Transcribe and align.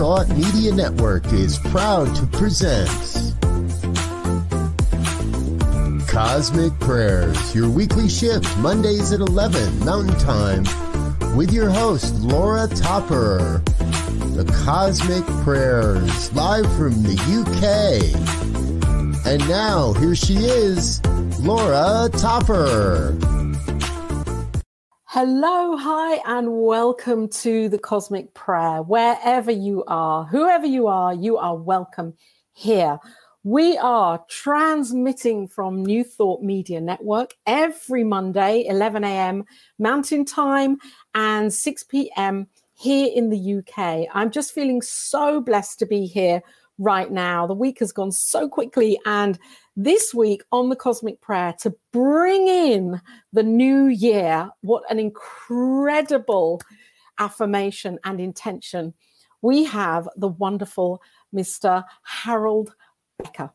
Thought 0.00 0.30
Media 0.30 0.74
Network 0.74 1.30
is 1.30 1.58
proud 1.58 2.06
to 2.16 2.26
present 2.28 2.88
Cosmic 6.08 6.72
Prayers, 6.80 7.54
your 7.54 7.68
weekly 7.68 8.08
shift 8.08 8.56
Mondays 8.56 9.12
at 9.12 9.20
11 9.20 9.84
Mountain 9.84 10.18
Time 10.18 10.64
with 11.36 11.52
your 11.52 11.68
host, 11.68 12.14
Laura 12.14 12.66
Topper. 12.66 13.62
The 14.36 14.50
Cosmic 14.64 15.26
Prayers, 15.44 16.32
live 16.32 16.64
from 16.78 17.02
the 17.02 17.20
UK. 17.42 18.16
And 19.26 19.46
now, 19.50 19.92
here 19.92 20.14
she 20.14 20.36
is, 20.36 21.04
Laura 21.40 22.08
Topper. 22.16 23.14
Hello, 25.12 25.76
hi, 25.76 26.20
and 26.24 26.62
welcome 26.62 27.26
to 27.30 27.68
the 27.68 27.80
Cosmic 27.80 28.32
Prayer. 28.32 28.80
Wherever 28.80 29.50
you 29.50 29.82
are, 29.88 30.24
whoever 30.24 30.66
you 30.66 30.86
are, 30.86 31.12
you 31.12 31.36
are 31.36 31.56
welcome 31.56 32.14
here. 32.52 32.96
We 33.42 33.76
are 33.78 34.24
transmitting 34.28 35.48
from 35.48 35.82
New 35.82 36.04
Thought 36.04 36.44
Media 36.44 36.80
Network 36.80 37.34
every 37.44 38.04
Monday, 38.04 38.64
11 38.68 39.02
a.m. 39.02 39.42
Mountain 39.80 40.26
Time 40.26 40.76
and 41.12 41.52
6 41.52 41.82
p.m. 41.82 42.46
here 42.74 43.10
in 43.12 43.30
the 43.30 43.56
UK. 43.56 44.06
I'm 44.14 44.30
just 44.30 44.54
feeling 44.54 44.80
so 44.80 45.40
blessed 45.40 45.80
to 45.80 45.86
be 45.86 46.06
here 46.06 46.40
right 46.78 47.10
now. 47.10 47.48
The 47.48 47.54
week 47.54 47.80
has 47.80 47.90
gone 47.90 48.12
so 48.12 48.48
quickly, 48.48 48.96
and 49.04 49.40
this 49.76 50.14
week 50.14 50.42
on 50.52 50.68
the 50.68 50.76
Cosmic 50.76 51.20
Prayer 51.20 51.54
to 51.60 51.74
bring 51.92 52.48
in 52.48 53.00
the 53.32 53.42
new 53.42 53.86
year. 53.86 54.50
What 54.60 54.82
an 54.90 54.98
incredible 54.98 56.60
affirmation 57.18 57.98
and 58.04 58.20
intention. 58.20 58.94
We 59.42 59.64
have 59.64 60.08
the 60.16 60.28
wonderful 60.28 61.00
Mr. 61.34 61.84
Harold 62.02 62.74
Becker, 63.22 63.52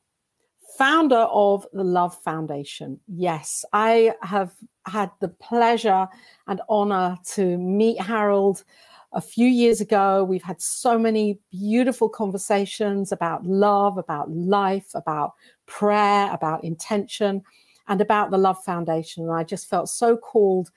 founder 0.78 1.28
of 1.31 1.66
the 1.73 1.84
Love 1.84 2.16
Foundation. 2.23 3.00
Yes, 3.08 3.66
I 3.73 4.14
have 4.22 4.54
had 4.88 5.11
the 5.20 5.30
pleasure 5.30 6.08
and 6.48 6.61
honor 6.70 7.17
to 7.34 7.58
meet 7.58 8.00
Harold 8.02 8.64
a 9.14 9.22
few 9.22 9.48
years 9.48 9.82
ago. 9.82 10.23
We've 10.23 10.44
had 10.44 10.61
so 10.61 11.00
many 11.00 11.39
beautiful 11.52 12.09
conversations 12.09 13.11
about 13.11 13.45
love, 13.45 13.98
about 13.98 14.30
life, 14.30 14.89
about 14.94 15.34
prayer, 15.66 16.31
about 16.31 16.63
intention, 16.63 17.41
and 17.88 18.02
about 18.02 18.31
the 18.31 18.38
Love 18.38 18.63
Foundation. 18.63 19.23
And 19.23 19.33
I 19.33 19.44
just 19.44 19.69
felt 19.69 19.89
so 19.89 20.17
called 20.17 20.69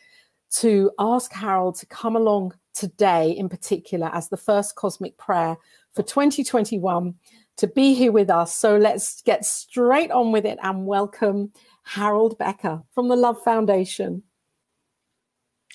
to 0.51 0.91
ask 0.99 1.33
Harold 1.33 1.77
to 1.77 1.87
come 1.87 2.17
along 2.17 2.55
today, 2.75 3.31
in 3.33 3.49
particular, 3.49 4.11
as 4.13 4.29
the 4.29 4.37
first 4.37 4.77
cosmic 4.77 5.17
prayer 5.19 5.57
for 5.93 6.03
2021 6.03 7.15
to 7.57 7.67
be 7.67 7.95
here 7.95 8.13
with 8.13 8.31
us. 8.31 8.55
So 8.55 8.77
let's 8.77 9.21
get 9.23 9.45
straight 9.45 10.11
on 10.11 10.33
with 10.33 10.47
it 10.47 10.59
and 10.63 10.87
welcome 10.87 11.53
Harold 11.83 12.39
Becker 12.39 12.83
from 12.93 13.09
the 13.09 13.17
Love 13.17 13.43
Foundation. 13.43 14.23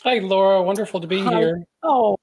Hi, 0.04 0.20
Laura. 0.20 0.62
Wonderful 0.64 1.02
to 1.02 1.08
be 1.08 1.20
Hi. 1.20 1.40
here. 1.40 1.64
Oh, 1.84 2.18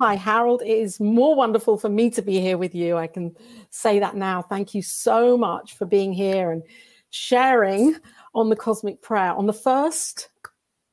Hi, 0.00 0.14
Harold. 0.14 0.62
It 0.62 0.78
is 0.78 0.98
more 0.98 1.34
wonderful 1.34 1.76
for 1.76 1.90
me 1.90 2.08
to 2.12 2.22
be 2.22 2.40
here 2.40 2.56
with 2.56 2.74
you. 2.74 2.96
I 2.96 3.06
can 3.06 3.36
say 3.68 3.98
that 3.98 4.16
now. 4.16 4.40
Thank 4.40 4.74
you 4.74 4.80
so 4.80 5.36
much 5.36 5.76
for 5.76 5.84
being 5.84 6.14
here 6.14 6.52
and 6.52 6.62
sharing 7.10 7.96
on 8.34 8.48
the 8.48 8.56
Cosmic 8.56 9.02
Prayer 9.02 9.34
on 9.34 9.44
the 9.44 9.52
first 9.52 10.30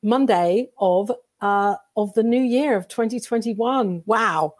Monday 0.02 0.68
of 0.76 1.10
uh, 1.40 1.76
of 1.96 2.12
the 2.12 2.22
new 2.22 2.42
year 2.42 2.76
of 2.76 2.86
2021. 2.88 4.02
Wow, 4.04 4.56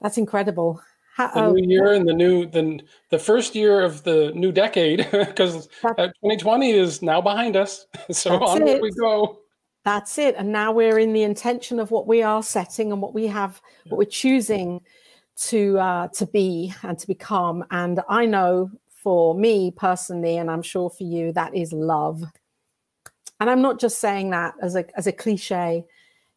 that's 0.00 0.16
incredible. 0.16 0.80
How, 1.14 1.50
the 1.52 1.60
new 1.60 1.64
uh, 1.64 1.84
year 1.84 1.92
and 1.92 2.08
the 2.08 2.14
new 2.14 2.46
the 2.46 2.80
the 3.10 3.18
first 3.18 3.54
year 3.54 3.82
of 3.82 4.02
the 4.02 4.32
new 4.34 4.50
decade 4.50 5.06
because 5.12 5.66
2020 5.82 6.70
is 6.70 7.02
now 7.02 7.20
behind 7.20 7.54
us. 7.54 7.84
So 8.12 8.42
on 8.42 8.64
we 8.80 8.90
go. 8.92 9.40
That's 9.84 10.18
it. 10.18 10.34
And 10.36 10.52
now 10.52 10.72
we're 10.72 10.98
in 10.98 11.12
the 11.12 11.22
intention 11.22 11.80
of 11.80 11.90
what 11.90 12.06
we 12.06 12.22
are 12.22 12.42
setting 12.42 12.92
and 12.92 13.00
what 13.00 13.14
we 13.14 13.26
have, 13.26 13.60
what 13.86 13.98
we're 13.98 14.04
choosing 14.04 14.80
to 15.38 15.78
uh, 15.78 16.08
to 16.08 16.26
be 16.26 16.74
and 16.82 16.98
to 16.98 17.06
become. 17.06 17.64
And 17.70 18.00
I 18.08 18.26
know 18.26 18.70
for 18.90 19.34
me 19.34 19.70
personally, 19.70 20.36
and 20.36 20.50
I'm 20.50 20.62
sure 20.62 20.90
for 20.90 21.04
you, 21.04 21.32
that 21.32 21.54
is 21.54 21.72
love. 21.72 22.22
And 23.40 23.48
I'm 23.48 23.62
not 23.62 23.78
just 23.78 23.98
saying 23.98 24.30
that 24.30 24.54
as 24.60 24.74
a 24.74 24.84
as 24.96 25.06
a 25.06 25.12
cliche. 25.12 25.84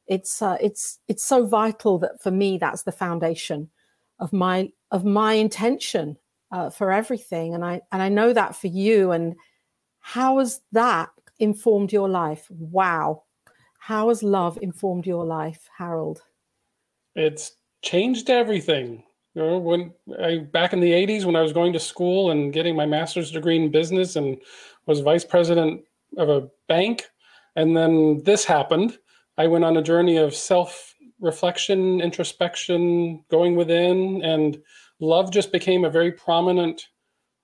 It's 0.07 0.41
uh, 0.41 0.57
it's 0.61 0.99
it's 1.07 1.23
so 1.23 1.45
vital 1.45 1.97
that 1.99 2.21
for 2.21 2.31
me 2.31 2.57
that's 2.57 2.83
the 2.83 2.91
foundation 2.91 3.69
of 4.19 4.31
my 4.31 4.71
of 4.91 5.03
my 5.03 5.33
intention 5.33 6.17
uh, 6.51 6.69
for 6.69 6.91
everything. 6.91 7.55
And 7.55 7.65
I 7.65 7.81
and 7.91 8.01
I 8.01 8.09
know 8.09 8.33
that 8.33 8.55
for 8.55 8.67
you. 8.67 9.11
And 9.11 9.35
how 9.99 10.37
has 10.37 10.61
that 10.73 11.09
informed 11.39 11.91
your 11.91 12.07
life? 12.07 12.45
Wow 12.51 13.23
how 13.81 14.09
has 14.09 14.21
love 14.21 14.59
informed 14.61 15.07
your 15.07 15.25
life, 15.25 15.67
Harold? 15.75 16.21
It's 17.15 17.53
changed 17.81 18.29
everything. 18.29 19.03
You 19.33 19.41
know, 19.41 19.57
when 19.57 19.91
I 20.21 20.37
back 20.37 20.71
in 20.71 20.81
the 20.81 20.91
80s 20.91 21.25
when 21.25 21.35
I 21.35 21.41
was 21.41 21.51
going 21.51 21.73
to 21.73 21.79
school 21.79 22.29
and 22.29 22.53
getting 22.53 22.75
my 22.75 22.85
master's 22.85 23.31
degree 23.31 23.55
in 23.55 23.71
business 23.71 24.15
and 24.15 24.37
was 24.85 24.99
vice 24.99 25.25
president 25.25 25.81
of 26.17 26.29
a 26.29 26.47
bank 26.67 27.09
and 27.55 27.75
then 27.75 28.21
this 28.23 28.45
happened, 28.45 28.99
I 29.39 29.47
went 29.47 29.65
on 29.65 29.77
a 29.77 29.81
journey 29.81 30.17
of 30.17 30.35
self 30.35 30.93
reflection, 31.19 32.01
introspection, 32.01 33.23
going 33.31 33.55
within 33.55 34.21
and 34.23 34.61
love 34.99 35.31
just 35.31 35.51
became 35.51 35.85
a 35.85 35.89
very 35.89 36.11
prominent 36.11 36.85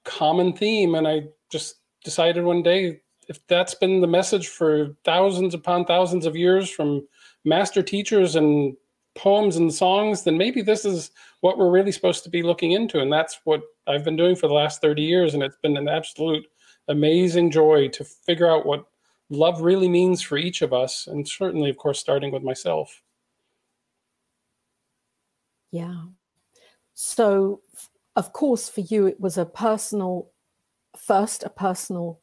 common 0.06 0.54
theme 0.54 0.94
and 0.94 1.08
I 1.08 1.24
just 1.52 1.78
decided 2.04 2.44
one 2.44 2.62
day 2.62 3.02
if 3.28 3.46
that's 3.48 3.76
been 3.76 4.02
the 4.02 4.08
message 4.08 4.48
for 4.48 4.96
thousands 5.04 5.54
upon 5.54 5.86
thousands 5.86 6.26
of 6.26 6.36
years 6.36 6.70
from 6.70 7.06
master 7.44 7.82
teachers 7.82 8.36
and 8.36 8.76
poems 9.16 9.56
and 9.58 9.74
songs, 9.74 10.24
then 10.24 10.38
maybe 10.38 10.62
this 10.62 10.86
is 10.86 11.12
what 11.42 11.58
we're 11.58 11.72
really 11.72 11.92
supposed 11.92 12.24
to 12.24 12.30
be 12.30 12.44
looking 12.44 12.72
into. 12.72 13.00
And 13.00 13.12
that's 13.12 13.40
what 13.44 13.62
I've 13.88 14.04
been 14.04 14.16
doing 14.16 14.36
for 14.36 14.48
the 14.48 14.54
last 14.54 14.82
30 14.82 15.02
years. 15.02 15.34
And 15.34 15.44
it's 15.44 15.58
been 15.62 15.76
an 15.76 15.90
absolute 15.90 16.46
amazing 16.88 17.52
joy 17.52 17.90
to 17.90 18.04
figure 18.04 18.50
out 18.50 18.66
what 18.66 18.86
love 19.30 19.62
really 19.62 19.90
means 19.90 20.22
for 20.22 20.38
each 20.38 20.62
of 20.62 20.72
us. 20.72 21.08
And 21.08 21.28
certainly, 21.28 21.70
of 21.70 21.78
course, 21.78 22.00
starting 22.00 22.32
with 22.32 22.44
myself. 22.44 23.02
Yeah. 25.72 26.04
So, 26.94 27.62
of 28.16 28.32
course, 28.34 28.70
for 28.70 28.82
you, 28.82 29.06
it 29.06 29.20
was 29.20 29.38
a 29.38 29.46
personal, 29.46 30.32
first, 30.96 31.44
a 31.44 31.50
personal 31.50 32.22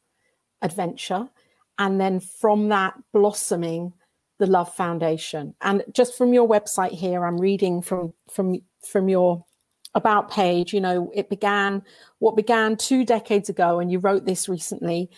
adventure. 0.65 1.29
And 1.77 1.99
then 1.99 2.19
from 2.19 2.69
that 2.69 2.93
blossoming 3.13 3.93
the 4.39 4.47
Love 4.47 4.73
Foundation. 4.73 5.53
And 5.61 5.83
just 5.93 6.17
from 6.17 6.33
your 6.33 6.47
website 6.47 6.91
here, 6.91 7.25
I'm 7.25 7.39
reading 7.39 7.81
from 7.81 8.13
from 8.29 8.61
from 8.85 9.09
your 9.09 9.45
about 9.93 10.29
page, 10.29 10.73
you 10.73 10.81
know, 10.81 11.09
it 11.13 11.29
began 11.29 11.81
what 12.19 12.35
began 12.35 12.75
two 12.75 13.05
decades 13.05 13.47
ago, 13.47 13.79
and 13.79 13.89
you 13.91 13.99
wrote 13.99 14.25
this 14.25 14.49
recently 14.49 15.09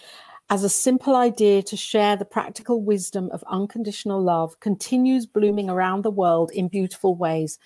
as 0.49 0.63
a 0.63 0.69
simple 0.69 1.15
idea 1.15 1.61
to 1.61 1.75
share 1.75 2.15
the 2.15 2.25
practical 2.25 2.81
wisdom 2.81 3.29
of 3.33 3.43
unconditional 3.49 4.21
love 4.21 4.57
continues 4.61 5.25
blooming 5.25 5.69
around 5.69 6.03
the 6.03 6.11
world 6.11 6.51
in 6.51 6.69
beautiful 6.69 7.15
ways. 7.15 7.59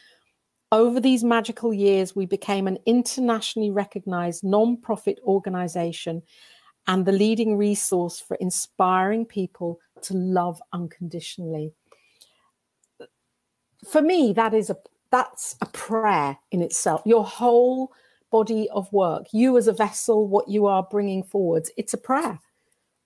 Over 0.71 0.99
these 0.99 1.23
magical 1.23 1.73
years, 1.73 2.15
we 2.15 2.25
became 2.25 2.67
an 2.67 2.79
internationally 2.85 3.69
recognized 3.69 4.43
non-profit 4.43 5.19
organization 5.23 6.23
and 6.87 7.05
the 7.05 7.11
leading 7.11 7.57
resource 7.57 8.19
for 8.19 8.35
inspiring 8.35 9.25
people 9.25 9.79
to 10.01 10.13
love 10.13 10.61
unconditionally. 10.73 11.73
For 13.89 14.01
me, 14.01 14.33
that 14.33 14.53
is 14.53 14.69
a 14.69 14.77
that's 15.11 15.55
a 15.61 15.65
prayer 15.67 16.37
in 16.51 16.61
itself. 16.61 17.01
Your 17.05 17.25
whole 17.25 17.91
body 18.31 18.69
of 18.69 18.91
work, 18.93 19.27
you 19.33 19.57
as 19.57 19.67
a 19.67 19.73
vessel, 19.73 20.27
what 20.27 20.47
you 20.47 20.65
are 20.65 20.87
bringing 20.89 21.21
forwards, 21.21 21.69
it's 21.77 21.93
a 21.93 21.97
prayer. 21.97 22.39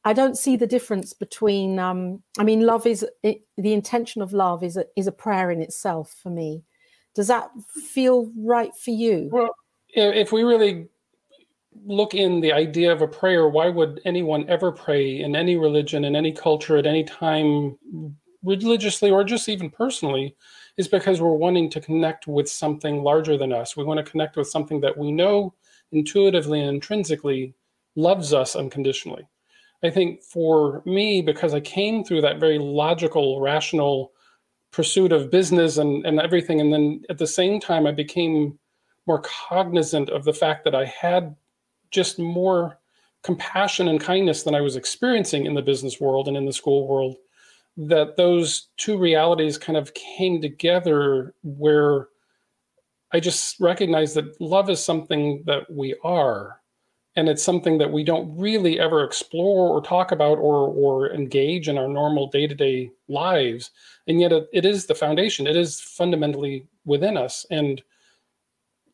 I 0.04 0.14
don't 0.14 0.38
see 0.38 0.56
the 0.56 0.68
difference 0.68 1.14
between. 1.14 1.80
Um, 1.80 2.22
I 2.38 2.44
mean, 2.44 2.62
love 2.62 2.86
is 2.86 3.06
it, 3.24 3.42
the 3.58 3.74
intention 3.74 4.22
of 4.22 4.34
love 4.34 4.64
is 4.64 4.78
a, 4.78 4.86
is 4.96 5.08
a 5.08 5.12
prayer 5.12 5.50
in 5.50 5.62
itself 5.62 6.16
for 6.22 6.30
me. 6.30 6.64
Does 7.16 7.28
that 7.28 7.50
feel 7.92 8.32
right 8.38 8.76
for 8.76 8.92
you? 8.92 9.30
Well, 9.32 9.50
if 9.96 10.32
we 10.32 10.44
really 10.44 10.88
look 11.86 12.14
in 12.14 12.42
the 12.42 12.54
idea 12.54 12.92
of 12.92 13.02
a 13.02 13.08
prayer, 13.08 13.48
why 13.48 13.70
would 13.70 14.02
anyone 14.06 14.48
ever 14.50 14.72
pray 14.72 15.22
in 15.22 15.36
any 15.36 15.56
religion, 15.56 16.06
in 16.06 16.16
any 16.16 16.32
culture, 16.32 16.78
at 16.78 16.86
any 16.86 17.04
time, 17.04 17.78
religiously 18.44 19.10
or 19.10 19.24
just 19.24 19.50
even 19.50 19.70
personally, 19.70 20.36
is 20.78 20.88
because 20.88 21.22
we're 21.22 21.34
wanting 21.34 21.70
to 21.70 21.82
connect 21.82 22.28
with 22.28 22.50
something 22.50 23.04
larger 23.04 23.38
than 23.38 23.52
us. 23.52 23.76
We 23.76 23.84
want 23.84 23.98
to 24.04 24.12
connect 24.12 24.36
with 24.36 24.48
something 24.48 24.82
that 24.82 24.98
we 24.98 25.12
know 25.12 25.54
intuitively 25.92 26.62
and 26.62 26.70
intrinsically 26.70 27.56
loves 27.96 28.34
us 28.34 28.56
unconditionally. 28.56 29.28
I 29.84 29.90
think 29.90 30.22
for 30.24 30.82
me, 30.86 31.22
because 31.22 31.54
I 31.54 31.60
came 31.60 32.04
through 32.04 32.22
that 32.22 32.40
very 32.40 32.58
logical, 32.58 33.42
rational 33.42 34.12
pursuit 34.72 35.12
of 35.12 35.32
business 35.32 35.78
and, 35.78 36.06
and 36.06 36.20
everything, 36.20 36.60
and 36.60 36.74
then 36.74 37.04
at 37.10 37.18
the 37.18 37.28
same 37.28 37.60
time, 37.60 37.88
I 37.88 37.92
became 37.92 38.60
more 39.08 39.22
cognizant 39.22 40.10
of 40.10 40.24
the 40.24 40.34
fact 40.34 40.64
that 40.66 40.76
I 40.76 40.86
had 40.86 41.36
just 41.96 42.20
more 42.20 42.78
compassion 43.24 43.88
and 43.88 44.00
kindness 44.00 44.44
than 44.44 44.54
I 44.54 44.62
was 44.62 44.76
experiencing 44.76 45.48
in 45.48 45.56
the 45.56 45.62
business 45.62 46.00
world 46.00 46.28
and 46.28 46.38
in 46.38 46.46
the 46.46 46.54
school 46.54 46.88
world, 46.88 47.16
that 47.76 48.18
those 48.18 48.68
two 48.78 48.98
realities 48.98 49.58
kind 49.58 49.78
of 49.78 49.94
came 49.96 50.42
together 50.42 51.34
where 51.44 52.10
I 53.12 53.20
just 53.20 53.60
recognized 53.60 54.16
that 54.16 54.40
love 54.40 54.70
is 54.70 54.84
something 54.84 55.44
that 55.46 55.72
we 55.72 55.96
are. 56.04 56.62
And 57.18 57.30
it's 57.30 57.44
something 57.44 57.78
that 57.78 57.92
we 57.92 58.04
don't 58.04 58.38
really 58.38 58.78
ever 58.78 59.04
explore 59.04 59.70
or 59.70 59.82
talk 59.82 60.12
about 60.12 60.38
or, 60.38 60.68
or 60.68 61.12
engage 61.12 61.70
in 61.70 61.78
our 61.78 61.88
normal 61.88 62.28
day 62.28 62.46
to 62.46 62.54
day 62.54 62.92
lives. 63.08 63.72
And 64.08 64.20
yet 64.20 64.34
it, 64.34 64.48
it 64.52 64.66
is 64.66 64.86
the 64.86 64.96
foundation, 64.96 65.48
it 65.48 65.56
is 65.56 65.80
fundamentally 65.80 66.68
within 66.84 67.16
us. 67.18 67.46
And 67.50 67.82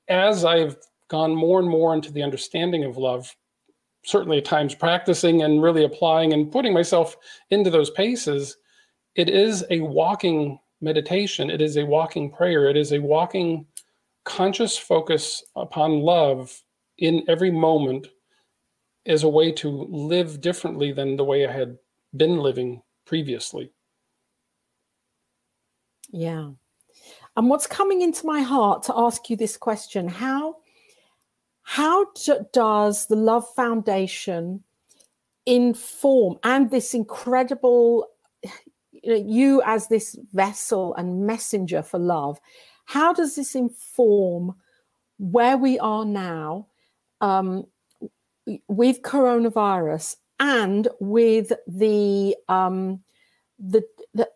as 0.07 0.45
I've 0.45 0.77
gone 1.11 1.35
more 1.35 1.59
and 1.59 1.69
more 1.69 1.93
into 1.93 2.11
the 2.11 2.23
understanding 2.23 2.85
of 2.85 2.97
love, 2.97 3.35
certainly 4.05 4.37
at 4.37 4.45
times 4.45 4.73
practicing 4.73 5.43
and 5.43 5.61
really 5.61 5.83
applying 5.83 6.31
and 6.31 6.51
putting 6.51 6.73
myself 6.73 7.17
into 7.49 7.69
those 7.69 7.91
paces, 7.91 8.55
it 9.15 9.29
is 9.29 9.65
a 9.69 9.81
walking 9.81 10.57
meditation. 10.79 11.49
It 11.49 11.61
is 11.61 11.75
a 11.75 11.85
walking 11.85 12.31
prayer. 12.31 12.69
It 12.69 12.77
is 12.77 12.93
a 12.93 12.99
walking 12.99 13.65
conscious 14.23 14.77
focus 14.77 15.43
upon 15.55 15.99
love 15.99 16.63
in 16.97 17.23
every 17.27 17.51
moment 17.51 18.07
as 19.05 19.23
a 19.23 19.29
way 19.29 19.51
to 19.51 19.67
live 19.89 20.39
differently 20.39 20.93
than 20.93 21.17
the 21.17 21.25
way 21.25 21.45
I 21.45 21.51
had 21.51 21.77
been 22.15 22.37
living 22.37 22.81
previously. 23.05 23.73
Yeah. 26.11 26.51
And 27.35 27.49
what's 27.49 27.67
coming 27.67 28.01
into 28.01 28.25
my 28.25 28.41
heart 28.41 28.83
to 28.83 28.93
ask 28.95 29.29
you 29.29 29.35
this 29.35 29.57
question 29.57 30.07
how 30.07 30.57
how 31.71 32.05
does 32.51 33.05
the 33.05 33.15
Love 33.15 33.47
Foundation 33.55 34.61
inform 35.45 36.37
and 36.43 36.69
this 36.69 36.93
incredible 36.93 38.09
you, 38.91 39.09
know, 39.09 39.25
you 39.25 39.61
as 39.65 39.87
this 39.87 40.19
vessel 40.33 40.93
and 40.95 41.25
messenger 41.25 41.81
for 41.81 41.97
love 41.97 42.41
how 42.83 43.13
does 43.13 43.37
this 43.37 43.55
inform 43.55 44.53
where 45.17 45.55
we 45.55 45.79
are 45.79 46.03
now 46.03 46.67
um, 47.21 47.63
with 48.67 49.01
coronavirus 49.01 50.17
and 50.41 50.89
with 50.99 51.53
the 51.67 52.35
um, 52.49 53.01
the, 53.57 53.81
the 54.13 54.29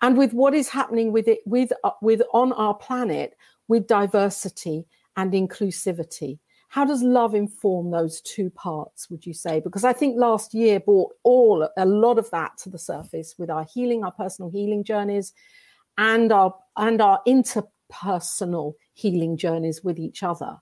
and 0.00 0.16
with 0.16 0.32
what 0.32 0.54
is 0.54 0.68
happening 0.68 1.10
with 1.10 1.26
it 1.26 1.40
with 1.44 1.72
uh, 1.82 1.90
with 2.00 2.22
on 2.32 2.52
our 2.52 2.74
planet 2.74 3.36
with 3.66 3.88
diversity 3.88 4.86
and 5.16 5.32
inclusivity. 5.32 6.38
How 6.68 6.84
does 6.84 7.02
love 7.02 7.34
inform 7.34 7.90
those 7.90 8.20
two 8.20 8.50
parts 8.50 9.08
would 9.08 9.24
you 9.24 9.32
say? 9.32 9.60
Because 9.60 9.84
i 9.84 9.92
think 9.92 10.16
last 10.18 10.54
year 10.54 10.80
brought 10.80 11.12
all 11.22 11.68
a 11.76 11.86
lot 11.86 12.18
of 12.18 12.30
that 12.30 12.58
to 12.58 12.70
the 12.70 12.78
surface 12.78 13.34
with 13.38 13.50
our 13.50 13.66
healing 13.72 14.04
our 14.04 14.12
personal 14.12 14.50
healing 14.50 14.84
journeys 14.84 15.32
and 15.96 16.32
our 16.32 16.54
and 16.76 17.00
our 17.00 17.20
interpersonal 17.26 18.74
healing 18.94 19.36
journeys 19.36 19.82
with 19.82 19.98
each 19.98 20.22
other. 20.22 20.56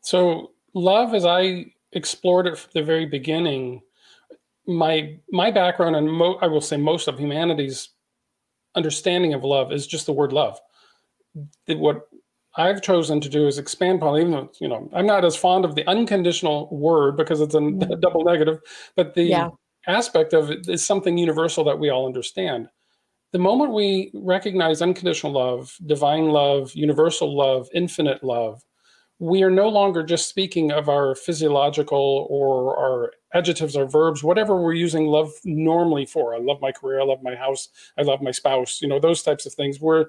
So 0.00 0.52
love 0.74 1.14
as 1.14 1.24
i 1.24 1.66
explored 1.92 2.46
it 2.46 2.58
from 2.58 2.70
the 2.74 2.82
very 2.82 3.06
beginning 3.06 3.80
my 4.66 5.16
my 5.30 5.50
background 5.50 5.96
and 5.96 6.12
mo- 6.12 6.38
i 6.42 6.46
will 6.46 6.60
say 6.60 6.76
most 6.76 7.08
of 7.08 7.18
humanity's 7.18 7.88
understanding 8.76 9.34
of 9.34 9.42
love 9.42 9.72
is 9.72 9.86
just 9.86 10.06
the 10.06 10.12
word 10.12 10.32
love. 10.32 10.60
What 11.66 12.08
I've 12.56 12.82
chosen 12.82 13.20
to 13.20 13.28
do 13.28 13.46
is 13.46 13.58
expand 13.58 13.98
upon, 14.00 14.18
even 14.18 14.32
though 14.32 14.50
you 14.60 14.68
know 14.68 14.88
I'm 14.92 15.06
not 15.06 15.24
as 15.24 15.36
fond 15.36 15.64
of 15.64 15.74
the 15.74 15.86
unconditional 15.88 16.68
word 16.70 17.16
because 17.16 17.40
it's 17.40 17.54
a, 17.54 17.58
mm-hmm. 17.58 18.00
double 18.00 18.24
negative, 18.24 18.60
but 18.94 19.14
the 19.14 19.24
yeah. 19.24 19.48
aspect 19.86 20.32
of 20.32 20.50
it 20.50 20.68
is 20.68 20.84
something 20.84 21.18
universal 21.18 21.64
that 21.64 21.78
we 21.78 21.90
all 21.90 22.06
understand. 22.06 22.68
The 23.32 23.38
moment 23.38 23.74
we 23.74 24.10
recognize 24.14 24.80
unconditional 24.80 25.32
love, 25.32 25.76
divine 25.84 26.28
love, 26.28 26.72
universal 26.74 27.36
love, 27.36 27.68
infinite 27.74 28.24
love, 28.24 28.62
we 29.18 29.42
are 29.42 29.50
no 29.50 29.68
longer 29.68 30.02
just 30.02 30.28
speaking 30.28 30.72
of 30.72 30.88
our 30.88 31.14
physiological 31.14 32.26
or 32.30 32.78
our 32.78 33.12
adjectives 33.34 33.76
or 33.76 33.86
verbs, 33.86 34.22
whatever 34.22 34.60
we're 34.60 34.74
using 34.74 35.06
love 35.06 35.32
normally 35.44 36.06
for. 36.06 36.34
I 36.34 36.38
love 36.38 36.60
my 36.60 36.72
career, 36.72 37.00
I 37.00 37.04
love 37.04 37.22
my 37.22 37.34
house, 37.34 37.68
I 37.98 38.02
love 38.02 38.20
my 38.20 38.30
spouse, 38.30 38.80
you 38.82 38.88
know, 38.88 39.00
those 39.00 39.22
types 39.22 39.46
of 39.46 39.54
things. 39.54 39.80
We're 39.80 40.06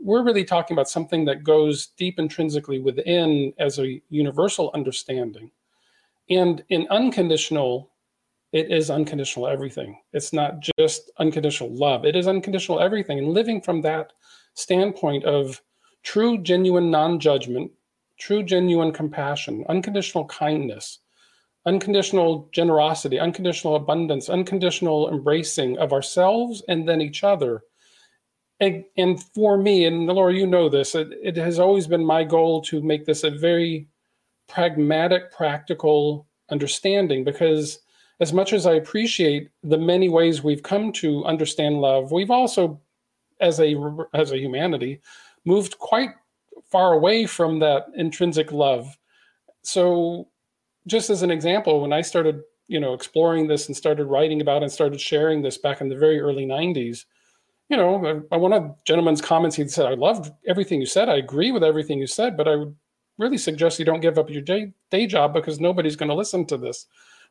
we're 0.00 0.22
really 0.22 0.44
talking 0.44 0.74
about 0.74 0.88
something 0.88 1.24
that 1.24 1.44
goes 1.44 1.88
deep 1.96 2.18
intrinsically 2.18 2.78
within 2.78 3.52
as 3.58 3.78
a 3.78 4.00
universal 4.10 4.70
understanding. 4.74 5.50
And 6.30 6.62
in 6.68 6.86
unconditional, 6.90 7.90
it 8.52 8.70
is 8.70 8.90
unconditional 8.90 9.48
everything. 9.48 9.98
It's 10.12 10.32
not 10.32 10.60
just 10.78 11.10
unconditional 11.18 11.74
love, 11.74 12.04
it 12.04 12.16
is 12.16 12.28
unconditional 12.28 12.80
everything. 12.80 13.18
And 13.18 13.28
living 13.28 13.60
from 13.60 13.82
that 13.82 14.12
standpoint 14.54 15.24
of 15.24 15.60
true, 16.02 16.38
genuine 16.38 16.90
non 16.90 17.18
judgment, 17.18 17.72
true, 18.18 18.42
genuine 18.42 18.92
compassion, 18.92 19.64
unconditional 19.68 20.26
kindness, 20.26 21.00
unconditional 21.66 22.48
generosity, 22.52 23.18
unconditional 23.18 23.74
abundance, 23.74 24.28
unconditional 24.28 25.10
embracing 25.10 25.76
of 25.78 25.92
ourselves 25.92 26.62
and 26.68 26.88
then 26.88 27.00
each 27.00 27.24
other 27.24 27.62
and, 28.60 28.84
and 28.96 29.22
for 29.22 29.56
me, 29.56 29.84
and 29.84 30.06
Laura, 30.06 30.34
you 30.34 30.46
know 30.46 30.68
this, 30.68 30.94
it, 30.94 31.08
it 31.22 31.36
has 31.36 31.58
always 31.58 31.86
been 31.86 32.04
my 32.04 32.24
goal 32.24 32.60
to 32.62 32.82
make 32.82 33.06
this 33.06 33.22
a 33.22 33.30
very 33.30 33.88
pragmatic, 34.48 35.30
practical 35.30 36.26
understanding 36.50 37.24
because 37.24 37.78
as 38.20 38.32
much 38.32 38.52
as 38.52 38.66
I 38.66 38.74
appreciate 38.74 39.50
the 39.62 39.78
many 39.78 40.08
ways 40.08 40.42
we've 40.42 40.62
come 40.62 40.92
to 40.94 41.24
understand 41.24 41.80
love, 41.80 42.10
we've 42.10 42.30
also, 42.30 42.80
as 43.40 43.60
a 43.60 43.76
as 44.12 44.32
a 44.32 44.38
humanity, 44.38 45.00
moved 45.44 45.78
quite 45.78 46.10
far 46.68 46.94
away 46.94 47.26
from 47.26 47.60
that 47.60 47.86
intrinsic 47.94 48.50
love. 48.50 48.98
So, 49.62 50.28
just 50.86 51.10
as 51.10 51.22
an 51.22 51.30
example, 51.30 51.80
when 51.80 51.92
I 51.92 52.00
started, 52.00 52.40
you 52.66 52.80
know, 52.80 52.92
exploring 52.92 53.46
this 53.46 53.68
and 53.68 53.76
started 53.76 54.06
writing 54.06 54.40
about 54.40 54.62
and 54.62 54.72
started 54.72 55.00
sharing 55.00 55.42
this 55.42 55.58
back 55.58 55.80
in 55.80 55.88
the 55.88 55.96
very 55.96 56.18
early 56.18 56.44
'90s, 56.44 57.04
you 57.68 57.76
know, 57.76 58.22
one 58.30 58.52
of 58.52 58.82
gentleman's 58.84 59.20
comments, 59.20 59.56
he 59.56 59.68
said, 59.68 59.86
I 59.86 59.94
loved 59.94 60.32
everything 60.46 60.80
you 60.80 60.86
said. 60.86 61.08
I 61.08 61.16
agree 61.16 61.52
with 61.52 61.62
everything 61.62 61.98
you 61.98 62.06
said, 62.06 62.36
but 62.36 62.48
I 62.48 62.56
would 62.56 62.74
really 63.18 63.36
suggest 63.36 63.78
you 63.78 63.84
don't 63.84 64.00
give 64.00 64.18
up 64.18 64.30
your 64.30 64.42
day, 64.42 64.72
day 64.90 65.06
job 65.06 65.34
because 65.34 65.60
nobody's 65.60 65.96
going 65.96 66.08
to 66.08 66.14
listen 66.14 66.46
to 66.46 66.56
this. 66.56 66.86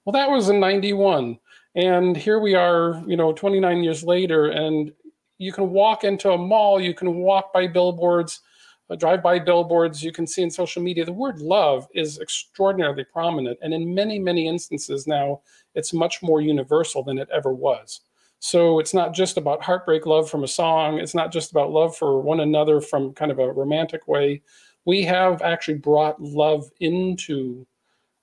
Well, 0.05 0.13
that 0.13 0.29
was 0.29 0.49
in 0.49 0.59
91. 0.59 1.39
And 1.75 2.15
here 2.15 2.39
we 2.39 2.55
are, 2.55 3.03
you 3.07 3.17
know, 3.17 3.33
29 3.33 3.83
years 3.83 4.03
later, 4.03 4.47
and 4.49 4.91
you 5.37 5.51
can 5.51 5.71
walk 5.71 6.03
into 6.03 6.31
a 6.31 6.37
mall, 6.37 6.79
you 6.79 6.93
can 6.93 7.15
walk 7.15 7.51
by 7.51 7.67
billboards, 7.67 8.41
uh, 8.89 8.95
drive 8.95 9.21
by 9.21 9.39
billboards, 9.39 10.03
you 10.03 10.11
can 10.11 10.25
see 10.25 10.43
in 10.43 10.49
social 10.49 10.81
media, 10.81 11.03
the 11.03 11.11
word 11.11 11.39
love 11.39 11.87
is 11.93 12.19
extraordinarily 12.19 13.03
prominent. 13.03 13.57
And 13.61 13.73
in 13.73 13.93
many, 13.93 14.17
many 14.17 14.47
instances 14.47 15.07
now, 15.07 15.41
it's 15.75 15.93
much 15.93 16.23
more 16.23 16.41
universal 16.41 17.03
than 17.03 17.17
it 17.17 17.29
ever 17.33 17.53
was. 17.53 18.01
So 18.39 18.79
it's 18.79 18.93
not 18.93 19.13
just 19.13 19.37
about 19.37 19.63
heartbreak 19.63 20.05
love 20.05 20.29
from 20.29 20.43
a 20.43 20.47
song. 20.47 20.99
It's 20.99 21.15
not 21.15 21.31
just 21.31 21.51
about 21.51 21.71
love 21.71 21.95
for 21.95 22.21
one 22.21 22.39
another 22.39 22.81
from 22.81 23.13
kind 23.13 23.31
of 23.31 23.39
a 23.39 23.51
romantic 23.51 24.07
way. 24.07 24.43
We 24.85 25.03
have 25.03 25.41
actually 25.41 25.79
brought 25.79 26.21
love 26.21 26.69
into 26.79 27.65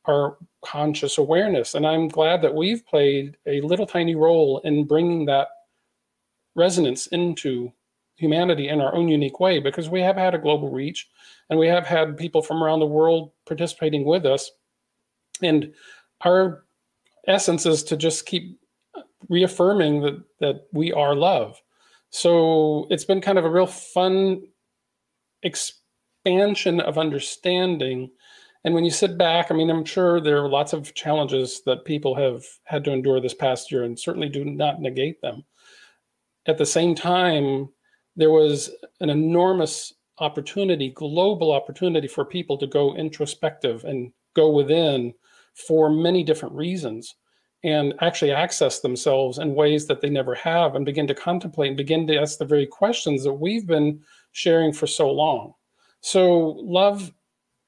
our 0.07 0.37
conscious 0.65 1.19
awareness. 1.19 1.75
And 1.75 1.87
I'm 1.87 2.09
glad 2.09 2.43
that 2.43 2.55
we've 2.55 2.87
played 2.87 3.37
a 3.47 3.61
little 3.63 3.87
tiny 3.87 4.15
role 4.15 4.61
in 4.65 4.85
bringing 4.85 5.27
that 5.27 5.49
resonance 6.55 7.07
into 7.09 7.73
humanity 8.17 8.69
in 8.69 8.81
our 8.81 8.95
own 8.95 9.09
unique 9.09 9.41
way 9.41 9.59
because 9.59 9.89
we 9.89 10.01
have 10.01 10.17
had 10.17 10.35
a 10.35 10.39
global 10.39 10.71
reach 10.71 11.09
and 11.51 11.59
we 11.59 11.67
have 11.67 11.87
had 11.87 12.17
people 12.17 12.43
from 12.43 12.63
around 12.63 12.79
the 12.81 12.87
world 12.87 13.33
participating 13.47 14.05
with 14.05 14.25
us. 14.25 14.51
And 15.43 15.73
our 16.21 16.65
essence 17.27 17.67
is 17.67 17.83
to 17.85 17.97
just 17.97 18.27
keep 18.27 18.59
reaffirming 19.29 20.01
that 20.03 20.23
that 20.41 20.67
we 20.73 20.93
are 20.93 21.15
love. 21.15 21.61
So 22.11 22.87
it's 22.91 23.05
been 23.05 23.21
kind 23.21 23.39
of 23.39 23.45
a 23.45 23.51
real 23.51 23.67
fun 23.67 24.43
expansion 25.43 26.81
of 26.81 26.99
understanding. 26.99 28.11
And 28.65 28.73
when 28.73 28.85
you 28.85 28.91
sit 28.91 29.19
back, 29.19 29.51
I 29.51 29.55
mean, 29.55 29.69
I'm 29.69 29.85
sure 29.85 30.21
there 30.21 30.43
are 30.43 30.49
lots 30.49 30.73
of 30.73 30.95
challenges 30.95 31.63
that 31.67 31.85
people 31.85 32.15
have 32.15 32.45
had 32.65 32.85
to 32.85 32.93
endure 32.93 33.21
this 33.21 33.35
past 33.35 33.71
year 33.71 33.85
and 33.85 33.99
certainly 33.99 34.29
do 34.29 34.45
not 34.45 34.81
negate 34.81 35.21
them. 35.21 35.45
At 36.47 36.57
the 36.57 36.67
same 36.67 36.95
time, 36.95 37.69
there 38.17 38.31
was 38.31 38.71
an 39.01 39.11
enormous 39.11 39.93
opportunity, 40.19 40.91
global 40.91 41.53
opportunity 41.53 42.07
for 42.07 42.25
people 42.25 42.57
to 42.59 42.67
go 42.67 42.95
introspective 42.95 43.85
and 43.85 44.13
go 44.35 44.51
within 44.51 45.15
for 45.55 45.91
many 45.91 46.23
different 46.23 46.55
reasons 46.55 47.17
and 47.65 47.95
actually 48.03 48.31
access 48.31 48.81
themselves 48.81 49.39
in 49.39 49.55
ways 49.55 49.87
that 49.87 50.03
they 50.03 50.11
never 50.11 50.35
have 50.35 50.75
and 50.75 50.85
begin 50.85 51.07
to 51.07 51.15
contemplate 51.15 51.69
and 51.69 51.77
begin 51.77 52.07
to 52.07 52.17
ask 52.17 52.39
the 52.39 52.45
very 52.45 52.67
questions 52.67 53.25
that 53.25 53.33
we've 53.33 53.67
been 53.67 54.01
sharing 54.33 54.73
for 54.73 54.87
so 54.87 55.11
long. 55.11 55.55
So 56.03 56.59
love 56.61 57.11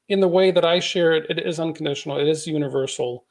in 0.09 0.21
the 0.21 0.29
way 0.29 0.51
that 0.51 0.67
I 0.67 0.79
share 0.79 1.13
it, 1.13 1.27
it 1.31 1.45
is 1.45 1.59
unconditional, 1.59 2.19
it 2.19 2.29
is 2.29 2.47
universal. 2.47 3.25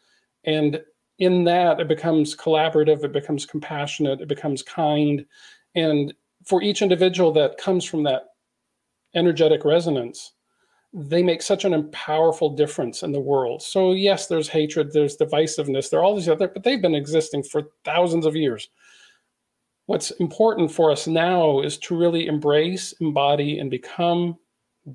And 0.43 0.81
in 1.19 1.43
that, 1.45 1.79
it 1.79 1.87
becomes 1.87 2.35
collaborative, 2.35 3.03
it 3.03 3.13
becomes 3.13 3.45
compassionate, 3.45 4.19
it 4.19 4.27
becomes 4.27 4.63
kind. 4.63 5.23
And 5.75 6.13
for 6.45 6.63
each 6.63 6.81
individual 6.81 7.31
that 7.33 7.57
comes 7.57 7.85
from 7.85 8.03
that 8.03 8.23
energetic 9.13 9.63
resonance, 9.63 10.33
they 10.97 11.21
make 11.21 11.41
such 11.41 11.65
an 11.65 11.91
powerful 11.91 12.55
difference 12.55 13.03
in 13.03 13.11
the 13.11 13.19
world. 13.19 13.61
So, 13.61 13.91
yes, 13.91 14.27
there's 14.27 14.47
hatred, 14.47 14.93
there's 14.93 15.17
divisiveness, 15.17 15.89
there 15.89 15.99
are 15.99 16.03
all 16.03 16.15
these 16.15 16.29
other, 16.29 16.47
but 16.47 16.63
they've 16.63 16.81
been 16.81 16.95
existing 16.95 17.43
for 17.43 17.63
thousands 17.83 18.25
of 18.25 18.35
years. 18.35 18.69
What's 19.87 20.11
important 20.11 20.71
for 20.71 20.91
us 20.91 21.05
now 21.05 21.59
is 21.59 21.77
to 21.79 21.97
really 21.97 22.27
embrace, 22.27 22.93
embody, 23.01 23.59
and 23.59 23.69
become 23.69 24.37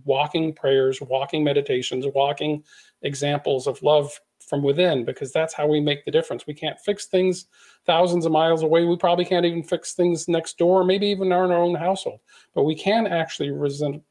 walking 0.04 0.54
prayers, 0.54 1.02
walking 1.02 1.44
meditations, 1.44 2.06
walking 2.14 2.64
examples 3.02 3.66
of 3.66 3.82
love 3.82 4.10
from 4.48 4.62
within, 4.62 5.04
because 5.04 5.32
that's 5.32 5.52
how 5.52 5.66
we 5.66 5.80
make 5.80 6.04
the 6.04 6.10
difference. 6.10 6.46
We 6.46 6.54
can't 6.54 6.80
fix 6.80 7.06
things 7.06 7.46
thousands 7.84 8.24
of 8.24 8.32
miles 8.32 8.62
away. 8.62 8.84
We 8.84 8.96
probably 8.96 9.26
can't 9.26 9.44
even 9.44 9.62
fix 9.62 9.92
things 9.92 10.28
next 10.28 10.56
door, 10.56 10.82
maybe 10.82 11.08
even 11.08 11.26
in 11.26 11.32
our 11.32 11.52
own 11.52 11.74
household. 11.74 12.20
But 12.54 12.64
we 12.64 12.74
can 12.74 13.06
actually 13.06 13.50
resent, 13.50 14.02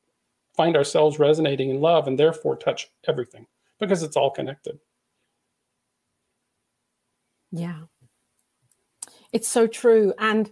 find 0.60 0.76
ourselves 0.76 1.20
resonating 1.20 1.70
in 1.70 1.80
love 1.80 2.06
and 2.06 2.20
therefore 2.20 2.58
touch 2.58 2.92
everything 3.08 3.46
because 3.80 4.04
it's 4.04 4.18
all 4.18 4.30
connected. 4.30 4.78
Yeah. 7.54 7.84
It's 9.32 9.48
so 9.48 9.68
true. 9.68 10.14
And 10.20 10.52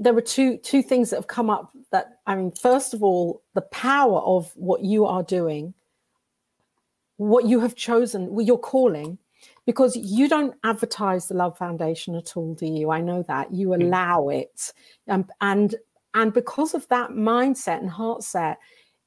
there 0.00 0.14
were 0.14 0.22
two 0.22 0.56
two 0.56 0.82
things 0.82 1.10
that 1.10 1.16
have 1.16 1.26
come 1.26 1.50
up 1.50 1.72
that 1.92 2.20
i 2.26 2.34
mean 2.34 2.50
first 2.50 2.94
of 2.94 3.02
all 3.02 3.42
the 3.52 3.60
power 3.60 4.20
of 4.20 4.50
what 4.54 4.82
you 4.82 5.04
are 5.04 5.22
doing 5.22 5.74
what 7.18 7.44
you 7.44 7.60
have 7.60 7.74
chosen 7.74 8.34
your 8.40 8.58
calling 8.58 9.18
because 9.66 9.94
you 9.94 10.26
don't 10.26 10.54
advertise 10.64 11.28
the 11.28 11.34
love 11.34 11.54
foundation 11.58 12.14
at 12.14 12.34
all 12.34 12.54
do 12.54 12.64
you 12.64 12.90
i 12.90 13.02
know 13.02 13.22
that 13.24 13.52
you 13.52 13.74
hmm. 13.74 13.82
allow 13.82 14.30
it 14.30 14.72
um, 15.08 15.26
and 15.42 15.74
and 16.14 16.32
because 16.32 16.72
of 16.72 16.88
that 16.88 17.10
mindset 17.10 17.78
and 17.80 17.90
heart 17.90 18.24
set 18.24 18.56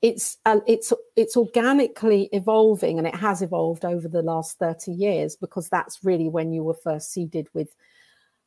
it's 0.01 0.38
uh, 0.46 0.60
it's 0.67 0.91
it's 1.15 1.38
organically 1.38 2.29
evolving 2.31 2.98
and 2.98 3.08
it 3.08 3.15
has 3.15 3.41
evolved 3.41 3.86
over 3.86 4.08
the 4.08 4.24
last 4.24 4.58
30 4.58 4.91
years 4.91 5.36
because 5.36 5.70
that's 5.70 6.03
really 6.03 6.27
when 6.27 6.51
you 6.51 6.63
were 6.63 6.74
first 6.74 7.12
seeded 7.12 7.48
with 7.53 7.70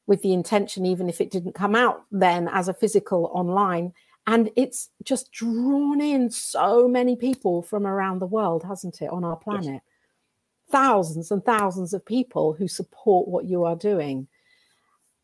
with 0.07 0.21
the 0.23 0.33
intention, 0.33 0.85
even 0.85 1.09
if 1.09 1.21
it 1.21 1.31
didn't 1.31 1.55
come 1.55 1.75
out 1.75 2.05
then 2.11 2.49
as 2.49 2.69
a 2.69 2.75
physical 2.75 3.31
online. 3.35 3.93
And 4.27 4.51
it's 4.57 4.91
just 5.03 5.31
drawn 5.33 6.01
in 6.01 6.31
so 6.31 6.89
many 6.89 7.15
people 7.15 7.63
from 7.63 7.87
around 7.87 8.21
the 8.21 8.27
world, 8.27 8.65
hasn't 8.65 9.03
it, 9.03 9.11
on 9.11 9.23
our 9.23 9.37
planet? 9.37 9.67
Yes. 9.67 9.83
Thousands 10.71 11.31
and 11.31 11.45
thousands 11.45 11.93
of 11.93 12.07
people 12.07 12.55
who 12.55 12.67
support 12.67 13.29
what 13.29 13.45
you 13.45 13.65
are 13.65 13.77
doing. 13.77 14.27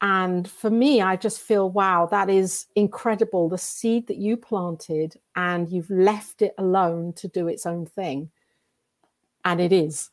And 0.03 0.49
for 0.49 0.71
me, 0.71 1.03
I 1.03 1.17
just 1.17 1.41
feel, 1.41 1.71
wow, 1.71 2.07
that 2.11 2.31
is 2.31 2.67
incredible. 2.75 3.49
The 3.49 3.59
seed 3.59 4.07
that 4.07 4.17
you 4.17 4.37
planted 4.37 5.17
and 5.37 5.69
you've 5.69 5.91
left 5.91 6.41
it 6.41 6.55
alone 6.57 7.13
to 7.15 7.29
do 7.29 7.49
its 7.49 7.67
own 7.67 7.85
thing. 7.85 8.31
And 9.45 9.61
it 9.61 9.73
is. 9.73 10.11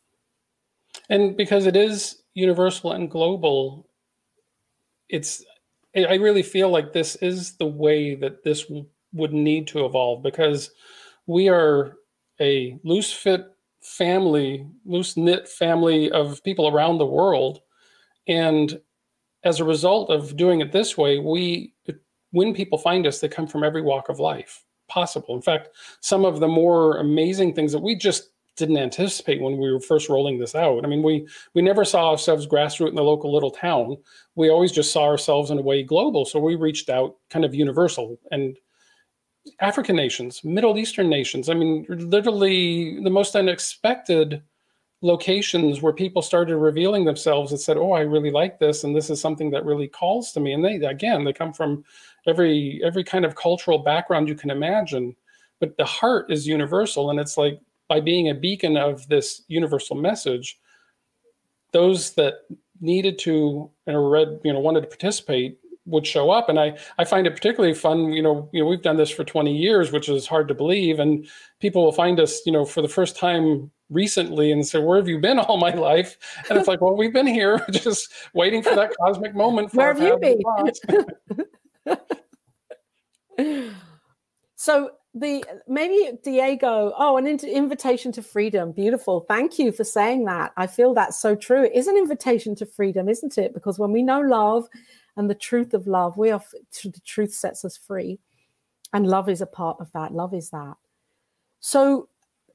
And 1.10 1.38
because 1.38 1.65
it 1.65 1.75
is 1.75 2.22
universal 2.34 2.91
and 2.91 3.10
global, 3.10 3.89
it's 5.10 5.44
I 5.96 6.15
really 6.15 6.44
feel 6.44 6.70
like 6.70 6.94
this 6.94 7.15
is 7.17 7.53
the 7.53 7.65
way 7.65 8.13
that 8.15 8.44
this 8.44 8.70
would 9.13 9.34
need 9.34 9.67
to 9.67 9.86
evolve 9.86 10.22
because 10.22 10.70
we 11.25 11.50
are 11.50 11.94
a 12.39 12.77
loose 12.84 13.12
fit 13.12 13.46
family, 13.82 14.67
loose 14.86 15.17
knit 15.17 15.48
family 15.48 16.12
of 16.12 16.44
people 16.44 16.67
around 16.67 16.98
the 16.98 17.06
world. 17.06 17.62
And 18.27 18.79
as 19.48 19.60
a 19.60 19.66
result 19.66 20.10
of 20.10 20.36
doing 20.36 20.60
it 20.62 20.72
this 20.72 20.98
way, 20.98 21.20
we, 21.20 21.74
when 22.32 22.54
people 22.54 22.77
find 22.77 23.08
us, 23.08 23.20
they 23.20 23.30
come 23.30 23.48
from 23.48 23.63
every 23.63 23.82
walk 23.82 24.10
of 24.10 24.20
life 24.20 24.63
possible. 24.89 25.36
In 25.36 25.42
fact, 25.42 25.70
some 26.01 26.25
of 26.25 26.39
the 26.39 26.48
more 26.48 26.98
amazing 26.98 27.54
things 27.54 27.72
that 27.72 27.80
we 27.80 27.96
just 27.96 28.30
didn't 28.58 28.77
anticipate 28.77 29.42
when 29.42 29.58
we 29.58 29.72
were 29.72 29.80
first 29.80 30.10
rolling 30.10 30.39
this 30.39 30.56
out. 30.56 30.84
I 30.84 30.88
mean, 30.88 31.04
we 31.04 31.27
we 31.54 31.62
never 31.62 31.86
saw 31.86 32.10
ourselves 32.10 32.48
grassroots 32.48 32.89
in 32.89 32.96
the 32.96 33.04
local 33.04 33.32
little 33.32 33.51
town. 33.51 33.98
We 34.36 34.50
always 34.50 34.72
just 34.72 34.92
saw 34.92 35.04
ourselves 35.06 35.51
in 35.51 35.60
a 35.60 35.62
way 35.62 35.84
global. 35.84 36.25
So 36.25 36.39
we 36.39 36.56
reached 36.56 36.89
out 36.89 37.16
kind 37.30 37.46
of 37.46 37.54
universal 37.54 38.18
and 38.32 38.58
African 39.62 39.96
nations, 39.96 40.44
Middle 40.44 40.77
Eastern 40.77 41.10
nations. 41.10 41.50
I 41.50 41.54
mean, 41.54 41.86
literally 41.88 43.01
the 43.01 43.10
most 43.10 43.36
unexpected 43.36 44.42
locations 45.01 45.82
where 45.82 45.94
people 45.94 46.22
started 46.22 46.58
revealing 46.58 47.06
themselves 47.06 47.51
and 47.51 47.62
said, 47.62 47.77
"Oh, 47.77 47.92
I 47.92 48.01
really 48.01 48.32
like 48.32 48.60
this, 48.60 48.84
and 48.84 48.96
this 48.96 49.10
is 49.10 49.22
something 49.22 49.51
that 49.51 49.66
really 49.66 49.88
calls 49.88 50.32
to 50.34 50.39
me." 50.39 50.54
And 50.54 50.63
they, 50.66 50.75
again, 50.75 51.24
they 51.24 51.34
come 51.34 51.54
from 51.54 51.84
every 52.25 52.82
every 52.84 53.04
kind 53.04 53.25
of 53.25 53.36
cultural 53.36 53.80
background 53.80 54.27
you 54.27 54.36
can 54.36 54.50
imagine, 54.50 55.16
but 55.60 55.77
the 55.77 55.86
heart 55.86 56.32
is 56.32 56.48
universal, 56.48 57.10
and 57.12 57.20
it's 57.20 57.38
like 57.38 57.60
by 57.88 58.00
being 58.00 58.30
a 58.30 58.34
beacon 58.36 58.75
of 58.75 59.08
this 59.08 59.44
universal 59.48 59.96
message, 59.96 60.60
those 61.72 62.12
that 62.13 62.46
needed 62.82 63.18
to 63.20 63.70
and 63.86 64.12
read, 64.12 64.39
you 64.44 64.51
know, 64.51 64.60
wanted 64.60 64.82
to 64.82 64.88
participate 64.88 65.60
would 65.88 66.06
show 66.06 66.29
up. 66.29 66.50
And 66.50 66.60
I, 66.60 66.77
I 66.98 67.06
find 67.06 67.25
it 67.25 67.36
particularly 67.36 67.74
fun, 67.74 68.12
you 68.12 68.22
know, 68.22 68.50
you 68.51 68.62
know, 68.62 68.70
we've 68.70 68.82
done 68.82 68.98
this 68.98 69.10
for 69.10 69.24
20 69.24 69.56
years, 69.56 69.91
which 69.91 70.10
is 70.10 70.27
hard 70.27 70.48
to 70.50 70.53
believe. 70.53 71.00
And 71.00 71.27
people 71.60 71.84
will 71.84 71.91
find 71.91 72.20
us, 72.20 72.41
you 72.46 72.51
know, 72.51 72.65
for 72.65 72.82
the 72.82 72.88
first 72.88 73.17
time 73.17 73.72
recently 73.89 74.51
and 74.51 74.67
say, 74.67 74.79
where 74.79 74.98
have 74.98 75.08
you 75.08 75.17
been 75.20 75.39
all 75.39 75.58
my 75.58 75.74
life? 75.74 76.17
And 76.50 76.60
it's 76.60 76.67
like, 76.67 76.82
well, 76.82 76.96
we've 76.96 77.13
been 77.13 77.27
here 77.27 77.65
just 77.72 78.12
waiting 78.34 78.62
for 78.62 78.75
that 78.75 78.94
cosmic 79.01 79.34
moment. 79.34 79.74
where 79.74 79.94
have 79.94 80.01
you 80.01 80.17
been? 80.20 80.41
so 84.56 84.91
the 85.13 85.44
maybe 85.67 86.17
Diego. 86.24 86.94
Oh, 86.98 87.17
an 87.17 87.27
invitation 87.27 88.12
to 88.13 88.22
freedom. 88.22 88.72
Beautiful. 88.72 89.22
Thank 89.22 89.58
you 89.58 89.72
for 89.72 89.84
saying 89.84 90.25
that. 90.25 90.51
I 90.58 90.67
feel 90.67 90.94
that's 90.94 91.20
so 91.20 91.36
true. 91.36 91.63
It 91.63 91.74
is 91.74 91.88
an 91.88 91.98
invitation 91.98 92.56
to 92.56 92.65
freedom, 92.65 93.10
isn't 93.10 93.38
it? 93.38 93.53
Because 93.53 93.79
when 93.79 93.91
we 93.91 94.03
know 94.03 94.20
love 94.20 94.67
and 95.18 95.30
the 95.30 95.36
truth 95.36 95.74
of 95.74 95.88
love, 95.88 96.18
we 96.18 96.32
are 96.32 96.42
the 96.84 97.02
truth 97.04 97.34
sets 97.34 97.66
us 97.66 97.76
free, 97.76 98.20
and 98.94 99.06
love 99.08 99.28
is 99.28 99.42
a 99.42 99.48
part 99.48 99.78
of 99.82 99.92
that. 99.92 100.14
Love 100.14 100.34
is 100.34 100.50
that. 100.52 100.76
So 101.60 102.08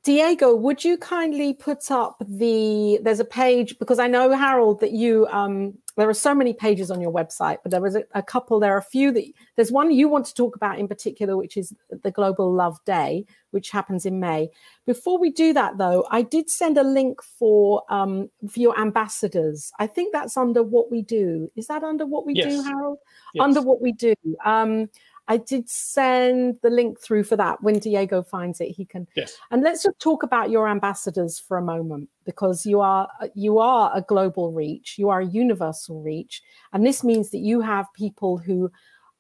Diego, 0.05 0.55
would 0.55 0.85
you 0.85 0.99
kindly 0.99 1.55
put 1.55 1.91
up 1.91 2.23
the 2.27 2.99
there's 3.03 3.21
a 3.21 3.25
page 3.25 3.79
because 3.79 4.01
I 4.01 4.09
know 4.09 4.33
Harold 4.33 4.81
that 4.81 4.91
you 4.91 5.29
um 5.29 5.75
there 5.97 6.09
are 6.09 6.15
so 6.15 6.35
many 6.35 6.53
pages 6.53 6.91
on 6.91 7.01
your 7.01 7.13
website, 7.13 7.59
but 7.63 7.71
there 7.71 7.81
was 7.81 7.95
a, 7.97 8.05
a, 8.15 8.23
couple, 8.23 8.59
there 8.59 8.75
are 8.75 8.79
a 8.79 8.83
few 8.83 9.13
that 9.13 9.25
there's 9.57 9.71
one 9.71 9.91
you 9.91 10.09
want 10.09 10.25
to 10.25 10.35
talk 10.35 10.57
about 10.57 10.79
in 10.79 10.89
particular, 10.89 11.37
which 11.37 11.57
is 11.57 11.75
the 12.03 12.11
Global 12.11 12.51
Love 12.51 12.83
Day, 12.87 13.27
which 13.51 13.71
happens 13.71 14.07
in 14.07 14.19
May. 14.19 14.49
Before 14.87 15.19
we 15.19 15.31
do 15.31 15.53
that 15.53 15.77
though, 15.77 16.07
I 16.11 16.23
did 16.23 16.49
send 16.49 16.79
a 16.79 16.83
link 16.83 17.23
for 17.23 17.83
um 17.91 18.31
for 18.49 18.59
your 18.59 18.79
ambassadors. 18.81 19.71
I 19.79 19.87
think 19.87 20.13
that's 20.13 20.37
under 20.37 20.63
what 20.63 20.91
we 20.91 21.03
do. 21.03 21.51
Is 21.57 21.67
that 21.67 21.85
under 21.85 22.07
what 22.07 22.27
we 22.27 22.35
yes. 22.35 22.47
do, 22.47 22.63
Harold? 22.63 22.99
Yes. 23.35 23.45
Under 23.45 23.61
what 23.61 23.81
we 23.81 23.93
do. 23.93 24.15
Um 24.45 24.89
I 25.29 25.37
did 25.37 25.71
send 25.71 26.59
the 26.63 26.71
link 26.71 27.01
through 27.01 27.25
for 27.25 27.37
that. 27.37 27.63
When 27.63 27.79
Diego 27.79 28.23
finds 28.23 28.61
it, 28.61 28.71
he 28.71 28.85
can. 28.85 29.07
Yes. 29.15 29.37
And 29.51 29.63
let's 29.63 29.83
just 29.85 29.99
talk 29.99 30.23
about 30.23 30.51
your 30.51 30.69
ambassadors 30.69 31.39
for 31.39 31.57
a 31.59 31.63
moment, 31.63 32.09
because 32.25 32.67
you 32.67 32.81
are 32.81 33.09
uh, 33.21 33.29
you 33.35 33.59
are 33.59 33.93
a 33.95 34.03
global 34.03 34.53
reach, 34.53 34.97
you 34.99 35.09
are 35.11 35.21
a 35.21 35.27
universal 35.27 36.03
reach, 36.03 36.43
and 36.73 36.85
this 36.85 37.05
means 37.05 37.31
that 37.31 37.39
you 37.39 37.61
have 37.61 37.87
people 37.95 38.37
who 38.37 38.71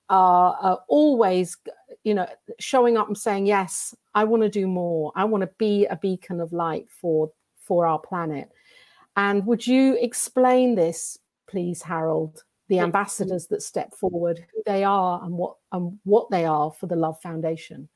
are, 0.08 0.56
are 0.60 0.80
always, 0.88 1.56
you 2.04 2.14
know, 2.14 2.26
showing 2.58 2.96
up 2.98 3.06
and 3.06 3.16
saying, 3.16 3.46
"Yes, 3.46 3.94
I 4.14 4.24
want 4.24 4.42
to 4.42 4.48
do 4.48 4.66
more. 4.66 5.12
I 5.14 5.24
want 5.24 5.42
to 5.42 5.50
be 5.58 5.86
a 5.86 5.96
beacon 5.96 6.40
of 6.40 6.52
light 6.52 6.86
for 6.90 7.30
for 7.56 7.86
our 7.86 7.98
planet." 8.00 8.50
And 9.16 9.46
would 9.46 9.66
you 9.66 9.96
explain 10.00 10.74
this, 10.74 11.18
please, 11.46 11.80
Harold? 11.82 12.42
The 12.72 12.78
ambassadors 12.78 13.48
that 13.48 13.60
step 13.60 13.92
forward, 13.94 14.42
who 14.50 14.62
they 14.64 14.82
are 14.82 15.22
and 15.22 15.34
what 15.34 15.56
and 15.72 15.98
what 16.04 16.30
they 16.30 16.46
are 16.46 16.72
for 16.72 16.86
the 16.86 16.96
Love 16.96 17.20
Foundation? 17.20 17.86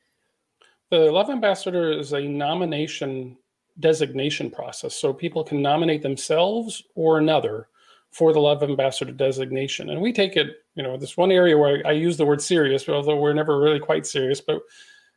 The 0.90 1.11
Love 1.11 1.30
Ambassador 1.30 1.90
is 1.90 2.12
a 2.12 2.21
nomination 2.21 3.38
designation 3.80 4.50
process. 4.50 4.95
So 4.95 5.14
people 5.14 5.42
can 5.45 5.62
nominate 5.62 6.02
themselves 6.02 6.83
or 6.95 7.16
another 7.16 7.68
for 8.11 8.35
the 8.35 8.38
Love 8.38 8.62
Ambassador 8.62 9.12
designation. 9.12 9.88
And 9.88 10.00
we 10.02 10.12
take 10.12 10.37
it, 10.37 10.49
you 10.75 10.83
know, 10.83 10.99
this 10.99 11.16
one 11.16 11.33
area 11.33 11.56
where 11.56 11.80
I, 11.87 11.92
use 11.92 12.18
the 12.18 12.26
word 12.26 12.42
serious, 12.42 12.87
although 12.87 13.16
we're 13.16 13.33
never 13.33 13.59
really 13.59 13.80
quite 13.80 14.06
serious, 14.06 14.42
but 14.42 14.61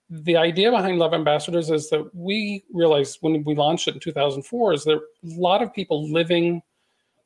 the 0.10 0.38
idea 0.38 0.72
behind 0.72 1.00
Love 1.00 1.14
Ambassadors 1.14 1.70
is 1.70 1.90
that 1.90 2.10
we 2.16 2.64
realized 2.72 3.18
when 3.20 3.44
we 3.44 3.56
launched 3.56 3.90
it 3.90 3.96
in 3.96 4.00
2004 4.00 4.74
is 4.74 4.86
there 4.86 4.96
a 4.98 5.02
lot 5.24 5.62
of 5.62 5.74
people 5.74 6.10
living 6.10 6.62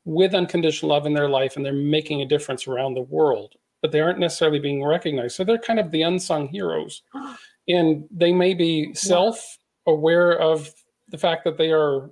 with 0.04 0.34
unconditional 0.34 0.90
love 0.90 1.06
in 1.06 1.14
their 1.14 1.28
life 1.28 1.56
and 1.56 1.64
they're 1.64 1.72
making 1.72 2.20
a 2.20 2.26
difference 2.26 2.66
around 2.66 2.94
the 2.94 3.02
world, 3.02 3.54
but 3.80 3.92
they 3.92 4.00
aren't 4.00 4.18
necessarily 4.18 4.58
being 4.58 4.84
recognized. 4.84 5.36
So 5.36 5.44
they're 5.44 5.58
kind 5.58 5.80
of 5.80 5.90
the 5.90 6.02
unsung 6.02 6.48
heroes. 6.48 7.02
and 7.68 8.04
they 8.10 8.32
may 8.32 8.54
be 8.54 8.92
self 8.94 9.58
aware 9.86 10.38
of 10.38 10.70
the 11.08 11.18
fact 11.18 11.44
that 11.44 11.58
they 11.58 11.72
are 11.72 12.10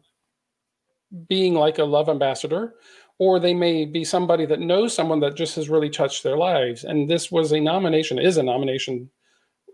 being 1.29 1.55
like 1.55 1.79
a 1.79 1.85
love 1.85 2.09
ambassador 2.09 2.75
or 3.19 3.39
they 3.39 3.55
may 3.55 3.85
be 3.85 4.05
somebody 4.05 4.47
that 4.47 4.61
knows 4.61 4.95
someone 4.95 5.21
that 5.21 5.37
just 5.37 5.57
has 5.57 5.69
really 5.69 5.91
touched 5.91 6.23
their 6.23 6.37
lives 6.37 6.85
and 6.85 7.09
this 7.09 7.31
was 7.31 7.53
a 7.53 7.61
nomination 7.61 8.19
is 8.19 8.39
a 8.39 8.43
nomination 8.43 9.11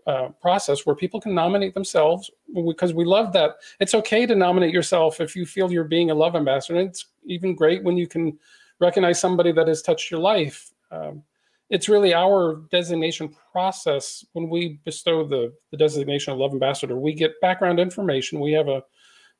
uh, 0.07 0.29
process 0.41 0.85
where 0.85 0.95
people 0.95 1.21
can 1.21 1.33
nominate 1.33 1.73
themselves 1.73 2.31
because 2.67 2.93
we 2.93 3.05
love 3.05 3.33
that. 3.33 3.55
It's 3.79 3.93
okay 3.93 4.25
to 4.25 4.35
nominate 4.35 4.73
yourself 4.73 5.21
if 5.21 5.35
you 5.35 5.45
feel 5.45 5.71
you're 5.71 5.83
being 5.83 6.11
a 6.11 6.15
love 6.15 6.35
ambassador. 6.35 6.79
And 6.79 6.89
it's 6.89 7.05
even 7.25 7.55
great 7.55 7.83
when 7.83 7.97
you 7.97 8.07
can 8.07 8.37
recognize 8.79 9.19
somebody 9.19 9.51
that 9.51 9.67
has 9.67 9.81
touched 9.81 10.09
your 10.09 10.19
life. 10.19 10.71
Um, 10.91 11.23
it's 11.69 11.89
really 11.89 12.13
our 12.13 12.61
designation 12.71 13.33
process. 13.51 14.25
When 14.33 14.49
we 14.49 14.79
bestow 14.85 15.27
the, 15.27 15.53
the 15.71 15.77
designation 15.77 16.33
of 16.33 16.39
love 16.39 16.53
ambassador 16.53 16.97
we 16.97 17.13
get 17.13 17.39
background 17.41 17.79
information. 17.79 18.39
We 18.39 18.53
have 18.53 18.67
a, 18.67 18.83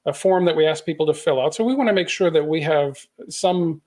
a 0.06 0.14
form 0.14 0.46
that 0.46 0.56
we 0.56 0.68
ask 0.68 0.86
people 0.86 1.08
to 1.08 1.14
fill 1.14 1.42
out. 1.42 1.56
So 1.56 1.64
we 1.64 1.76
want 1.76 1.90
to 1.90 1.94
make 1.94 2.10
sure 2.10 2.30
that 2.30 2.46
we 2.46 2.62
have 2.62 2.98
some 3.30 3.82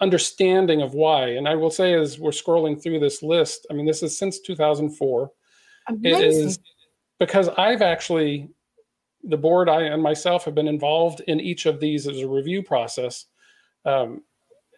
understanding 0.00 0.82
of 0.82 0.94
why. 0.94 1.28
And 1.28 1.48
i 1.48 1.54
will 1.54 1.70
say 1.70 1.94
as 1.94 2.18
we're 2.18 2.32
scrolling 2.32 2.82
through 2.82 2.98
this 2.98 3.22
list 3.22 3.66
i 3.70 3.72
mean 3.72 3.86
this 3.86 4.02
is 4.02 4.18
since 4.18 4.40
2004 4.40 5.30
Amazing. 5.88 6.22
it 6.22 6.24
is 6.24 6.58
because 7.18 7.48
i've 7.58 7.82
actually 7.82 8.48
the 9.24 9.36
board 9.36 9.68
i 9.68 9.82
and 9.82 10.02
myself 10.02 10.44
have 10.44 10.54
been 10.54 10.68
involved 10.68 11.20
in 11.26 11.40
each 11.40 11.66
of 11.66 11.80
these 11.80 12.08
as 12.08 12.20
a 12.20 12.28
review 12.28 12.62
process 12.62 13.26
um, 13.84 14.22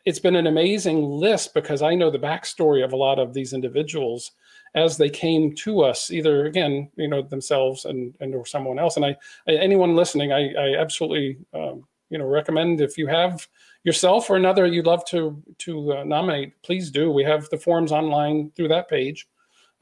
it's 0.04 0.18
been 0.18 0.36
an 0.36 0.46
amazing 0.46 1.02
list 1.02 1.54
because 1.54 1.80
I 1.80 1.94
know 1.94 2.10
the 2.10 2.18
backstory 2.18 2.84
of 2.84 2.92
a 2.92 2.96
lot 2.96 3.18
of 3.18 3.32
these 3.32 3.52
individuals 3.52 4.32
as 4.74 4.96
they 4.96 5.08
came 5.08 5.54
to 5.54 5.82
us, 5.82 6.10
either 6.10 6.46
again, 6.46 6.90
you 6.96 7.08
know, 7.08 7.22
themselves 7.22 7.84
and 7.84 8.14
and 8.20 8.34
or 8.34 8.44
someone 8.44 8.78
else. 8.78 8.96
And 8.96 9.06
I, 9.06 9.16
anyone 9.48 9.96
listening, 9.96 10.32
I, 10.32 10.52
I 10.52 10.76
absolutely, 10.76 11.38
um, 11.54 11.86
you 12.10 12.18
know, 12.18 12.26
recommend 12.26 12.80
if 12.80 12.98
you 12.98 13.06
have 13.06 13.46
yourself 13.84 14.28
or 14.28 14.36
another 14.36 14.66
you'd 14.66 14.86
love 14.86 15.04
to 15.06 15.42
to 15.58 15.94
uh, 15.94 16.04
nominate, 16.04 16.60
please 16.62 16.90
do. 16.90 17.10
We 17.10 17.24
have 17.24 17.48
the 17.50 17.58
forms 17.58 17.92
online 17.92 18.50
through 18.56 18.68
that 18.68 18.88
page. 18.88 19.26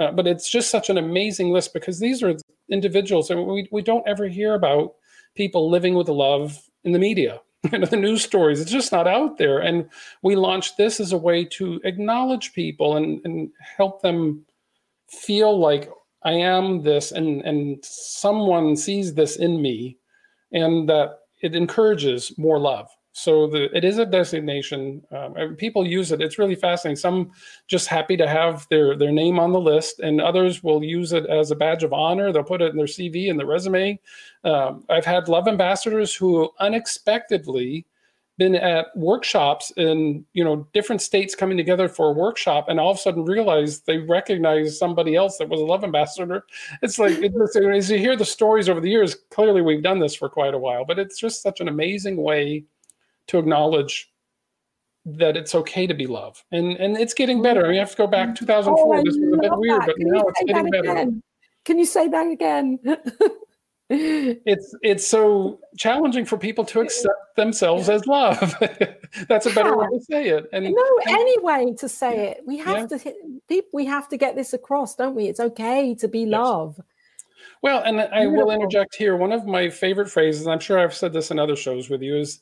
Uh, 0.02 0.10
but 0.10 0.26
it's 0.26 0.50
just 0.50 0.70
such 0.70 0.90
an 0.90 0.98
amazing 0.98 1.52
list 1.52 1.72
because 1.72 2.00
these 2.00 2.22
are 2.22 2.34
individuals 2.70 3.30
and 3.30 3.46
we, 3.46 3.68
we 3.70 3.82
don't 3.82 4.06
ever 4.06 4.26
hear 4.26 4.54
about 4.54 4.94
people 5.36 5.70
living 5.70 5.94
with 5.94 6.08
love 6.08 6.60
in 6.84 6.92
the 6.92 6.98
media 6.98 7.40
know, 7.72 7.86
the 7.86 7.96
news 7.96 8.22
stories. 8.22 8.60
It's 8.60 8.70
just 8.70 8.92
not 8.92 9.06
out 9.06 9.38
there. 9.38 9.58
And 9.58 9.88
we 10.22 10.34
launched 10.34 10.76
this 10.76 10.98
as 10.98 11.12
a 11.12 11.18
way 11.18 11.44
to 11.44 11.80
acknowledge 11.84 12.52
people 12.52 12.96
and, 12.96 13.20
and 13.24 13.50
help 13.76 14.02
them 14.02 14.44
feel 15.08 15.56
like 15.58 15.88
I 16.24 16.32
am 16.32 16.82
this 16.82 17.12
and, 17.12 17.42
and 17.42 17.78
someone 17.84 18.76
sees 18.76 19.14
this 19.14 19.36
in 19.36 19.62
me 19.62 19.98
and 20.52 20.88
that 20.88 21.18
it 21.40 21.54
encourages 21.54 22.36
more 22.36 22.58
love. 22.58 22.88
So 23.12 23.46
the, 23.46 23.74
it 23.76 23.84
is 23.84 23.98
a 23.98 24.06
designation. 24.06 25.02
Um, 25.10 25.56
people 25.56 25.86
use 25.86 26.12
it. 26.12 26.22
It's 26.22 26.38
really 26.38 26.54
fascinating. 26.54 26.96
Some 26.96 27.30
just 27.68 27.86
happy 27.86 28.16
to 28.16 28.26
have 28.26 28.66
their 28.70 28.96
their 28.96 29.12
name 29.12 29.38
on 29.38 29.52
the 29.52 29.60
list, 29.60 30.00
and 30.00 30.20
others 30.20 30.62
will 30.62 30.82
use 30.82 31.12
it 31.12 31.26
as 31.26 31.50
a 31.50 31.56
badge 31.56 31.84
of 31.84 31.92
honor. 31.92 32.32
They'll 32.32 32.42
put 32.42 32.62
it 32.62 32.70
in 32.70 32.76
their 32.76 32.86
CV 32.86 33.28
and 33.30 33.38
their 33.38 33.46
resume. 33.46 34.00
Um, 34.44 34.84
I've 34.88 35.04
had 35.04 35.28
love 35.28 35.46
ambassadors 35.46 36.14
who 36.14 36.50
unexpectedly 36.58 37.86
been 38.38 38.54
at 38.54 38.86
workshops 38.96 39.72
in 39.76 40.24
you 40.32 40.42
know 40.42 40.66
different 40.72 41.02
states 41.02 41.34
coming 41.34 41.56
together 41.56 41.88
for 41.88 42.08
a 42.08 42.12
workshop 42.12 42.66
and 42.68 42.80
all 42.80 42.90
of 42.90 42.96
a 42.96 43.00
sudden 43.00 43.24
realize 43.24 43.80
they 43.80 43.98
recognize 43.98 44.78
somebody 44.78 45.14
else 45.14 45.36
that 45.36 45.48
was 45.48 45.60
a 45.60 45.64
love 45.64 45.84
ambassador 45.84 46.44
it's 46.80 46.98
like 46.98 47.18
it's, 47.18 47.56
as 47.56 47.90
you 47.90 47.98
hear 47.98 48.16
the 48.16 48.24
stories 48.24 48.70
over 48.70 48.80
the 48.80 48.88
years 48.88 49.16
clearly 49.30 49.60
we've 49.60 49.82
done 49.82 49.98
this 49.98 50.14
for 50.14 50.30
quite 50.30 50.54
a 50.54 50.58
while 50.58 50.84
but 50.84 50.98
it's 50.98 51.20
just 51.20 51.42
such 51.42 51.60
an 51.60 51.68
amazing 51.68 52.16
way 52.16 52.64
to 53.28 53.38
acknowledge 53.38 54.10
that 55.04 55.36
it's 55.36 55.54
okay 55.54 55.86
to 55.86 55.94
be 55.94 56.06
love 56.06 56.44
and 56.52 56.76
and 56.76 56.96
it's 56.96 57.12
getting 57.12 57.42
better 57.42 57.66
we 57.68 57.76
have 57.76 57.90
to 57.90 57.96
go 57.96 58.06
back 58.06 58.28
mm-hmm. 58.28 58.44
2004 58.44 58.96
oh, 58.96 59.02
this 59.02 59.16
was 59.16 59.32
a 59.34 59.40
bit 59.40 59.50
weird 59.56 59.80
that. 59.80 59.86
but 59.86 59.96
Can 59.96 60.08
now 60.08 60.22
it's 60.28 60.42
getting 60.44 60.70
better? 60.70 61.10
Can 61.64 61.78
you 61.78 61.86
say 61.86 62.08
that 62.08 62.26
again? 62.26 62.78
it's 63.88 64.74
it's 64.82 65.06
so 65.06 65.60
challenging 65.76 66.24
for 66.24 66.36
people 66.36 66.64
to 66.64 66.80
accept 66.80 67.36
themselves 67.36 67.88
as 67.88 68.06
love. 68.06 68.54
That's 69.28 69.46
a 69.46 69.50
better 69.50 69.70
yeah. 69.70 69.76
way 69.76 69.86
to 69.86 70.00
say 70.00 70.28
it. 70.28 70.46
And 70.52 70.64
no, 70.64 70.98
any 71.08 71.38
way 71.40 71.74
to 71.78 71.88
say 71.88 72.30
it. 72.30 72.42
We 72.46 72.58
have 72.58 72.90
yeah. 72.90 73.12
to 73.48 73.62
we 73.72 73.84
have 73.84 74.08
to 74.08 74.16
get 74.16 74.34
this 74.34 74.54
across, 74.54 74.96
don't 74.96 75.14
we? 75.14 75.26
It's 75.26 75.40
okay 75.40 75.94
to 75.96 76.08
be 76.08 76.20
yes. 76.20 76.30
love. 76.30 76.80
Well, 77.60 77.82
and 77.82 78.00
I 78.00 78.26
will 78.26 78.50
interject 78.50 78.96
here. 78.96 79.16
One 79.16 79.30
of 79.30 79.46
my 79.46 79.68
favorite 79.68 80.10
phrases, 80.10 80.48
I'm 80.48 80.58
sure 80.58 80.78
I've 80.78 80.94
said 80.94 81.12
this 81.12 81.30
in 81.30 81.38
other 81.38 81.54
shows 81.54 81.88
with 81.88 82.02
you, 82.02 82.16
is 82.16 82.40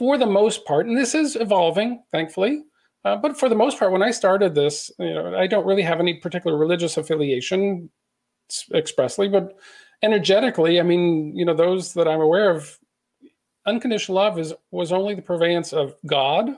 for 0.00 0.16
the 0.16 0.24
most 0.24 0.64
part, 0.64 0.86
and 0.86 0.96
this 0.96 1.14
is 1.14 1.36
evolving, 1.36 2.02
thankfully, 2.10 2.62
uh, 3.04 3.16
but 3.16 3.38
for 3.38 3.50
the 3.50 3.54
most 3.54 3.78
part, 3.78 3.92
when 3.92 4.02
I 4.02 4.12
started 4.12 4.54
this, 4.54 4.90
you 4.98 5.12
know, 5.12 5.36
I 5.36 5.46
don't 5.46 5.66
really 5.66 5.82
have 5.82 6.00
any 6.00 6.14
particular 6.14 6.56
religious 6.56 6.96
affiliation 6.96 7.90
expressly, 8.74 9.28
but 9.28 9.58
energetically, 10.02 10.80
I 10.80 10.84
mean, 10.84 11.36
you 11.36 11.44
know, 11.44 11.52
those 11.52 11.92
that 11.92 12.08
I'm 12.08 12.22
aware 12.22 12.48
of, 12.48 12.78
unconditional 13.66 14.16
love 14.16 14.38
is 14.38 14.54
was 14.70 14.90
only 14.90 15.14
the 15.14 15.20
purveyance 15.20 15.74
of 15.74 15.94
God 16.06 16.48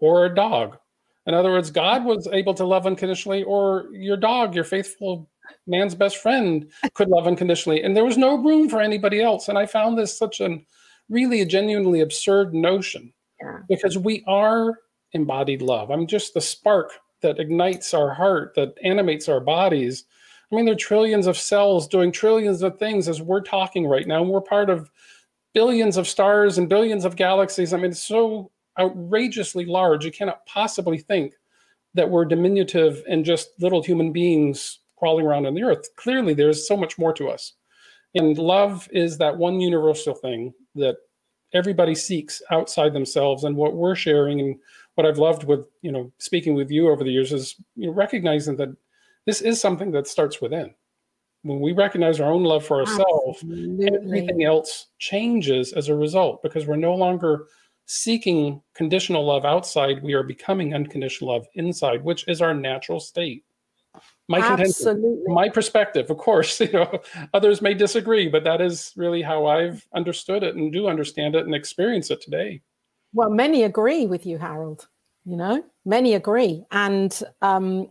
or 0.00 0.26
a 0.26 0.34
dog. 0.34 0.78
In 1.26 1.34
other 1.34 1.52
words, 1.52 1.70
God 1.70 2.04
was 2.04 2.26
able 2.26 2.54
to 2.54 2.66
love 2.66 2.88
unconditionally, 2.88 3.44
or 3.44 3.86
your 3.92 4.16
dog, 4.16 4.52
your 4.52 4.64
faithful 4.64 5.30
man's 5.68 5.94
best 5.94 6.16
friend 6.16 6.72
could 6.94 7.08
love 7.08 7.28
unconditionally 7.28 7.82
and 7.84 7.96
there 7.96 8.04
was 8.04 8.18
no 8.18 8.36
room 8.36 8.68
for 8.68 8.82
anybody 8.82 9.22
else 9.22 9.48
and 9.48 9.56
i 9.56 9.64
found 9.64 9.96
this 9.96 10.18
such 10.18 10.40
a 10.40 10.58
really 11.08 11.40
a 11.40 11.46
genuinely 11.46 12.00
absurd 12.00 12.54
notion 12.54 13.12
yeah. 13.40 13.58
because 13.68 13.96
we 13.96 14.24
are 14.26 14.78
embodied 15.12 15.62
love 15.62 15.90
i'm 15.90 16.06
just 16.06 16.34
the 16.34 16.40
spark 16.40 16.92
that 17.22 17.40
ignites 17.40 17.94
our 17.94 18.12
heart 18.12 18.52
that 18.54 18.74
animates 18.84 19.28
our 19.28 19.40
bodies 19.40 20.04
i 20.50 20.54
mean 20.54 20.64
there 20.64 20.74
are 20.74 20.78
trillions 20.78 21.26
of 21.26 21.36
cells 21.36 21.88
doing 21.88 22.12
trillions 22.12 22.62
of 22.62 22.78
things 22.78 23.08
as 23.08 23.22
we're 23.22 23.40
talking 23.40 23.86
right 23.86 24.06
now 24.06 24.20
and 24.22 24.30
we're 24.30 24.40
part 24.40 24.68
of 24.68 24.90
billions 25.54 25.96
of 25.96 26.06
stars 26.06 26.58
and 26.58 26.68
billions 26.68 27.04
of 27.04 27.16
galaxies 27.16 27.72
i 27.72 27.76
mean 27.76 27.90
it's 27.90 28.02
so 28.02 28.50
outrageously 28.78 29.64
large 29.64 30.04
you 30.04 30.12
cannot 30.12 30.44
possibly 30.46 30.98
think 30.98 31.34
that 31.94 32.10
we're 32.10 32.24
diminutive 32.24 33.02
and 33.08 33.24
just 33.24 33.50
little 33.60 33.82
human 33.82 34.12
beings 34.12 34.80
crawling 34.98 35.26
around 35.26 35.46
on 35.46 35.54
the 35.54 35.62
earth. 35.62 35.88
Clearly, 35.96 36.34
there's 36.34 36.66
so 36.66 36.76
much 36.76 36.98
more 36.98 37.12
to 37.14 37.28
us. 37.28 37.54
And 38.14 38.38
love 38.38 38.88
is 38.92 39.18
that 39.18 39.36
one 39.36 39.60
universal 39.60 40.14
thing 40.14 40.52
that 40.74 40.96
everybody 41.52 41.94
seeks 41.94 42.42
outside 42.50 42.92
themselves. 42.92 43.44
And 43.44 43.56
what 43.56 43.74
we're 43.74 43.94
sharing 43.94 44.40
and 44.40 44.56
what 44.94 45.06
I've 45.06 45.18
loved 45.18 45.44
with, 45.44 45.68
you 45.82 45.92
know, 45.92 46.12
speaking 46.18 46.54
with 46.54 46.70
you 46.70 46.90
over 46.90 47.04
the 47.04 47.10
years 47.10 47.32
is 47.32 47.56
you 47.76 47.86
know, 47.86 47.92
recognizing 47.92 48.56
that 48.56 48.74
this 49.26 49.40
is 49.42 49.60
something 49.60 49.90
that 49.92 50.06
starts 50.06 50.40
within. 50.40 50.74
When 51.42 51.60
we 51.60 51.72
recognize 51.72 52.18
our 52.18 52.32
own 52.32 52.42
love 52.42 52.64
for 52.64 52.80
ourselves, 52.80 53.42
Absolutely. 53.42 53.86
everything 53.94 54.44
else 54.44 54.86
changes 54.98 55.72
as 55.72 55.88
a 55.88 55.94
result 55.94 56.42
because 56.42 56.66
we're 56.66 56.76
no 56.76 56.94
longer 56.94 57.46
seeking 57.86 58.60
conditional 58.74 59.24
love 59.24 59.44
outside. 59.44 60.02
We 60.02 60.14
are 60.14 60.24
becoming 60.24 60.74
unconditional 60.74 61.32
love 61.32 61.46
inside, 61.54 62.02
which 62.02 62.26
is 62.26 62.42
our 62.42 62.54
natural 62.54 63.00
state 63.00 63.44
my 64.28 64.40
contention, 64.40 65.22
my 65.26 65.48
perspective. 65.48 66.10
Of 66.10 66.18
course, 66.18 66.60
you 66.60 66.72
know, 66.72 67.00
others 67.34 67.62
may 67.62 67.74
disagree, 67.74 68.28
but 68.28 68.44
that 68.44 68.60
is 68.60 68.92
really 68.96 69.22
how 69.22 69.46
I've 69.46 69.86
understood 69.94 70.42
it 70.42 70.54
and 70.54 70.72
do 70.72 70.88
understand 70.88 71.34
it 71.34 71.46
and 71.46 71.54
experience 71.54 72.10
it 72.10 72.20
today. 72.20 72.60
Well, 73.12 73.30
many 73.30 73.62
agree 73.62 74.06
with 74.06 74.26
you, 74.26 74.38
Harold. 74.38 74.88
You 75.24 75.36
know, 75.36 75.64
many 75.84 76.14
agree, 76.14 76.64
and 76.70 77.22
um, 77.42 77.90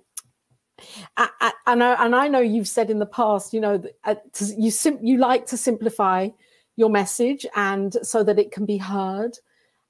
I, 1.17 1.29
I, 1.39 1.53
and 1.67 1.83
I, 1.83 2.05
and 2.05 2.15
I 2.15 2.27
know 2.27 2.39
you've 2.39 2.67
said 2.67 2.89
in 2.89 2.99
the 2.99 3.05
past, 3.05 3.53
you 3.53 3.61
know, 3.61 3.83
uh, 4.03 4.15
you 4.57 4.71
sim- 4.71 4.99
you 5.01 5.17
like 5.17 5.45
to 5.47 5.57
simplify 5.57 6.29
your 6.75 6.89
message 6.89 7.45
and 7.55 7.95
so 8.03 8.23
that 8.23 8.39
it 8.39 8.51
can 8.51 8.65
be 8.65 8.77
heard 8.77 9.37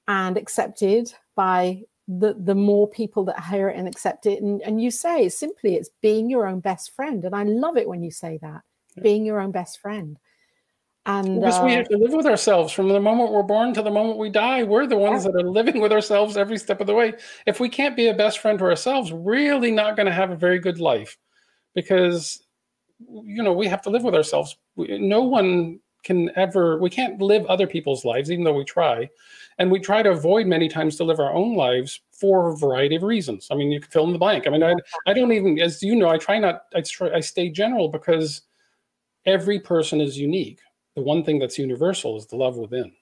and 0.08 0.36
accepted 0.36 1.12
by 1.36 1.82
the 2.08 2.34
the 2.38 2.54
more 2.54 2.88
people 2.88 3.24
that 3.24 3.44
hear 3.44 3.68
it 3.68 3.76
and 3.76 3.86
accept 3.86 4.24
it. 4.24 4.42
And, 4.42 4.62
and 4.62 4.82
you 4.82 4.90
say 4.90 5.28
simply 5.28 5.74
it's 5.74 5.90
being 6.00 6.30
your 6.30 6.46
own 6.46 6.60
best 6.60 6.94
friend. 6.96 7.24
And 7.24 7.36
i 7.36 7.42
love 7.42 7.76
it 7.76 7.86
when 7.86 8.02
you 8.02 8.10
say 8.10 8.38
that 8.40 8.62
yeah. 8.96 9.02
being 9.02 9.26
your 9.26 9.40
own 9.40 9.52
best 9.52 9.78
friend. 9.80 10.18
And 11.04 11.40
because 11.40 11.58
uh, 11.58 11.64
we 11.64 11.72
have 11.72 11.88
to 11.88 11.96
live 11.96 12.12
with 12.12 12.26
ourselves 12.26 12.72
from 12.72 12.88
the 12.88 13.00
moment 13.00 13.32
we're 13.32 13.42
born 13.42 13.72
to 13.74 13.82
the 13.82 13.90
moment 13.90 14.18
we 14.18 14.30
die. 14.30 14.62
We're 14.62 14.86
the 14.86 14.96
ones 14.96 15.24
yeah. 15.24 15.32
that 15.32 15.44
are 15.44 15.50
living 15.50 15.80
with 15.80 15.92
ourselves 15.92 16.36
every 16.36 16.58
step 16.58 16.80
of 16.80 16.86
the 16.86 16.94
way. 16.94 17.12
If 17.46 17.60
we 17.60 17.68
can't 17.68 17.96
be 17.96 18.08
a 18.08 18.14
best 18.14 18.40
friend 18.40 18.58
to 18.58 18.64
ourselves 18.64 19.12
really 19.12 19.70
not 19.70 19.96
going 19.96 20.06
to 20.06 20.12
have 20.12 20.30
a 20.30 20.36
very 20.36 20.58
good 20.58 20.80
life. 20.80 21.18
Because 21.74 22.42
you 22.98 23.42
know 23.42 23.52
we 23.52 23.66
have 23.68 23.82
to 23.82 23.90
live 23.90 24.02
with 24.02 24.14
ourselves. 24.14 24.56
No 24.76 25.22
one 25.22 25.80
can 26.04 26.30
ever 26.36 26.78
we 26.78 26.88
can't 26.88 27.20
live 27.20 27.44
other 27.46 27.66
people's 27.66 28.04
lives 28.04 28.30
even 28.30 28.44
though 28.44 28.54
we 28.54 28.64
try 28.64 29.08
and 29.58 29.70
we 29.70 29.80
try 29.80 30.02
to 30.02 30.10
avoid 30.10 30.46
many 30.46 30.68
times 30.68 30.96
to 30.96 31.04
live 31.04 31.20
our 31.20 31.32
own 31.32 31.56
lives 31.56 32.00
for 32.12 32.50
a 32.50 32.56
variety 32.56 32.96
of 32.96 33.02
reasons 33.02 33.48
i 33.50 33.54
mean 33.54 33.70
you 33.70 33.80
can 33.80 33.90
fill 33.90 34.04
in 34.04 34.12
the 34.12 34.18
blank 34.18 34.46
i 34.46 34.50
mean 34.50 34.62
i, 34.62 34.74
I 35.06 35.12
don't 35.12 35.32
even 35.32 35.58
as 35.58 35.82
you 35.82 35.96
know 35.96 36.08
i 36.08 36.18
try 36.18 36.38
not 36.38 36.62
i 36.74 36.80
try 36.80 37.10
i 37.10 37.20
stay 37.20 37.48
general 37.48 37.88
because 37.88 38.42
every 39.28 39.60
person 39.60 40.00
is 40.00 40.18
unique. 40.18 40.60
The 40.96 41.02
one 41.02 41.22
thing 41.22 41.38
that's 41.38 41.58
universal 41.58 42.16
is 42.16 42.26
the 42.26 42.36
love 42.36 42.56
within. 42.56 42.92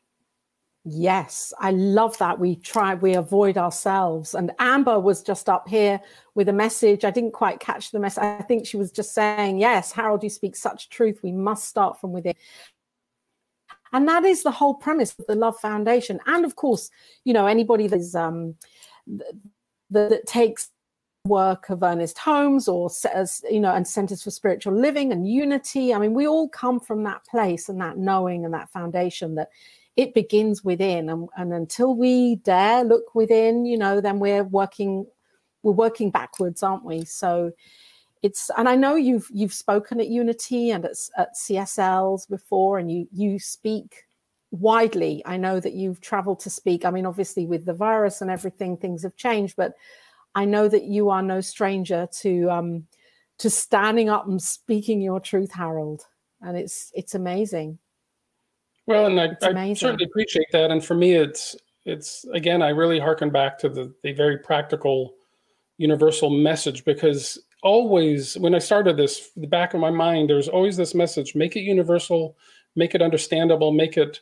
Yes, 0.84 1.52
I 1.58 1.72
love 1.72 2.16
that. 2.18 2.38
We 2.38 2.56
try, 2.56 2.94
we 2.94 3.14
avoid 3.14 3.58
ourselves. 3.58 4.34
And 4.34 4.52
Amber 4.60 5.00
was 5.00 5.22
just 5.22 5.48
up 5.48 5.68
here 5.68 6.00
with 6.36 6.48
a 6.48 6.52
message. 6.52 7.04
I 7.04 7.10
didn't 7.10 7.32
quite 7.32 7.58
catch 7.58 7.90
the 7.90 7.98
message. 7.98 8.22
I 8.22 8.42
think 8.42 8.66
she 8.66 8.76
was 8.76 8.92
just 8.92 9.12
saying, 9.12 9.58
Yes, 9.58 9.90
Harold, 9.90 10.22
you 10.22 10.30
speak 10.30 10.54
such 10.54 10.88
truth. 10.88 11.20
We 11.24 11.32
must 11.32 11.66
start 11.66 12.00
from 12.00 12.12
within. 12.12 12.34
And 13.92 14.08
that 14.08 14.24
is 14.24 14.42
the 14.42 14.50
whole 14.50 14.74
premise 14.74 15.14
of 15.18 15.26
the 15.26 15.34
Love 15.34 15.58
Foundation. 15.58 16.20
And 16.26 16.44
of 16.44 16.56
course, 16.56 16.90
you 17.24 17.32
know, 17.32 17.46
anybody 17.46 17.86
that 17.86 17.98
is 17.98 18.14
um, 18.14 18.54
that, 19.06 19.32
that 19.90 20.26
takes 20.26 20.70
work 21.26 21.68
of 21.70 21.82
Ernest 21.82 22.18
Holmes 22.18 22.68
or 22.68 22.90
you 23.50 23.60
know 23.60 23.74
and 23.74 23.86
centers 23.86 24.22
for 24.22 24.30
spiritual 24.30 24.74
living 24.74 25.12
and 25.12 25.28
unity 25.28 25.92
i 25.92 25.98
mean 25.98 26.14
we 26.14 26.26
all 26.26 26.48
come 26.48 26.80
from 26.80 27.02
that 27.02 27.24
place 27.26 27.68
and 27.68 27.80
that 27.80 27.98
knowing 27.98 28.44
and 28.44 28.54
that 28.54 28.70
foundation 28.70 29.34
that 29.34 29.48
it 29.96 30.14
begins 30.14 30.62
within 30.62 31.08
and, 31.08 31.28
and 31.36 31.52
until 31.52 31.94
we 31.94 32.36
dare 32.36 32.84
look 32.84 33.14
within 33.14 33.64
you 33.64 33.76
know 33.76 34.00
then 34.00 34.18
we're 34.18 34.44
working 34.44 35.06
we're 35.62 35.72
working 35.72 36.10
backwards 36.10 36.62
aren't 36.62 36.84
we 36.84 37.04
so 37.04 37.50
it's 38.26 38.50
and 38.56 38.68
i 38.68 38.74
know 38.74 38.94
you've 38.94 39.28
you've 39.32 39.52
spoken 39.52 40.00
at 40.00 40.08
unity 40.08 40.70
and 40.70 40.84
at, 40.84 40.96
at 41.16 41.34
csls 41.34 42.28
before 42.28 42.78
and 42.78 42.90
you 42.90 43.06
you 43.12 43.38
speak 43.38 44.04
widely 44.50 45.22
i 45.26 45.36
know 45.36 45.60
that 45.60 45.74
you've 45.74 46.00
traveled 46.00 46.40
to 46.40 46.50
speak 46.50 46.84
i 46.84 46.90
mean 46.90 47.06
obviously 47.06 47.46
with 47.46 47.64
the 47.64 47.74
virus 47.74 48.20
and 48.20 48.30
everything 48.30 48.76
things 48.76 49.02
have 49.02 49.16
changed 49.16 49.54
but 49.56 49.74
I 50.36 50.44
know 50.44 50.68
that 50.68 50.84
you 50.84 51.08
are 51.08 51.22
no 51.22 51.40
stranger 51.40 52.06
to 52.20 52.50
um, 52.50 52.86
to 53.38 53.48
standing 53.48 54.10
up 54.10 54.28
and 54.28 54.40
speaking 54.40 55.00
your 55.00 55.18
truth, 55.18 55.50
Harold, 55.52 56.02
and 56.42 56.58
it's 56.58 56.92
it's 56.94 57.14
amazing. 57.14 57.78
Well, 58.84 59.06
and 59.06 59.18
I, 59.18 59.30
I 59.42 59.72
certainly 59.72 60.04
appreciate 60.04 60.46
that. 60.52 60.70
And 60.70 60.84
for 60.84 60.94
me, 60.94 61.14
it's 61.14 61.56
it's 61.86 62.26
again, 62.34 62.60
I 62.60 62.68
really 62.68 63.00
harken 63.00 63.30
back 63.30 63.58
to 63.60 63.70
the 63.70 63.94
the 64.02 64.12
very 64.12 64.36
practical, 64.38 65.14
universal 65.78 66.28
message 66.28 66.84
because 66.84 67.42
always 67.62 68.36
when 68.38 68.54
I 68.54 68.58
started 68.58 68.96
this, 68.96 69.30
the 69.36 69.46
back 69.46 69.74
of 69.74 69.80
my 69.80 69.90
mind, 69.90 70.30
there's 70.30 70.48
always 70.48 70.76
this 70.76 70.94
message: 70.94 71.34
make 71.34 71.56
it 71.56 71.60
universal, 71.60 72.36
make 72.74 72.94
it 72.94 73.02
understandable, 73.02 73.72
make 73.72 73.96
it 73.96 74.20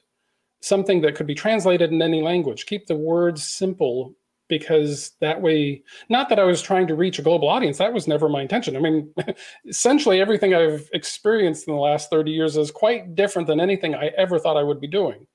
something 0.60 1.00
that 1.02 1.14
could 1.14 1.26
be 1.26 1.34
translated 1.34 1.92
in 1.92 2.00
any 2.00 2.22
language. 2.22 2.66
Keep 2.66 2.86
the 2.86 2.96
words 2.96 3.42
simple 3.44 4.14
because 4.48 5.12
that 5.20 5.40
way 5.40 5.82
not 6.08 6.28
that 6.28 6.38
i 6.38 6.44
was 6.44 6.60
trying 6.60 6.86
to 6.86 6.94
reach 6.94 7.18
a 7.18 7.22
global 7.22 7.48
audience 7.48 7.78
that 7.78 7.92
was 7.92 8.06
never 8.06 8.28
my 8.28 8.42
intention 8.42 8.76
i 8.76 8.80
mean 8.80 9.12
essentially 9.66 10.20
everything 10.20 10.54
i've 10.54 10.88
experienced 10.92 11.66
in 11.66 11.74
the 11.74 11.80
last 11.80 12.10
30 12.10 12.30
years 12.30 12.56
is 12.56 12.70
quite 12.70 13.14
different 13.14 13.48
than 13.48 13.60
anything 13.60 13.94
i 13.94 14.10
ever 14.18 14.38
thought 14.38 14.56
i 14.56 14.62
would 14.62 14.80
be 14.80 14.86
doing 14.86 15.26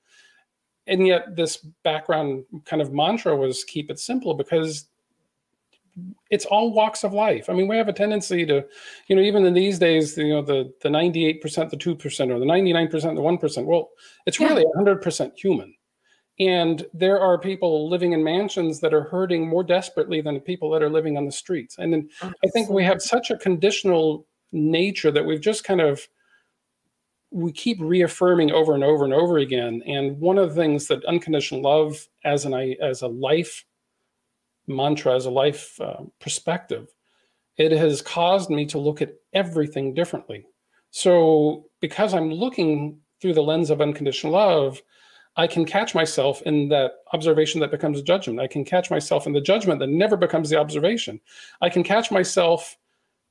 and 0.86 1.06
yet 1.06 1.34
this 1.36 1.56
background 1.82 2.44
kind 2.64 2.80
of 2.80 2.92
mantra 2.92 3.34
was 3.34 3.64
keep 3.64 3.90
it 3.90 3.98
simple 3.98 4.34
because 4.34 4.88
it's 6.30 6.44
all 6.46 6.72
walks 6.72 7.04
of 7.04 7.12
life 7.12 7.48
i 7.50 7.52
mean 7.52 7.68
we 7.68 7.76
have 7.76 7.88
a 7.88 7.92
tendency 7.92 8.46
to 8.46 8.64
you 9.08 9.16
know 9.16 9.22
even 9.22 9.44
in 9.44 9.54
these 9.54 9.78
days 9.78 10.16
you 10.16 10.28
know 10.28 10.42
the 10.42 10.72
the 10.82 10.88
98% 10.88 11.42
the 11.70 11.76
2% 11.76 12.30
or 12.30 12.38
the 12.38 12.44
99% 12.44 12.90
the 12.90 13.48
1% 13.48 13.64
well 13.64 13.90
it's 14.26 14.40
really 14.40 14.62
yeah. 14.62 14.82
100% 14.82 15.32
human 15.36 15.74
and 16.40 16.86
there 16.94 17.20
are 17.20 17.38
people 17.38 17.90
living 17.90 18.12
in 18.12 18.24
mansions 18.24 18.80
that 18.80 18.94
are 18.94 19.02
hurting 19.02 19.46
more 19.46 19.62
desperately 19.62 20.22
than 20.22 20.34
the 20.34 20.40
people 20.40 20.70
that 20.70 20.82
are 20.82 20.88
living 20.88 21.18
on 21.18 21.26
the 21.26 21.32
streets. 21.32 21.76
And 21.78 21.92
then 21.92 22.08
I 22.22 22.48
think 22.48 22.70
we 22.70 22.82
have 22.82 23.02
such 23.02 23.30
a 23.30 23.36
conditional 23.36 24.26
nature 24.50 25.10
that 25.10 25.24
we've 25.24 25.40
just 25.40 25.64
kind 25.64 25.82
of 25.82 26.00
we 27.30 27.52
keep 27.52 27.78
reaffirming 27.78 28.50
over 28.52 28.74
and 28.74 28.82
over 28.82 29.04
and 29.04 29.12
over 29.12 29.36
again. 29.36 29.82
And 29.86 30.18
one 30.18 30.38
of 30.38 30.48
the 30.48 30.54
things 30.54 30.88
that 30.88 31.04
unconditional 31.04 31.60
love 31.60 32.08
as 32.24 32.46
an 32.46 32.54
I 32.54 32.74
as 32.82 33.02
a 33.02 33.06
life 33.06 33.66
mantra, 34.66 35.14
as 35.14 35.26
a 35.26 35.30
life 35.30 35.80
uh, 35.80 36.04
perspective, 36.20 36.88
it 37.56 37.72
has 37.72 38.02
caused 38.02 38.50
me 38.50 38.66
to 38.66 38.78
look 38.78 39.02
at 39.02 39.14
everything 39.32 39.94
differently. 39.94 40.46
So 40.90 41.66
because 41.80 42.14
I'm 42.14 42.32
looking 42.32 42.98
through 43.20 43.34
the 43.34 43.42
lens 43.42 43.70
of 43.70 43.80
unconditional 43.80 44.32
love, 44.32 44.82
I 45.36 45.46
can 45.46 45.64
catch 45.64 45.94
myself 45.94 46.42
in 46.42 46.68
that 46.70 46.92
observation 47.12 47.60
that 47.60 47.70
becomes 47.70 48.02
judgment. 48.02 48.40
I 48.40 48.46
can 48.46 48.64
catch 48.64 48.90
myself 48.90 49.26
in 49.26 49.32
the 49.32 49.40
judgment 49.40 49.78
that 49.80 49.88
never 49.88 50.16
becomes 50.16 50.50
the 50.50 50.58
observation. 50.58 51.20
I 51.60 51.68
can 51.68 51.84
catch 51.84 52.10
myself 52.10 52.76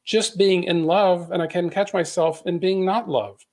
just 0.05 0.37
being 0.37 0.63
in 0.63 0.85
love, 0.85 1.31
and 1.31 1.41
I 1.41 1.47
can 1.47 1.69
catch 1.69 1.93
myself 1.93 2.41
in 2.45 2.57
being 2.57 2.85
not 2.85 3.09
love. 3.09 3.45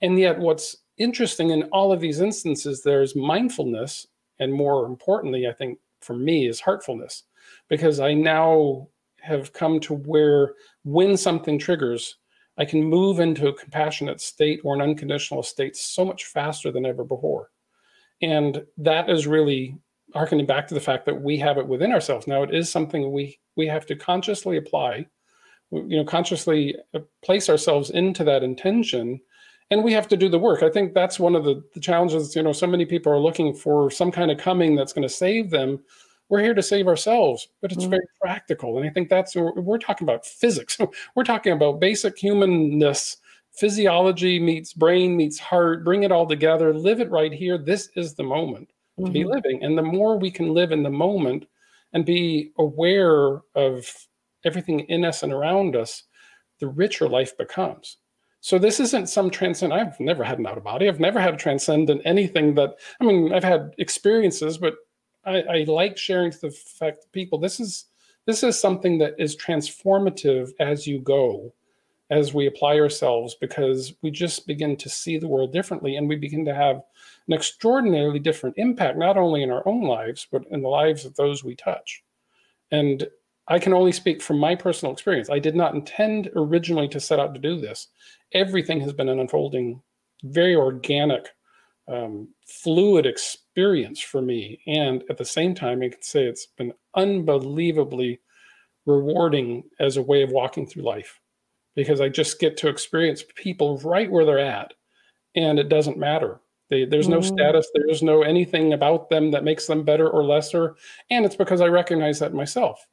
And 0.00 0.18
yet, 0.18 0.38
what's 0.38 0.76
interesting 0.98 1.50
in 1.50 1.64
all 1.64 1.92
of 1.92 2.00
these 2.00 2.20
instances, 2.20 2.82
there's 2.82 3.16
mindfulness, 3.16 4.06
and 4.38 4.52
more 4.52 4.86
importantly, 4.86 5.46
I 5.48 5.52
think 5.52 5.78
for 6.00 6.14
me, 6.14 6.46
is 6.46 6.60
heartfulness, 6.60 7.24
because 7.68 8.00
I 8.00 8.14
now 8.14 8.88
have 9.20 9.52
come 9.52 9.80
to 9.80 9.94
where 9.94 10.54
when 10.84 11.16
something 11.16 11.58
triggers, 11.58 12.16
I 12.56 12.64
can 12.64 12.82
move 12.82 13.20
into 13.20 13.48
a 13.48 13.54
compassionate 13.54 14.20
state 14.20 14.60
or 14.64 14.74
an 14.74 14.80
unconditional 14.80 15.42
state 15.42 15.76
so 15.76 16.04
much 16.04 16.24
faster 16.24 16.72
than 16.72 16.86
ever 16.86 17.04
before. 17.04 17.50
And 18.20 18.64
that 18.78 19.08
is 19.08 19.26
really 19.26 19.76
harkening 20.14 20.46
back 20.46 20.66
to 20.68 20.74
the 20.74 20.80
fact 20.80 21.06
that 21.06 21.20
we 21.20 21.36
have 21.38 21.58
it 21.58 21.68
within 21.68 21.92
ourselves. 21.92 22.26
Now 22.26 22.42
it 22.42 22.54
is 22.54 22.70
something 22.70 23.12
we 23.12 23.38
we 23.56 23.66
have 23.66 23.86
to 23.86 23.96
consciously 23.96 24.56
apply, 24.56 25.06
you 25.70 25.98
know, 25.98 26.04
consciously 26.04 26.74
place 27.24 27.48
ourselves 27.48 27.90
into 27.90 28.24
that 28.24 28.42
intention 28.42 29.20
and 29.70 29.84
we 29.84 29.92
have 29.92 30.08
to 30.08 30.16
do 30.16 30.28
the 30.28 30.38
work. 30.38 30.62
I 30.62 30.70
think 30.70 30.94
that's 30.94 31.20
one 31.20 31.36
of 31.36 31.44
the, 31.44 31.62
the 31.74 31.80
challenges. 31.80 32.34
You 32.34 32.42
know, 32.42 32.52
so 32.52 32.66
many 32.66 32.86
people 32.86 33.12
are 33.12 33.20
looking 33.20 33.54
for 33.54 33.90
some 33.90 34.10
kind 34.10 34.30
of 34.30 34.38
coming 34.38 34.74
that's 34.74 34.92
going 34.92 35.06
to 35.06 35.14
save 35.14 35.50
them. 35.50 35.80
We're 36.28 36.42
here 36.42 36.54
to 36.54 36.62
save 36.62 36.88
ourselves, 36.88 37.48
but 37.62 37.72
it's 37.72 37.86
mm. 37.86 37.90
very 37.90 38.06
practical. 38.20 38.78
And 38.78 38.86
I 38.86 38.92
think 38.92 39.08
that's 39.08 39.34
we're, 39.34 39.52
we're 39.52 39.78
talking 39.78 40.06
about 40.06 40.26
physics. 40.26 40.78
we're 41.14 41.24
talking 41.24 41.52
about 41.52 41.80
basic 41.80 42.18
humanness 42.18 43.16
physiology 43.58 44.38
meets 44.38 44.72
brain 44.72 45.16
meets 45.16 45.38
heart 45.38 45.84
bring 45.84 46.04
it 46.04 46.12
all 46.12 46.26
together 46.26 46.72
live 46.72 47.00
it 47.00 47.10
right 47.10 47.32
here 47.32 47.58
this 47.58 47.88
is 47.96 48.14
the 48.14 48.22
moment 48.22 48.68
mm-hmm. 48.68 49.06
to 49.06 49.10
be 49.10 49.20
mm-hmm. 49.20 49.30
living 49.30 49.64
and 49.64 49.76
the 49.76 49.82
more 49.82 50.16
we 50.16 50.30
can 50.30 50.54
live 50.54 50.70
in 50.70 50.84
the 50.84 50.90
moment 50.90 51.44
and 51.92 52.04
be 52.04 52.52
aware 52.58 53.40
of 53.56 53.90
everything 54.44 54.80
in 54.80 55.04
us 55.04 55.24
and 55.24 55.32
around 55.32 55.74
us 55.74 56.04
the 56.60 56.68
richer 56.68 57.08
life 57.08 57.36
becomes 57.36 57.96
so 58.40 58.58
this 58.58 58.80
isn't 58.80 59.08
some 59.08 59.30
transcend 59.30 59.72
i've 59.72 59.98
never 60.00 60.24
had 60.24 60.38
an 60.38 60.46
out 60.46 60.58
of 60.58 60.64
body 60.64 60.88
i've 60.88 61.00
never 61.00 61.20
had 61.20 61.34
a 61.34 61.38
transcendent 61.38 62.02
anything 62.04 62.54
that 62.54 62.76
i 63.00 63.04
mean 63.04 63.32
i've 63.32 63.44
had 63.44 63.74
experiences 63.78 64.58
but 64.58 64.74
I, 65.24 65.42
I 65.42 65.64
like 65.64 65.98
sharing 65.98 66.30
the 66.30 66.50
fact 66.50 67.02
that 67.02 67.12
people 67.12 67.38
this 67.38 67.60
is 67.60 67.86
this 68.26 68.42
is 68.42 68.58
something 68.58 68.98
that 68.98 69.14
is 69.18 69.36
transformative 69.36 70.50
as 70.60 70.86
you 70.86 71.00
go 71.00 71.52
as 72.10 72.32
we 72.32 72.46
apply 72.46 72.78
ourselves 72.78 73.34
because 73.34 73.94
we 74.02 74.10
just 74.10 74.46
begin 74.46 74.76
to 74.76 74.88
see 74.88 75.18
the 75.18 75.28
world 75.28 75.52
differently 75.52 75.96
and 75.96 76.08
we 76.08 76.16
begin 76.16 76.44
to 76.44 76.54
have 76.54 76.82
an 77.26 77.34
extraordinarily 77.34 78.18
different 78.18 78.56
impact, 78.56 78.96
not 78.96 79.18
only 79.18 79.42
in 79.42 79.50
our 79.50 79.66
own 79.68 79.82
lives, 79.82 80.26
but 80.30 80.42
in 80.50 80.62
the 80.62 80.68
lives 80.68 81.04
of 81.04 81.14
those 81.16 81.44
we 81.44 81.54
touch. 81.54 82.02
And 82.70 83.06
I 83.48 83.58
can 83.58 83.72
only 83.72 83.92
speak 83.92 84.20
from 84.20 84.38
my 84.38 84.54
personal 84.54 84.92
experience. 84.92 85.30
I 85.30 85.38
did 85.38 85.56
not 85.56 85.74
intend 85.74 86.30
originally 86.36 86.88
to 86.88 87.00
set 87.00 87.18
out 87.18 87.34
to 87.34 87.40
do 87.40 87.58
this. 87.58 87.88
Everything 88.32 88.80
has 88.82 88.92
been 88.92 89.08
an 89.08 89.20
unfolding, 89.20 89.80
very 90.22 90.54
organic, 90.54 91.28
um, 91.88 92.28
fluid 92.46 93.06
experience 93.06 94.00
for 94.00 94.20
me. 94.20 94.60
And 94.66 95.02
at 95.08 95.16
the 95.16 95.24
same 95.24 95.54
time, 95.54 95.82
I 95.82 95.88
can 95.88 96.02
say 96.02 96.24
it's 96.24 96.46
been 96.46 96.74
unbelievably 96.94 98.20
rewarding 98.84 99.64
as 99.80 99.96
a 99.96 100.02
way 100.02 100.22
of 100.22 100.30
walking 100.30 100.66
through 100.66 100.82
life 100.82 101.20
because 101.74 102.00
I 102.00 102.08
just 102.08 102.40
get 102.40 102.56
to 102.58 102.68
experience 102.68 103.24
people 103.36 103.78
right 103.78 104.10
where 104.10 104.24
they're 104.24 104.38
at, 104.38 104.74
and 105.36 105.58
it 105.58 105.68
doesn't 105.68 105.96
matter. 105.96 106.40
They, 106.70 106.84
there's 106.84 107.08
no 107.08 107.20
mm. 107.20 107.24
status, 107.24 107.70
there's 107.72 108.02
no 108.02 108.22
anything 108.22 108.72
about 108.72 109.08
them 109.10 109.30
that 109.30 109.44
makes 109.44 109.66
them 109.66 109.84
better 109.84 110.08
or 110.08 110.24
lesser, 110.24 110.76
and 111.08 111.24
it's 111.24 111.36
because 111.36 111.60
I 111.60 111.68
recognize 111.68 112.18
that 112.18 112.34
myself. 112.34 112.84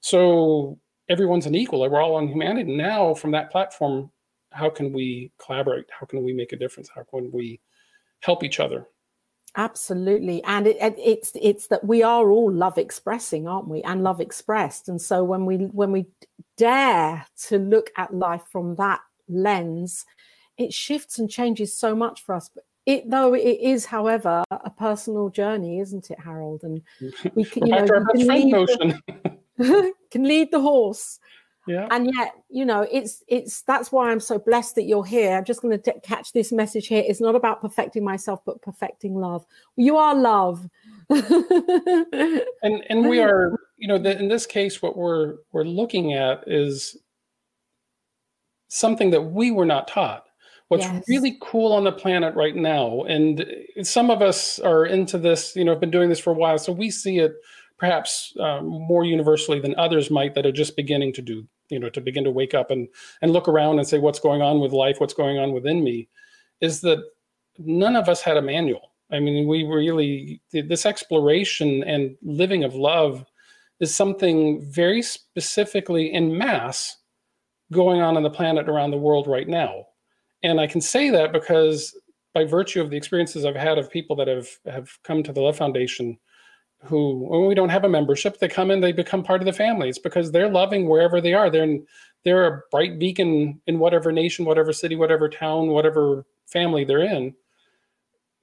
So 0.00 0.78
everyone's 1.08 1.46
an 1.46 1.54
equal. 1.54 1.80
We're 1.80 2.00
all 2.00 2.16
on 2.16 2.28
humanity. 2.28 2.76
Now, 2.76 3.14
from 3.14 3.30
that 3.32 3.50
platform, 3.50 4.10
how 4.52 4.70
can 4.70 4.92
we 4.92 5.32
collaborate? 5.44 5.86
How 5.90 6.06
can 6.06 6.22
we 6.22 6.32
make 6.32 6.52
a 6.52 6.56
difference? 6.56 6.88
How 6.94 7.04
can 7.04 7.30
we 7.32 7.60
help 8.20 8.44
each 8.44 8.60
other? 8.60 8.86
Absolutely, 9.56 10.44
and 10.44 10.66
it, 10.66 10.76
it, 10.80 10.94
it's 10.98 11.32
it's 11.34 11.66
that 11.68 11.84
we 11.84 12.02
are 12.02 12.30
all 12.30 12.52
love 12.52 12.78
expressing, 12.78 13.48
aren't 13.48 13.66
we? 13.66 13.82
And 13.82 14.04
love 14.04 14.20
expressed, 14.20 14.88
and 14.88 15.00
so 15.00 15.24
when 15.24 15.46
we 15.46 15.56
when 15.56 15.90
we 15.90 16.06
dare 16.56 17.26
to 17.46 17.58
look 17.58 17.90
at 17.96 18.14
life 18.14 18.42
from 18.52 18.76
that 18.76 19.00
lens, 19.26 20.04
it 20.58 20.72
shifts 20.72 21.18
and 21.18 21.30
changes 21.30 21.76
so 21.76 21.96
much 21.96 22.22
for 22.24 22.34
us. 22.34 22.50
But 22.54 22.64
it 22.84 23.10
though 23.10 23.34
it 23.34 23.40
is, 23.40 23.86
however, 23.86 24.44
a 24.50 24.70
personal 24.70 25.30
journey, 25.30 25.80
isn't 25.80 26.10
it, 26.10 26.20
Harold? 26.20 26.62
And 26.62 26.82
we 27.34 27.44
can, 27.44 27.66
you 27.66 27.74
know, 27.74 27.86
can 27.86 28.26
lead, 28.28 28.52
the, 28.52 29.00
can 30.10 30.24
lead 30.24 30.50
the 30.50 30.60
horse, 30.60 31.18
Yeah. 31.66 31.86
And 31.90 32.10
yet, 32.14 32.32
you 32.48 32.64
know, 32.64 32.86
it's 32.90 33.22
it's 33.28 33.62
that's 33.62 33.92
why 33.92 34.10
I'm 34.10 34.20
so 34.20 34.38
blessed 34.38 34.76
that 34.76 34.84
you're 34.84 35.04
here. 35.04 35.36
I'm 35.36 35.44
just 35.44 35.60
going 35.60 35.78
to 35.78 36.00
catch 36.00 36.32
this 36.32 36.50
message 36.50 36.86
here. 36.86 37.04
It's 37.06 37.20
not 37.20 37.34
about 37.34 37.60
perfecting 37.60 38.04
myself, 38.04 38.40
but 38.46 38.62
perfecting 38.62 39.14
love. 39.14 39.44
You 39.76 39.98
are 39.98 40.14
love. 40.14 40.66
and 41.10 42.84
and 42.88 43.08
we 43.08 43.20
are, 43.28 43.58
you 43.76 43.86
know, 43.86 43.98
the, 43.98 44.18
in 44.18 44.28
this 44.28 44.46
case, 44.46 44.80
what 44.80 44.96
we're 44.96 45.36
we're 45.52 45.64
looking 45.64 46.14
at 46.14 46.44
is 46.46 46.96
something 48.68 49.10
that 49.10 49.22
we 49.22 49.50
were 49.50 49.66
not 49.66 49.88
taught. 49.88 50.24
What's 50.68 50.84
yes. 50.84 51.04
really 51.08 51.36
cool 51.40 51.72
on 51.72 51.84
the 51.84 51.92
planet 51.92 52.34
right 52.34 52.54
now, 52.54 53.02
and 53.02 53.44
some 53.82 54.10
of 54.10 54.20
us 54.20 54.58
are 54.58 54.84
into 54.84 55.16
this, 55.16 55.56
you 55.56 55.64
know, 55.64 55.72
have 55.72 55.80
been 55.80 55.90
doing 55.90 56.10
this 56.10 56.20
for 56.20 56.30
a 56.30 56.36
while, 56.36 56.58
so 56.58 56.72
we 56.72 56.90
see 56.90 57.18
it 57.18 57.32
perhaps 57.78 58.34
um, 58.40 58.66
more 58.66 59.04
universally 59.04 59.60
than 59.60 59.74
others 59.76 60.10
might 60.10 60.34
that 60.34 60.46
are 60.46 60.52
just 60.52 60.76
beginning 60.76 61.12
to 61.12 61.22
do 61.22 61.46
you 61.68 61.78
know 61.78 61.90
to 61.90 62.00
begin 62.00 62.24
to 62.24 62.30
wake 62.30 62.54
up 62.54 62.70
and 62.70 62.88
and 63.22 63.32
look 63.32 63.48
around 63.48 63.78
and 63.78 63.86
say 63.86 63.98
what's 63.98 64.20
going 64.20 64.42
on 64.42 64.60
with 64.60 64.72
life? 64.72 65.00
What's 65.00 65.14
going 65.14 65.38
on 65.38 65.52
within 65.52 65.82
me? 65.84 66.08
is 66.60 66.80
that 66.82 67.02
none 67.58 67.96
of 67.96 68.08
us 68.08 68.22
had 68.22 68.36
a 68.36 68.42
manual. 68.42 68.92
I 69.10 69.20
mean 69.20 69.48
we 69.48 69.64
really 69.64 70.40
this 70.52 70.84
exploration 70.84 71.82
and 71.84 72.16
living 72.22 72.64
of 72.64 72.74
love 72.74 73.24
is 73.80 73.94
something 73.94 74.60
very 74.70 75.02
specifically 75.02 76.12
in 76.12 76.36
mass 76.36 76.96
going 77.72 78.00
on 78.00 78.16
on 78.16 78.22
the 78.22 78.30
planet 78.30 78.68
around 78.68 78.90
the 78.90 78.96
world 78.96 79.26
right 79.26 79.48
now. 79.48 79.86
And 80.42 80.60
i 80.60 80.66
can 80.66 80.80
say 80.80 81.10
that 81.10 81.32
because 81.32 81.96
by 82.34 82.44
virtue 82.44 82.80
of 82.80 82.90
the 82.90 82.96
experiences 82.96 83.44
i've 83.44 83.56
had 83.56 83.78
of 83.78 83.90
people 83.90 84.14
that 84.16 84.28
have 84.28 84.48
have 84.66 84.90
come 85.04 85.22
to 85.22 85.32
the 85.32 85.40
love 85.40 85.56
foundation 85.56 86.18
who 86.84 87.26
when 87.28 87.46
we 87.46 87.54
don't 87.54 87.68
have 87.70 87.84
a 87.84 87.88
membership 87.88 88.38
they 88.38 88.48
come 88.48 88.70
in 88.70 88.80
they 88.80 88.92
become 88.92 89.22
part 89.22 89.40
of 89.40 89.46
the 89.46 89.52
family. 89.52 89.88
It's 89.88 89.98
because 89.98 90.30
they're 90.30 90.50
loving 90.50 90.88
wherever 90.88 91.20
they 91.20 91.34
are. 91.34 91.50
They're 91.50 91.64
in, 91.64 91.86
they're 92.24 92.46
a 92.46 92.60
bright 92.70 92.98
beacon 92.98 93.60
in 93.66 93.78
whatever 93.78 94.12
nation 94.12 94.44
whatever 94.44 94.72
city 94.72 94.94
whatever 94.94 95.28
town 95.28 95.68
whatever 95.68 96.24
family 96.46 96.84
they're 96.84 97.02
in. 97.02 97.34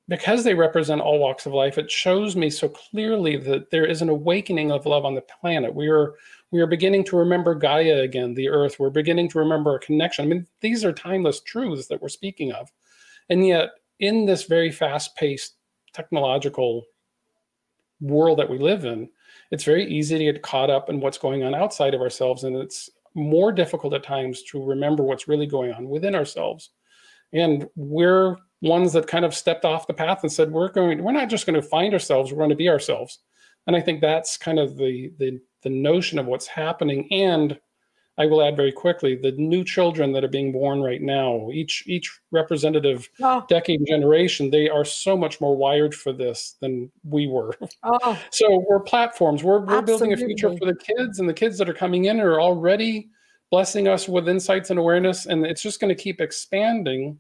Because 0.08 0.44
they 0.44 0.54
represent 0.54 1.02
all 1.02 1.18
walks 1.18 1.46
of 1.46 1.54
life 1.54 1.78
it 1.78 1.90
shows 1.90 2.36
me 2.36 2.50
so 2.50 2.68
clearly 2.68 3.38
that 3.38 3.72
there 3.72 3.86
is 3.86 4.02
an 4.02 4.10
awakening 4.10 4.72
of 4.72 4.86
love 4.86 5.06
on 5.06 5.16
the 5.16 5.22
planet. 5.22 5.74
We 5.74 5.88
are 5.88 6.14
we 6.52 6.60
are 6.62 6.68
beginning 6.68 7.06
to 7.06 7.18
remember 7.18 7.56
gaia 7.56 8.02
again 8.02 8.34
the 8.34 8.50
earth. 8.50 8.80
We're 8.80 8.90
beginning 8.90 9.30
to 9.30 9.40
remember 9.40 9.76
a 9.76 9.80
connection. 9.80 10.26
I 10.26 10.28
mean 10.28 10.46
these 10.60 10.84
are 10.84 10.92
timeless 10.92 11.40
truths 11.40 11.88
that 11.88 12.02
we're 12.02 12.10
speaking 12.10 12.52
of. 12.52 12.70
And 13.30 13.48
yet 13.48 13.70
in 14.00 14.26
this 14.26 14.44
very 14.44 14.72
fast 14.72 15.16
paced 15.16 15.56
technological 15.94 16.86
world 18.06 18.40
that 18.40 18.50
we 18.50 18.58
live 18.58 18.86
in, 18.86 19.10
it's 19.52 19.64
very 19.64 19.86
easy 19.86 20.18
to 20.18 20.24
get 20.24 20.42
caught 20.42 20.70
up 20.70 20.90
in 20.90 21.00
what's 21.00 21.18
going 21.18 21.44
on 21.44 21.54
outside 21.54 21.94
of 21.94 22.02
ourselves. 22.02 22.44
And 22.44 22.56
it's 22.56 22.90
more 23.14 23.52
difficult 23.52 23.94
at 23.94 24.04
times 24.04 24.44
to 24.44 24.64
remember 24.64 25.04
what's 25.04 25.28
really 25.28 25.48
going 25.48 25.72
on 25.74 25.90
within 25.90 26.16
ourselves. 26.16 26.72
And 27.34 27.68
we're 27.76 28.38
ones 28.62 28.94
that 28.94 29.08
kind 29.08 29.26
of 29.26 29.34
stepped 29.34 29.66
off 29.66 29.88
the 29.88 29.94
path 29.94 30.20
and 30.24 30.32
said, 30.32 30.52
we're 30.52 30.72
going, 30.72 31.04
we're 31.04 31.12
not 31.12 31.30
just 31.30 31.46
going 31.46 31.60
to 31.60 31.68
find 31.68 31.94
ourselves, 31.94 32.32
we're 32.32 32.38
going 32.38 32.50
to 32.50 32.56
be 32.56 32.70
ourselves. 32.70 33.20
And 33.68 33.76
I 33.76 33.82
think 33.82 34.02
that's 34.02 34.38
kind 34.38 34.60
of 34.60 34.78
the 34.78 35.12
the 35.18 35.40
the 35.64 35.70
notion 35.70 36.20
of 36.20 36.28
what's 36.28 36.48
happening. 36.48 37.12
And 37.12 37.60
I 38.18 38.26
will 38.26 38.42
add 38.42 38.56
very 38.56 38.72
quickly 38.72 39.16
the 39.16 39.34
new 39.34 39.64
children 39.64 40.14
that 40.14 40.24
are 40.24 40.30
being 40.30 40.52
born 40.52 40.82
right 40.82 41.02
now, 41.02 41.50
each 41.52 41.84
each 41.86 42.18
representative 42.32 43.10
oh. 43.22 43.46
decade 43.50 43.86
generation, 43.86 44.50
they 44.50 44.70
are 44.70 44.86
so 44.86 45.18
much 45.18 45.42
more 45.42 45.56
wired 45.56 45.94
for 45.94 46.14
this 46.14 46.56
than 46.62 46.92
we 47.04 47.28
were. 47.28 47.54
Oh. 47.84 48.20
So 48.32 48.66
we're 48.70 48.80
platforms. 48.80 49.44
We're 49.44 49.60
we're 49.60 49.82
building 49.82 50.14
a 50.14 50.18
future 50.18 50.50
for 50.58 50.66
the 50.66 50.76
kids, 50.76 51.20
and 51.20 51.28
the 51.28 51.34
kids 51.34 51.58
that 51.58 51.70
are 51.70 51.74
coming 51.74 52.06
in 52.06 52.20
are 52.20 52.40
already 52.40 53.10
blessing 53.52 53.88
us 53.88 54.08
with 54.08 54.30
insights 54.30 54.70
and 54.70 54.80
awareness, 54.80 55.26
and 55.26 55.46
it's 55.46 55.62
just 55.62 55.80
going 55.80 55.96
to 55.96 56.02
keep 56.02 56.22
expanding. 56.22 57.20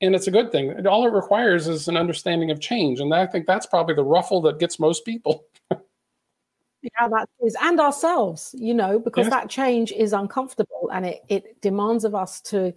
And 0.00 0.14
it's 0.14 0.26
a 0.26 0.30
good 0.30 0.52
thing. 0.52 0.86
All 0.86 1.06
it 1.06 1.12
requires 1.12 1.68
is 1.68 1.88
an 1.88 1.96
understanding 1.96 2.50
of 2.50 2.60
change, 2.60 3.00
and 3.00 3.14
I 3.14 3.26
think 3.26 3.46
that's 3.46 3.66
probably 3.66 3.94
the 3.94 4.04
ruffle 4.04 4.42
that 4.42 4.58
gets 4.58 4.78
most 4.78 5.04
people. 5.04 5.44
How 6.94 7.08
that 7.08 7.28
is 7.44 7.56
and 7.62 7.80
ourselves 7.80 8.54
you 8.58 8.74
know 8.74 8.98
because 8.98 9.26
yes. 9.26 9.32
that 9.32 9.48
change 9.48 9.92
is 9.92 10.12
uncomfortable 10.12 10.90
and 10.92 11.06
it, 11.06 11.22
it 11.28 11.60
demands 11.60 12.04
of 12.04 12.14
us 12.14 12.40
to 12.40 12.72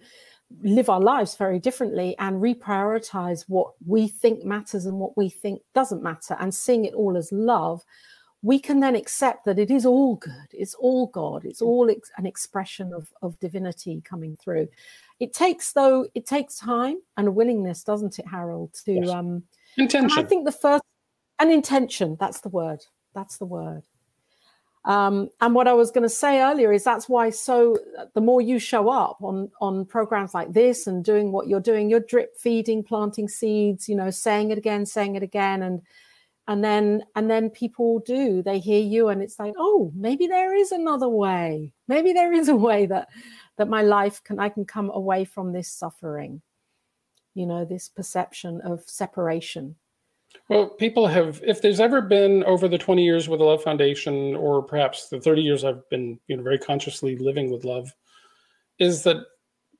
live 0.62 0.88
our 0.88 1.00
lives 1.00 1.36
very 1.36 1.58
differently 1.58 2.16
and 2.18 2.40
reprioritize 2.42 3.44
what 3.48 3.72
we 3.86 4.08
think 4.08 4.44
matters 4.44 4.86
and 4.86 4.98
what 4.98 5.16
we 5.16 5.28
think 5.28 5.60
doesn't 5.74 6.02
matter 6.02 6.36
and 6.40 6.54
seeing 6.54 6.84
it 6.84 6.94
all 6.94 7.16
as 7.16 7.30
love 7.32 7.84
we 8.42 8.58
can 8.58 8.78
then 8.80 8.94
accept 8.94 9.44
that 9.44 9.58
it 9.58 9.70
is 9.70 9.84
all 9.84 10.16
good 10.16 10.46
it's 10.52 10.74
all 10.74 11.08
god 11.08 11.44
it's 11.44 11.60
all 11.60 11.90
ex- 11.90 12.10
an 12.16 12.26
expression 12.26 12.92
of, 12.92 13.12
of 13.20 13.38
divinity 13.40 14.00
coming 14.04 14.36
through 14.36 14.66
it 15.20 15.34
takes 15.34 15.72
though 15.72 16.06
it 16.14 16.24
takes 16.24 16.56
time 16.56 16.96
and 17.16 17.28
a 17.28 17.32
willingness 17.32 17.82
doesn't 17.82 18.18
it 18.18 18.26
harold 18.26 18.72
to 18.72 18.92
yes. 18.92 19.08
um 19.10 19.42
intention 19.76 20.18
i 20.18 20.22
think 20.22 20.44
the 20.44 20.52
first 20.52 20.82
an 21.40 21.50
intention 21.50 22.16
that's 22.18 22.40
the 22.40 22.48
word 22.48 22.80
that's 23.14 23.38
the 23.38 23.46
word 23.46 23.82
um, 24.88 25.28
and 25.42 25.54
what 25.54 25.68
I 25.68 25.74
was 25.74 25.90
going 25.90 26.04
to 26.04 26.08
say 26.08 26.40
earlier 26.40 26.72
is 26.72 26.82
that's 26.82 27.10
why 27.10 27.28
so 27.28 27.78
the 28.14 28.22
more 28.22 28.40
you 28.40 28.58
show 28.58 28.88
up 28.88 29.18
on 29.22 29.50
on 29.60 29.84
programs 29.84 30.32
like 30.32 30.54
this 30.54 30.86
and 30.86 31.04
doing 31.04 31.30
what 31.30 31.46
you're 31.46 31.60
doing, 31.60 31.90
you're 31.90 32.00
drip 32.00 32.34
feeding, 32.38 32.82
planting 32.82 33.28
seeds, 33.28 33.86
you 33.86 33.94
know, 33.94 34.08
saying 34.08 34.50
it 34.50 34.56
again, 34.56 34.86
saying 34.86 35.14
it 35.14 35.22
again, 35.22 35.62
and 35.62 35.82
and 36.46 36.64
then 36.64 37.04
and 37.14 37.30
then 37.30 37.50
people 37.50 37.98
do. 38.06 38.42
They 38.42 38.58
hear 38.60 38.80
you 38.80 39.08
and 39.08 39.22
it's 39.22 39.38
like 39.38 39.52
oh 39.58 39.92
maybe 39.94 40.26
there 40.26 40.54
is 40.54 40.72
another 40.72 41.08
way. 41.08 41.74
Maybe 41.86 42.14
there 42.14 42.32
is 42.32 42.48
a 42.48 42.56
way 42.56 42.86
that 42.86 43.08
that 43.58 43.68
my 43.68 43.82
life 43.82 44.24
can 44.24 44.38
i 44.40 44.48
can 44.48 44.64
come 44.64 44.90
away 44.90 45.26
from 45.26 45.52
this 45.52 45.68
suffering. 45.68 46.40
You 47.34 47.44
know 47.44 47.66
this 47.66 47.90
perception 47.90 48.62
of 48.62 48.82
separation 48.86 49.76
well, 50.48 50.68
people 50.68 51.06
have, 51.06 51.42
if 51.46 51.60
there's 51.60 51.80
ever 51.80 52.00
been 52.00 52.42
over 52.44 52.68
the 52.68 52.78
20 52.78 53.04
years 53.04 53.28
with 53.28 53.40
the 53.40 53.44
Love 53.44 53.62
Foundation, 53.62 54.34
or 54.34 54.62
perhaps 54.62 55.08
the 55.08 55.20
30 55.20 55.42
years 55.42 55.64
I've 55.64 55.88
been, 55.90 56.18
you 56.26 56.36
know, 56.36 56.42
very 56.42 56.58
consciously 56.58 57.16
living 57.16 57.50
with 57.50 57.64
love, 57.64 57.94
is 58.78 59.02
that 59.04 59.18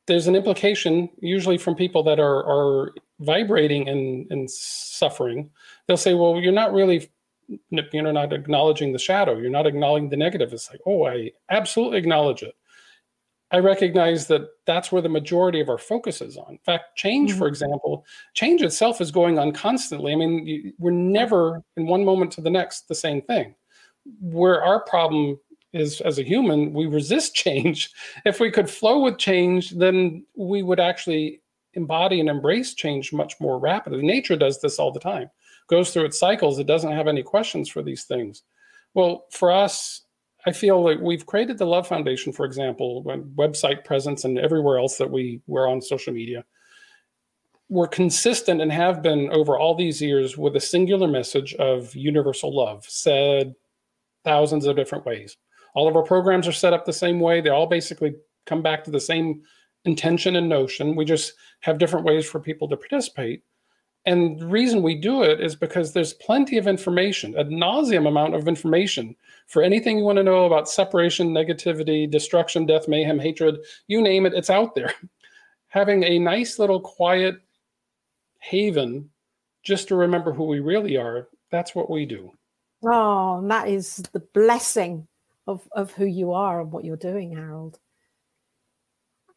there's 0.06 0.26
an 0.26 0.36
implication, 0.36 1.08
usually 1.20 1.58
from 1.58 1.74
people 1.74 2.02
that 2.02 2.18
are 2.20 2.44
are 2.46 2.92
vibrating 3.20 3.88
and 3.88 4.26
and 4.30 4.50
suffering. 4.50 5.50
They'll 5.86 5.96
say, 5.96 6.14
"Well, 6.14 6.40
you're 6.40 6.52
not 6.52 6.72
really, 6.72 7.10
you're 7.70 8.12
not 8.12 8.32
acknowledging 8.32 8.92
the 8.92 8.98
shadow. 8.98 9.36
You're 9.38 9.50
not 9.50 9.66
acknowledging 9.66 10.10
the 10.10 10.16
negative." 10.16 10.52
It's 10.52 10.70
like, 10.70 10.80
"Oh, 10.86 11.06
I 11.06 11.32
absolutely 11.50 11.98
acknowledge 11.98 12.42
it." 12.42 12.54
I 13.50 13.58
recognize 13.58 14.26
that 14.26 14.42
that's 14.66 14.92
where 14.92 15.00
the 15.00 15.08
majority 15.08 15.60
of 15.60 15.70
our 15.70 15.78
focus 15.78 16.20
is 16.20 16.36
on. 16.36 16.52
In 16.52 16.58
fact, 16.58 16.96
change, 16.96 17.30
mm-hmm. 17.30 17.38
for 17.38 17.48
example, 17.48 18.04
change 18.34 18.62
itself 18.62 19.00
is 19.00 19.10
going 19.10 19.38
on 19.38 19.52
constantly. 19.52 20.12
I 20.12 20.16
mean, 20.16 20.46
you, 20.46 20.72
we're 20.78 20.90
never 20.90 21.62
in 21.76 21.86
one 21.86 22.04
moment 22.04 22.30
to 22.32 22.40
the 22.42 22.50
next 22.50 22.88
the 22.88 22.94
same 22.94 23.22
thing. 23.22 23.54
Where 24.20 24.62
our 24.62 24.80
problem 24.84 25.38
is 25.72 26.00
as 26.02 26.18
a 26.18 26.22
human, 26.22 26.72
we 26.72 26.86
resist 26.86 27.34
change. 27.34 27.90
If 28.24 28.40
we 28.40 28.50
could 28.50 28.68
flow 28.68 29.00
with 29.00 29.18
change, 29.18 29.70
then 29.70 30.26
we 30.36 30.62
would 30.62 30.80
actually 30.80 31.40
embody 31.74 32.20
and 32.20 32.28
embrace 32.28 32.74
change 32.74 33.12
much 33.12 33.34
more 33.40 33.58
rapidly. 33.58 34.02
Nature 34.02 34.36
does 34.36 34.60
this 34.60 34.78
all 34.78 34.92
the 34.92 35.00
time, 35.00 35.30
goes 35.68 35.90
through 35.90 36.04
its 36.04 36.18
cycles. 36.18 36.58
It 36.58 36.66
doesn't 36.66 36.92
have 36.92 37.08
any 37.08 37.22
questions 37.22 37.68
for 37.68 37.82
these 37.82 38.04
things. 38.04 38.42
Well, 38.94 39.26
for 39.30 39.50
us, 39.50 40.02
I 40.46 40.52
feel 40.52 40.82
like 40.82 41.00
we've 41.00 41.26
created 41.26 41.58
the 41.58 41.66
Love 41.66 41.86
Foundation, 41.86 42.32
for 42.32 42.46
example, 42.46 43.02
when 43.02 43.24
website 43.36 43.84
presence 43.84 44.24
and 44.24 44.38
everywhere 44.38 44.78
else 44.78 44.96
that 44.98 45.10
we 45.10 45.40
were 45.46 45.68
on 45.68 45.82
social 45.82 46.12
media. 46.12 46.44
We're 47.68 47.88
consistent 47.88 48.62
and 48.62 48.72
have 48.72 49.02
been 49.02 49.28
over 49.30 49.58
all 49.58 49.74
these 49.74 50.00
years 50.00 50.38
with 50.38 50.56
a 50.56 50.60
singular 50.60 51.08
message 51.08 51.54
of 51.54 51.94
universal 51.94 52.54
love, 52.54 52.84
said 52.88 53.54
thousands 54.24 54.66
of 54.66 54.76
different 54.76 55.04
ways. 55.04 55.36
All 55.74 55.88
of 55.88 55.96
our 55.96 56.02
programs 56.02 56.48
are 56.48 56.52
set 56.52 56.72
up 56.72 56.86
the 56.86 56.92
same 56.92 57.20
way. 57.20 57.40
They 57.40 57.50
all 57.50 57.66
basically 57.66 58.14
come 58.46 58.62
back 58.62 58.84
to 58.84 58.90
the 58.90 59.00
same 59.00 59.42
intention 59.84 60.36
and 60.36 60.48
notion. 60.48 60.96
We 60.96 61.04
just 61.04 61.34
have 61.60 61.78
different 61.78 62.06
ways 62.06 62.26
for 62.26 62.40
people 62.40 62.68
to 62.68 62.76
participate. 62.76 63.42
And 64.08 64.38
the 64.40 64.46
reason 64.46 64.82
we 64.82 64.94
do 64.94 65.22
it 65.22 65.38
is 65.38 65.54
because 65.54 65.92
there's 65.92 66.14
plenty 66.14 66.56
of 66.56 66.66
information, 66.66 67.36
a 67.36 67.44
nauseum 67.44 68.08
amount 68.08 68.34
of 68.34 68.48
information 68.48 69.14
for 69.48 69.62
anything 69.62 69.98
you 69.98 70.04
want 70.04 70.16
to 70.16 70.22
know 70.22 70.46
about 70.46 70.66
separation, 70.66 71.28
negativity, 71.28 72.10
destruction, 72.10 72.64
death, 72.64 72.88
mayhem, 72.88 73.18
hatred, 73.18 73.58
you 73.86 74.00
name 74.00 74.24
it, 74.24 74.32
it's 74.32 74.48
out 74.48 74.74
there. 74.74 74.94
Having 75.68 76.04
a 76.04 76.18
nice 76.18 76.58
little 76.58 76.80
quiet 76.80 77.36
haven 78.38 79.10
just 79.62 79.88
to 79.88 79.96
remember 79.96 80.32
who 80.32 80.44
we 80.44 80.60
really 80.60 80.96
are, 80.96 81.28
that's 81.50 81.74
what 81.74 81.90
we 81.90 82.06
do. 82.06 82.32
Oh, 82.82 83.46
that 83.48 83.68
is 83.68 83.96
the 84.14 84.20
blessing 84.32 85.06
of, 85.46 85.68
of 85.72 85.92
who 85.92 86.06
you 86.06 86.32
are 86.32 86.62
and 86.62 86.72
what 86.72 86.82
you're 86.82 86.96
doing, 86.96 87.36
Harold. 87.36 87.78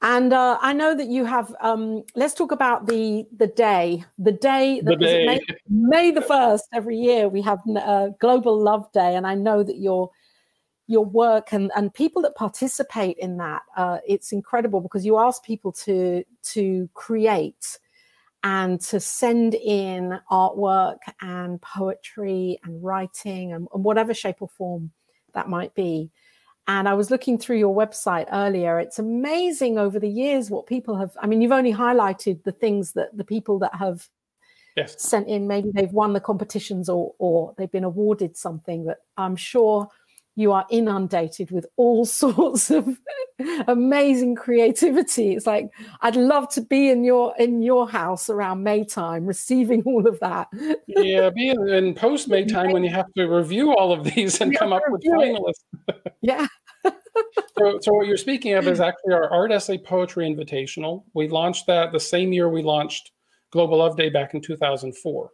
And 0.03 0.33
uh, 0.33 0.57
I 0.61 0.73
know 0.73 0.95
that 0.95 1.07
you 1.07 1.25
have. 1.25 1.53
Um, 1.61 2.03
let's 2.15 2.33
talk 2.33 2.51
about 2.51 2.87
the 2.87 3.25
the 3.37 3.47
day. 3.47 4.03
The 4.17 4.31
day 4.31 4.81
that 4.81 4.97
the 4.97 5.05
day. 5.05 5.25
May, 5.25 5.39
May, 5.69 6.11
the 6.11 6.21
first 6.23 6.67
every 6.73 6.97
year 6.97 7.29
we 7.29 7.41
have 7.43 7.59
uh, 7.75 8.09
Global 8.19 8.59
Love 8.59 8.91
Day, 8.93 9.15
and 9.15 9.27
I 9.27 9.35
know 9.35 9.63
that 9.63 9.77
you're 9.77 10.09
your 10.87 11.05
work 11.05 11.53
and 11.53 11.71
and 11.75 11.93
people 11.93 12.21
that 12.23 12.35
participate 12.35 13.17
in 13.17 13.37
that 13.37 13.61
uh, 13.77 13.99
it's 14.07 14.31
incredible 14.31 14.81
because 14.81 15.05
you 15.05 15.17
ask 15.17 15.43
people 15.43 15.71
to 15.71 16.23
to 16.43 16.89
create 16.95 17.77
and 18.43 18.81
to 18.81 18.99
send 18.99 19.53
in 19.53 20.19
artwork 20.31 20.97
and 21.21 21.61
poetry 21.61 22.59
and 22.63 22.83
writing 22.83 23.53
and, 23.53 23.67
and 23.73 23.83
whatever 23.83 24.13
shape 24.13 24.37
or 24.41 24.49
form 24.49 24.91
that 25.33 25.47
might 25.47 25.73
be 25.75 26.11
and 26.67 26.87
I 26.87 26.93
was 26.93 27.11
looking 27.11 27.37
through 27.37 27.57
your 27.57 27.75
website 27.75 28.27
earlier. 28.31 28.79
It's 28.79 28.99
amazing 28.99 29.77
over 29.77 29.99
the 29.99 30.09
years 30.09 30.49
what 30.49 30.67
people 30.67 30.95
have. 30.95 31.11
I 31.21 31.27
mean, 31.27 31.41
you've 31.41 31.51
only 31.51 31.73
highlighted 31.73 32.43
the 32.43 32.51
things 32.51 32.93
that 32.93 33.15
the 33.17 33.23
people 33.23 33.59
that 33.59 33.73
have 33.75 34.07
yes. 34.77 35.01
sent 35.01 35.27
in. 35.27 35.47
Maybe 35.47 35.71
they've 35.73 35.91
won 35.91 36.13
the 36.13 36.19
competitions 36.19 36.87
or 36.87 37.13
or 37.17 37.53
they've 37.57 37.71
been 37.71 37.83
awarded 37.83 38.37
something. 38.37 38.85
But 38.85 38.99
I'm 39.17 39.35
sure 39.35 39.87
you 40.35 40.51
are 40.51 40.65
inundated 40.69 41.51
with 41.51 41.65
all 41.77 42.05
sorts 42.21 42.71
of 42.71 42.97
amazing 43.67 44.35
creativity. 44.35 45.33
It's 45.33 45.47
like 45.47 45.69
i'd 46.01 46.15
love 46.15 46.47
to 46.49 46.61
be 46.61 46.89
in 46.89 47.03
your 47.03 47.33
in 47.39 47.61
your 47.61 47.89
house 47.89 48.29
around 48.29 48.63
may 48.63 48.83
time 48.83 49.25
receiving 49.25 49.81
all 49.85 50.07
of 50.07 50.19
that. 50.19 50.47
Yeah 50.87 51.29
be 51.29 51.49
in, 51.49 51.69
in 51.69 51.93
post 51.93 52.27
may 52.27 52.45
time 52.57 52.71
when 52.71 52.83
you 52.83 52.89
have 52.89 53.11
to 53.17 53.25
review 53.25 53.75
all 53.75 53.91
of 53.91 54.03
these 54.03 54.39
and 54.41 54.57
come 54.57 54.73
up 54.73 54.83
with 54.89 55.01
finalists. 55.03 55.63
Yeah. 56.23 56.45
So, 57.57 57.79
so 57.81 57.93
what 57.93 58.05
you're 58.05 58.15
speaking 58.15 58.53
of 58.53 58.67
is 58.67 58.79
actually 58.79 59.13
our 59.13 59.29
art 59.31 59.51
essay 59.51 59.79
poetry 59.79 60.29
invitational. 60.29 61.03
We 61.15 61.27
launched 61.27 61.65
that 61.65 61.91
the 61.91 61.99
same 61.99 62.31
year 62.31 62.47
we 62.47 62.61
launched 62.61 63.11
global 63.51 63.79
love 63.79 63.97
day 63.97 64.09
back 64.09 64.35
in 64.35 64.41
2004 64.41 65.31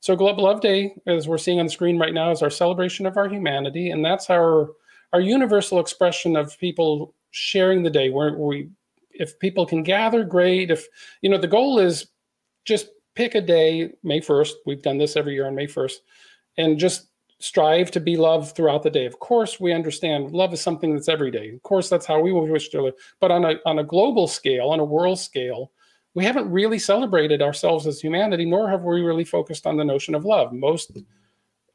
so 0.00 0.16
Global 0.16 0.44
Love 0.44 0.62
Day, 0.62 0.94
as 1.06 1.28
we're 1.28 1.38
seeing 1.38 1.60
on 1.60 1.66
the 1.66 1.72
screen 1.72 1.98
right 1.98 2.14
now, 2.14 2.30
is 2.30 2.42
our 2.42 2.50
celebration 2.50 3.04
of 3.06 3.18
our 3.18 3.28
humanity, 3.28 3.90
and 3.90 4.04
that's 4.04 4.30
our 4.30 4.70
our 5.12 5.20
universal 5.20 5.80
expression 5.80 6.36
of 6.36 6.58
people 6.58 7.14
sharing 7.32 7.82
the 7.82 7.90
day. 7.90 8.08
Where 8.08 8.34
we, 8.34 8.70
if 9.12 9.38
people 9.38 9.66
can 9.66 9.82
gather, 9.82 10.24
great. 10.24 10.70
If 10.70 10.86
you 11.20 11.28
know, 11.28 11.38
the 11.38 11.46
goal 11.46 11.78
is 11.78 12.06
just 12.64 12.88
pick 13.14 13.34
a 13.34 13.42
day, 13.42 13.92
May 14.02 14.20
first. 14.20 14.56
We've 14.64 14.82
done 14.82 14.96
this 14.96 15.16
every 15.16 15.34
year 15.34 15.46
on 15.46 15.54
May 15.54 15.66
first, 15.66 16.00
and 16.56 16.78
just 16.78 17.08
strive 17.38 17.90
to 17.90 18.00
be 18.00 18.16
loved 18.16 18.54
throughout 18.56 18.82
the 18.82 18.90
day. 18.90 19.04
Of 19.04 19.18
course, 19.18 19.60
we 19.60 19.72
understand 19.72 20.32
love 20.32 20.54
is 20.54 20.62
something 20.62 20.94
that's 20.94 21.08
every 21.08 21.30
day. 21.30 21.50
Of 21.50 21.62
course, 21.62 21.90
that's 21.90 22.06
how 22.06 22.20
we 22.20 22.32
wish 22.32 22.70
to 22.70 22.82
live. 22.82 22.94
But 23.20 23.30
on 23.30 23.44
a 23.44 23.56
on 23.66 23.80
a 23.80 23.84
global 23.84 24.28
scale, 24.28 24.70
on 24.70 24.80
a 24.80 24.84
world 24.84 25.18
scale, 25.18 25.72
we 26.14 26.24
haven't 26.24 26.50
really 26.50 26.78
celebrated 26.78 27.42
ourselves 27.42 27.86
as 27.86 28.00
humanity, 28.00 28.44
nor 28.44 28.68
have 28.68 28.82
we 28.82 29.00
really 29.00 29.24
focused 29.24 29.66
on 29.66 29.76
the 29.76 29.84
notion 29.84 30.14
of 30.14 30.24
love. 30.24 30.52
Most 30.52 30.98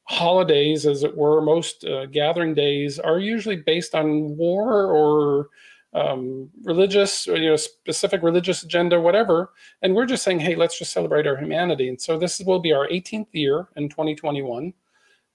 holidays, 0.04 0.86
as 0.86 1.04
it 1.04 1.16
were, 1.16 1.42
most 1.42 1.86
uh, 1.86 2.06
gathering 2.08 2.54
days 2.54 3.00
are 3.00 3.20
usually 3.20 3.56
based 3.56 3.96
on 3.96 4.36
war 4.38 4.86
or 4.92 5.50
um, 5.94 6.50
religious, 6.64 7.28
or, 7.28 7.38
you 7.38 7.50
know, 7.50 7.56
specific 7.56 8.22
religious 8.22 8.64
agenda, 8.64 9.00
whatever. 9.00 9.54
And 9.82 9.96
we're 9.96 10.06
just 10.06 10.24
saying, 10.24 10.42
hey, 10.42 10.56
let's 10.56 10.78
just 10.78 10.92
celebrate 10.92 11.26
our 11.26 11.38
humanity. 11.38 11.88
And 11.88 12.00
so 12.00 12.20
this 12.20 12.40
will 12.42 12.60
be 12.60 12.74
our 12.74 12.88
18th 12.90 13.28
year 13.32 13.70
in 13.78 13.88
2021. 13.88 14.74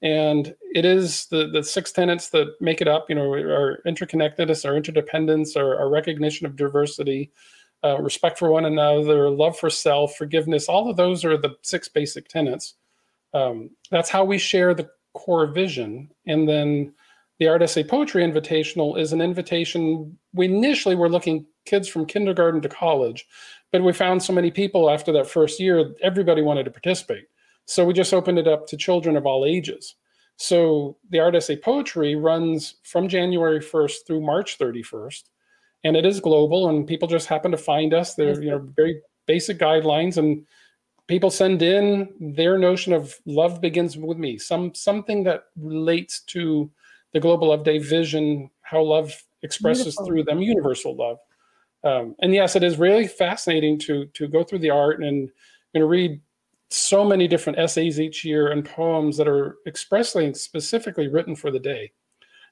And 0.02 0.54
it 0.74 0.84
is 0.84 1.26
the, 1.26 1.48
the 1.48 1.62
six 1.62 1.92
tenets 1.92 2.28
that 2.30 2.54
make 2.60 2.80
it 2.80 2.88
up, 2.88 3.08
you 3.08 3.14
know, 3.14 3.32
our 3.32 3.80
interconnectedness, 3.86 4.66
our 4.66 4.76
interdependence, 4.76 5.56
our, 5.56 5.78
our 5.78 5.88
recognition 5.88 6.46
of 6.46 6.56
diversity, 6.56 7.32
uh, 7.84 8.00
respect 8.00 8.38
for 8.38 8.50
one 8.50 8.64
another, 8.64 9.30
love 9.30 9.58
for 9.58 9.70
self, 9.70 10.16
forgiveness. 10.16 10.68
All 10.68 10.90
of 10.90 10.96
those 10.96 11.24
are 11.24 11.36
the 11.36 11.56
six 11.62 11.88
basic 11.88 12.28
tenets. 12.28 12.74
Um, 13.32 13.70
that's 13.90 14.10
how 14.10 14.24
we 14.24 14.38
share 14.38 14.74
the 14.74 14.90
core 15.14 15.46
vision. 15.46 16.10
And 16.26 16.48
then 16.48 16.92
the 17.38 17.48
Art 17.48 17.62
Essay 17.62 17.84
Poetry 17.84 18.22
Invitational 18.22 18.98
is 18.98 19.12
an 19.12 19.20
invitation. 19.20 20.16
We 20.34 20.46
initially 20.46 20.94
were 20.94 21.08
looking 21.08 21.46
kids 21.64 21.88
from 21.88 22.06
kindergarten 22.06 22.60
to 22.62 22.68
college, 22.68 23.26
but 23.72 23.82
we 23.82 23.92
found 23.92 24.22
so 24.22 24.32
many 24.32 24.50
people 24.50 24.90
after 24.90 25.12
that 25.12 25.28
first 25.28 25.60
year, 25.60 25.94
everybody 26.02 26.42
wanted 26.42 26.64
to 26.64 26.70
participate. 26.70 27.24
So 27.66 27.84
we 27.84 27.94
just 27.94 28.12
opened 28.12 28.38
it 28.38 28.48
up 28.48 28.66
to 28.66 28.76
children 28.76 29.16
of 29.16 29.26
all 29.26 29.46
ages. 29.46 29.94
So 30.36 30.96
the 31.10 31.20
Art 31.20 31.34
Essay 31.34 31.56
Poetry 31.56 32.16
runs 32.16 32.76
from 32.82 33.08
January 33.08 33.60
1st 33.60 34.06
through 34.06 34.22
March 34.22 34.58
31st 34.58 35.22
and 35.84 35.96
it 35.96 36.04
is 36.04 36.20
global 36.20 36.68
and 36.68 36.86
people 36.86 37.08
just 37.08 37.26
happen 37.26 37.50
to 37.50 37.56
find 37.56 37.94
us. 37.94 38.14
They're 38.14 38.40
you 38.42 38.50
know 38.50 38.68
very 38.76 39.00
basic 39.26 39.58
guidelines 39.58 40.16
and 40.16 40.46
people 41.06 41.30
send 41.30 41.62
in 41.62 42.08
their 42.20 42.58
notion 42.58 42.92
of 42.92 43.16
love 43.26 43.60
begins 43.60 43.96
with 43.96 44.18
me. 44.18 44.38
Some 44.38 44.74
something 44.74 45.24
that 45.24 45.44
relates 45.56 46.20
to 46.26 46.70
the 47.12 47.20
global 47.20 47.48
love 47.48 47.64
day 47.64 47.78
vision 47.78 48.50
how 48.62 48.82
love 48.82 49.12
expresses 49.42 49.84
Beautiful. 49.84 50.06
through 50.06 50.24
them 50.24 50.42
universal 50.42 50.94
love. 50.94 51.18
Um, 51.82 52.14
and 52.20 52.34
yes 52.34 52.56
it 52.56 52.62
is 52.62 52.78
really 52.78 53.06
fascinating 53.06 53.78
to 53.80 54.06
to 54.06 54.28
go 54.28 54.44
through 54.44 54.58
the 54.58 54.70
art 54.70 55.02
and 55.02 55.30
you 55.72 55.80
know 55.80 55.86
read 55.86 56.20
so 56.70 57.04
many 57.04 57.26
different 57.26 57.58
essays 57.58 57.98
each 57.98 58.24
year 58.24 58.52
and 58.52 58.64
poems 58.64 59.16
that 59.16 59.26
are 59.26 59.56
expressly 59.66 60.26
and 60.26 60.36
specifically 60.36 61.08
written 61.08 61.34
for 61.34 61.50
the 61.50 61.58
day 61.58 61.90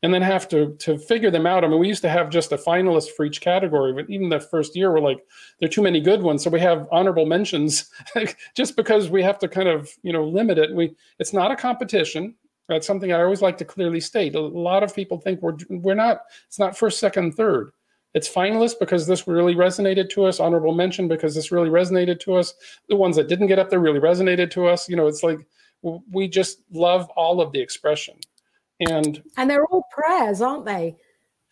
and 0.02 0.14
then 0.14 0.22
have 0.22 0.48
to 0.48 0.74
to 0.78 0.98
figure 0.98 1.30
them 1.30 1.46
out. 1.46 1.64
I 1.64 1.68
mean, 1.68 1.78
we 1.78 1.88
used 1.88 2.02
to 2.02 2.08
have 2.08 2.30
just 2.30 2.52
a 2.52 2.56
finalist 2.56 3.10
for 3.10 3.24
each 3.24 3.40
category, 3.40 3.92
but 3.92 4.08
even 4.08 4.28
the 4.28 4.40
first 4.40 4.76
year, 4.76 4.92
we're 4.92 5.00
like, 5.00 5.24
there 5.58 5.68
are 5.68 5.72
too 5.72 5.82
many 5.82 6.00
good 6.00 6.22
ones, 6.22 6.42
so 6.42 6.50
we 6.50 6.60
have 6.60 6.86
honorable 6.92 7.26
mentions, 7.26 7.90
just 8.56 8.76
because 8.76 9.10
we 9.10 9.22
have 9.22 9.38
to 9.40 9.48
kind 9.48 9.68
of 9.68 9.90
you 10.02 10.12
know 10.12 10.24
limit 10.24 10.58
it. 10.58 10.74
We 10.74 10.94
it's 11.18 11.32
not 11.32 11.50
a 11.50 11.56
competition. 11.56 12.34
That's 12.68 12.86
something 12.86 13.12
I 13.12 13.22
always 13.22 13.42
like 13.42 13.56
to 13.58 13.64
clearly 13.64 14.00
state. 14.00 14.34
A 14.34 14.40
lot 14.40 14.82
of 14.82 14.94
people 14.94 15.18
think 15.18 15.42
we're 15.42 15.56
we're 15.68 15.94
not. 15.94 16.22
It's 16.46 16.58
not 16.58 16.76
first, 16.78 17.00
second, 17.00 17.32
third. 17.32 17.72
It's 18.14 18.28
finalist 18.28 18.78
because 18.80 19.06
this 19.06 19.28
really 19.28 19.54
resonated 19.54 20.08
to 20.10 20.24
us. 20.24 20.40
Honorable 20.40 20.74
mention 20.74 21.08
because 21.08 21.34
this 21.34 21.52
really 21.52 21.68
resonated 21.68 22.20
to 22.20 22.34
us. 22.34 22.54
The 22.88 22.96
ones 22.96 23.16
that 23.16 23.28
didn't 23.28 23.48
get 23.48 23.58
up 23.58 23.68
there 23.68 23.80
really 23.80 24.00
resonated 24.00 24.50
to 24.52 24.66
us. 24.66 24.88
You 24.88 24.96
know, 24.96 25.06
it's 25.06 25.22
like 25.22 25.46
we 25.82 26.28
just 26.28 26.62
love 26.72 27.08
all 27.10 27.40
of 27.40 27.52
the 27.52 27.60
expression 27.60 28.18
and 28.80 29.22
and 29.36 29.50
they're 29.50 29.64
all 29.66 29.84
prayers, 29.90 30.40
aren't 30.40 30.64
they? 30.64 30.96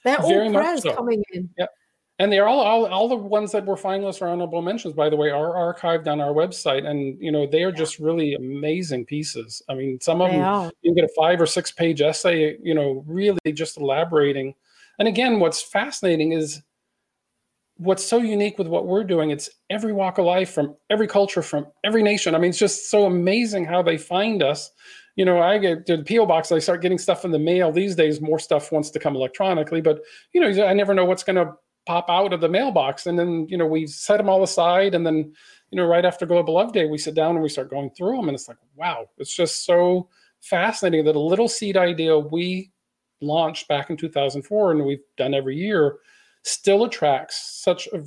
They're 0.04 0.20
all 0.20 0.52
prayers 0.52 0.82
so. 0.82 0.94
coming 0.94 1.22
in. 1.32 1.50
Yep. 1.58 1.70
And 2.18 2.32
they're 2.32 2.48
all, 2.48 2.60
all 2.60 2.86
all 2.86 3.08
the 3.08 3.16
ones 3.16 3.52
that 3.52 3.66
were 3.66 3.76
finalists 3.76 4.22
or 4.22 4.28
honorable 4.28 4.62
mentions, 4.62 4.94
by 4.94 5.10
the 5.10 5.16
way, 5.16 5.30
are 5.30 5.74
archived 5.74 6.06
on 6.06 6.18
our 6.18 6.32
website, 6.32 6.86
and 6.86 7.20
you 7.20 7.30
know 7.30 7.46
they 7.46 7.62
are 7.62 7.72
just 7.72 7.98
really 7.98 8.34
amazing 8.34 9.04
pieces. 9.04 9.60
I 9.68 9.74
mean, 9.74 10.00
some 10.00 10.22
of 10.22 10.30
they 10.30 10.38
them 10.38 10.46
are. 10.46 10.70
you 10.80 10.94
get 10.94 11.04
a 11.04 11.10
five 11.14 11.40
or 11.40 11.46
six 11.46 11.70
page 11.72 12.00
essay, 12.00 12.56
you 12.62 12.74
know, 12.74 13.04
really 13.06 13.38
just 13.52 13.76
elaborating. 13.76 14.54
And 14.98 15.08
again, 15.08 15.40
what's 15.40 15.60
fascinating 15.60 16.32
is 16.32 16.62
what's 17.76 18.04
so 18.04 18.18
unique 18.18 18.56
with 18.58 18.68
what 18.68 18.86
we're 18.86 19.04
doing. 19.04 19.30
It's 19.30 19.50
every 19.68 19.92
walk 19.92 20.16
of 20.16 20.24
life, 20.24 20.50
from 20.50 20.74
every 20.88 21.06
culture, 21.06 21.42
from 21.42 21.66
every 21.84 22.02
nation. 22.02 22.34
I 22.34 22.38
mean, 22.38 22.48
it's 22.48 22.58
just 22.58 22.90
so 22.90 23.04
amazing 23.04 23.66
how 23.66 23.82
they 23.82 23.98
find 23.98 24.42
us 24.42 24.70
you 25.16 25.24
know, 25.24 25.40
I 25.40 25.58
get 25.58 25.86
to 25.86 25.96
the 25.96 26.04
PO 26.04 26.26
box. 26.26 26.52
I 26.52 26.58
start 26.58 26.82
getting 26.82 26.98
stuff 26.98 27.24
in 27.24 27.30
the 27.30 27.38
mail 27.38 27.72
these 27.72 27.94
days. 27.94 28.20
More 28.20 28.38
stuff 28.38 28.70
wants 28.70 28.90
to 28.90 28.98
come 28.98 29.16
electronically, 29.16 29.80
but 29.80 30.00
you 30.32 30.40
know, 30.40 30.66
I 30.66 30.72
never 30.74 30.94
know 30.94 31.04
what's 31.04 31.24
going 31.24 31.36
to 31.36 31.54
pop 31.86 32.08
out 32.08 32.32
of 32.32 32.40
the 32.40 32.48
mailbox. 32.48 33.06
And 33.06 33.18
then 33.18 33.46
you 33.48 33.56
know, 33.56 33.66
we 33.66 33.86
set 33.86 34.18
them 34.18 34.28
all 34.28 34.42
aside, 34.42 34.94
and 34.94 35.06
then 35.06 35.32
you 35.70 35.76
know, 35.76 35.86
right 35.86 36.04
after 36.04 36.26
Global 36.26 36.54
Love 36.54 36.72
Day, 36.72 36.86
we 36.86 36.98
sit 36.98 37.14
down 37.14 37.34
and 37.34 37.42
we 37.42 37.48
start 37.48 37.70
going 37.70 37.90
through 37.90 38.16
them, 38.16 38.28
and 38.28 38.34
it's 38.34 38.48
like, 38.48 38.58
wow, 38.76 39.08
it's 39.18 39.34
just 39.34 39.64
so 39.64 40.08
fascinating 40.40 41.04
that 41.06 41.16
a 41.16 41.20
little 41.20 41.48
seed 41.48 41.76
idea 41.76 42.18
we 42.18 42.70
launched 43.20 43.66
back 43.68 43.90
in 43.90 43.96
2004 43.96 44.72
and 44.72 44.84
we've 44.84 45.00
done 45.16 45.32
every 45.32 45.56
year 45.56 45.96
still 46.42 46.84
attracts 46.84 47.60
such 47.62 47.88
a 47.88 48.04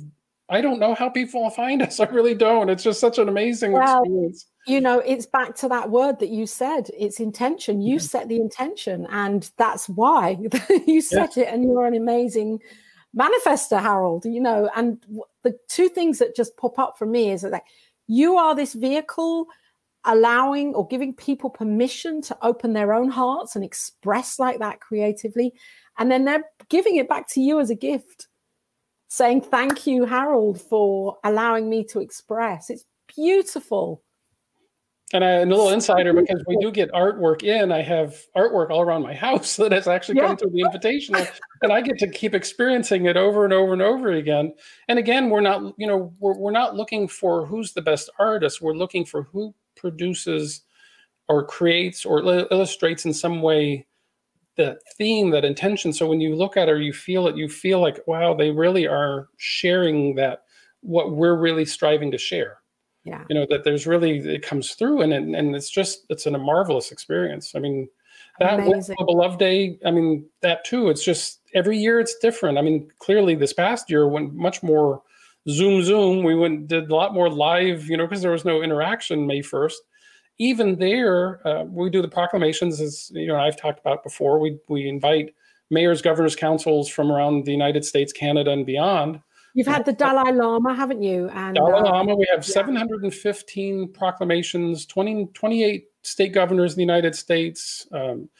I 0.50 0.60
don't 0.60 0.80
know 0.80 0.94
how 0.94 1.08
people 1.08 1.48
find 1.50 1.80
us. 1.82 2.00
I 2.00 2.04
really 2.06 2.34
don't. 2.34 2.68
It's 2.68 2.82
just 2.82 3.00
such 3.00 3.18
an 3.18 3.28
amazing 3.28 3.72
well, 3.72 4.02
experience. 4.02 4.46
You 4.66 4.80
know, 4.80 4.98
it's 4.98 5.26
back 5.26 5.54
to 5.56 5.68
that 5.68 5.90
word 5.90 6.18
that 6.18 6.28
you 6.28 6.46
said. 6.46 6.90
It's 6.98 7.20
intention. 7.20 7.80
You 7.80 7.96
mm-hmm. 7.96 8.04
set 8.04 8.28
the 8.28 8.40
intention, 8.40 9.06
and 9.10 9.50
that's 9.56 9.88
why 9.88 10.36
you 10.86 11.00
set 11.00 11.36
yeah. 11.36 11.44
it. 11.44 11.54
And 11.54 11.64
you're 11.64 11.86
an 11.86 11.94
amazing 11.94 12.60
manifester, 13.16 13.80
Harold. 13.80 14.24
You 14.24 14.40
know, 14.40 14.68
and 14.74 15.02
the 15.42 15.56
two 15.68 15.88
things 15.88 16.18
that 16.18 16.36
just 16.36 16.56
pop 16.56 16.78
up 16.78 16.98
for 16.98 17.06
me 17.06 17.30
is 17.30 17.42
that 17.42 17.62
you 18.08 18.36
are 18.36 18.54
this 18.54 18.74
vehicle 18.74 19.46
allowing 20.04 20.74
or 20.74 20.86
giving 20.88 21.14
people 21.14 21.50
permission 21.50 22.22
to 22.22 22.36
open 22.42 22.72
their 22.72 22.94
own 22.94 23.10
hearts 23.10 23.54
and 23.54 23.64
express 23.64 24.38
like 24.38 24.58
that 24.58 24.80
creatively, 24.80 25.52
and 25.98 26.10
then 26.10 26.24
they're 26.24 26.44
giving 26.68 26.96
it 26.96 27.08
back 27.08 27.28
to 27.28 27.40
you 27.40 27.60
as 27.60 27.70
a 27.70 27.74
gift 27.74 28.26
saying 29.10 29.42
thank 29.42 29.86
you, 29.86 30.06
Harold, 30.06 30.60
for 30.60 31.18
allowing 31.24 31.68
me 31.68 31.84
to 31.84 32.00
express. 32.00 32.70
It's 32.70 32.84
beautiful. 33.14 34.02
And 35.12 35.24
I, 35.24 35.30
a 35.30 35.46
little 35.46 35.70
insider 35.70 36.12
because 36.12 36.44
we 36.46 36.56
do 36.58 36.70
get 36.70 36.92
artwork 36.92 37.42
in. 37.42 37.72
I 37.72 37.82
have 37.82 38.14
artwork 38.36 38.70
all 38.70 38.80
around 38.80 39.02
my 39.02 39.12
house 39.26 39.56
that 39.56 39.72
has 39.72 39.88
actually 39.88 40.18
yeah. 40.18 40.28
come 40.28 40.36
through 40.36 40.50
the 40.50 40.62
invitational, 40.62 41.28
and 41.62 41.72
I 41.72 41.80
get 41.80 41.98
to 41.98 42.08
keep 42.08 42.32
experiencing 42.32 43.06
it 43.06 43.16
over 43.16 43.44
and 43.44 43.52
over 43.52 43.72
and 43.72 43.82
over 43.82 44.12
again. 44.12 44.54
And 44.86 45.00
again, 45.00 45.28
we're 45.28 45.40
not, 45.40 45.74
you 45.76 45.88
know, 45.88 46.14
we're, 46.20 46.38
we're 46.38 46.52
not 46.52 46.76
looking 46.76 47.08
for 47.08 47.44
who's 47.44 47.72
the 47.72 47.82
best 47.82 48.08
artist. 48.20 48.62
We're 48.62 48.74
looking 48.74 49.04
for 49.04 49.24
who 49.24 49.52
produces 49.76 50.62
or 51.28 51.44
creates 51.44 52.04
or 52.04 52.20
illustrates 52.52 53.04
in 53.04 53.12
some 53.12 53.42
way 53.42 53.86
that 54.56 54.78
theme, 54.96 55.30
that 55.30 55.44
intention. 55.44 55.92
So 55.92 56.06
when 56.06 56.20
you 56.20 56.34
look 56.34 56.56
at 56.56 56.68
it 56.68 56.72
or 56.72 56.80
you 56.80 56.92
feel 56.92 57.26
it, 57.26 57.36
you 57.36 57.48
feel 57.48 57.80
like, 57.80 58.00
wow, 58.06 58.34
they 58.34 58.50
really 58.50 58.86
are 58.86 59.28
sharing 59.36 60.14
that 60.16 60.44
what 60.82 61.12
we're 61.12 61.36
really 61.36 61.64
striving 61.64 62.10
to 62.10 62.18
share. 62.18 62.58
Yeah. 63.04 63.24
You 63.28 63.34
know, 63.34 63.46
that 63.48 63.64
there's 63.64 63.86
really 63.86 64.18
it 64.18 64.42
comes 64.42 64.72
through 64.72 65.00
and 65.00 65.12
and, 65.12 65.34
and 65.34 65.56
it's 65.56 65.70
just 65.70 66.04
it's 66.10 66.26
an, 66.26 66.34
a 66.34 66.38
marvelous 66.38 66.92
experience. 66.92 67.54
I 67.54 67.58
mean, 67.58 67.88
that 68.38 68.94
Love 69.00 69.38
Day, 69.38 69.78
I 69.84 69.90
mean, 69.90 70.26
that 70.42 70.64
too, 70.64 70.90
it's 70.90 71.04
just 71.04 71.40
every 71.54 71.78
year 71.78 71.98
it's 72.00 72.16
different. 72.18 72.58
I 72.58 72.62
mean, 72.62 72.90
clearly 72.98 73.34
this 73.34 73.52
past 73.52 73.90
year 73.90 74.06
went 74.06 74.34
much 74.34 74.62
more 74.62 75.02
Zoom 75.48 75.82
Zoom. 75.82 76.24
We 76.24 76.34
went 76.34 76.68
did 76.68 76.90
a 76.90 76.94
lot 76.94 77.14
more 77.14 77.30
live, 77.30 77.86
you 77.86 77.96
know, 77.96 78.06
because 78.06 78.22
there 78.22 78.30
was 78.30 78.44
no 78.44 78.62
interaction 78.62 79.26
May 79.26 79.40
1st 79.40 79.74
even 80.40 80.76
there, 80.76 81.46
uh, 81.46 81.64
we 81.64 81.90
do 81.90 82.00
the 82.00 82.08
proclamations, 82.08 82.80
as 82.80 83.12
you 83.14 83.26
know 83.26 83.36
I've 83.36 83.58
talked 83.58 83.78
about 83.78 84.02
before. 84.02 84.40
We 84.40 84.58
we 84.68 84.88
invite 84.88 85.34
mayors, 85.70 86.00
governors, 86.00 86.34
councils 86.34 86.88
from 86.88 87.12
around 87.12 87.44
the 87.44 87.52
United 87.52 87.84
States, 87.84 88.10
Canada, 88.10 88.50
and 88.50 88.64
beyond. 88.64 89.20
You've 89.52 89.66
had 89.66 89.84
the 89.84 89.92
Dalai 89.92 90.32
Lama, 90.32 90.74
haven't 90.74 91.02
you? 91.02 91.28
And 91.28 91.56
Dalai 91.56 91.80
uh, 91.80 91.82
Lama. 91.82 92.14
We 92.14 92.26
have 92.30 92.46
yeah. 92.46 92.54
715 92.54 93.92
proclamations, 93.92 94.86
20, 94.86 95.26
28 95.34 95.84
state 96.02 96.32
governors 96.32 96.72
in 96.72 96.76
the 96.76 96.82
United 96.82 97.14
States. 97.14 97.86
Um, 97.92 98.30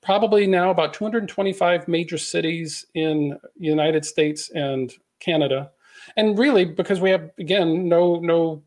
probably 0.00 0.46
now 0.46 0.70
about 0.70 0.94
225 0.94 1.88
major 1.88 2.18
cities 2.18 2.86
in 2.94 3.36
the 3.58 3.66
United 3.66 4.04
States 4.04 4.50
and 4.50 4.92
Canada. 5.18 5.72
And 6.16 6.38
really, 6.38 6.64
because 6.64 7.00
we 7.00 7.10
have 7.10 7.30
again 7.40 7.88
no 7.88 8.20
no 8.20 8.62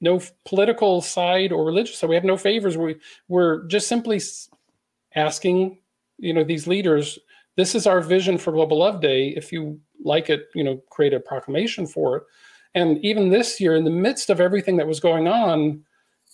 no 0.00 0.20
political 0.44 1.00
side 1.00 1.52
or 1.52 1.64
religious 1.64 1.98
side. 1.98 2.08
We 2.10 2.14
have 2.14 2.24
no 2.24 2.36
favors. 2.36 2.76
We 2.76 2.96
we're 3.28 3.64
just 3.66 3.88
simply 3.88 4.20
asking, 5.14 5.78
you 6.18 6.32
know, 6.32 6.44
these 6.44 6.66
leaders. 6.66 7.18
This 7.56 7.74
is 7.74 7.86
our 7.86 8.00
vision 8.00 8.36
for 8.36 8.52
Global 8.52 8.78
Love 8.78 9.00
Day. 9.00 9.28
If 9.28 9.52
you 9.52 9.80
like 10.04 10.28
it, 10.28 10.48
you 10.54 10.62
know, 10.62 10.82
create 10.90 11.14
a 11.14 11.20
proclamation 11.20 11.86
for 11.86 12.16
it. 12.16 12.22
And 12.74 13.02
even 13.02 13.30
this 13.30 13.58
year, 13.58 13.74
in 13.74 13.84
the 13.84 13.90
midst 13.90 14.28
of 14.28 14.40
everything 14.40 14.76
that 14.76 14.86
was 14.86 15.00
going 15.00 15.26
on, 15.26 15.82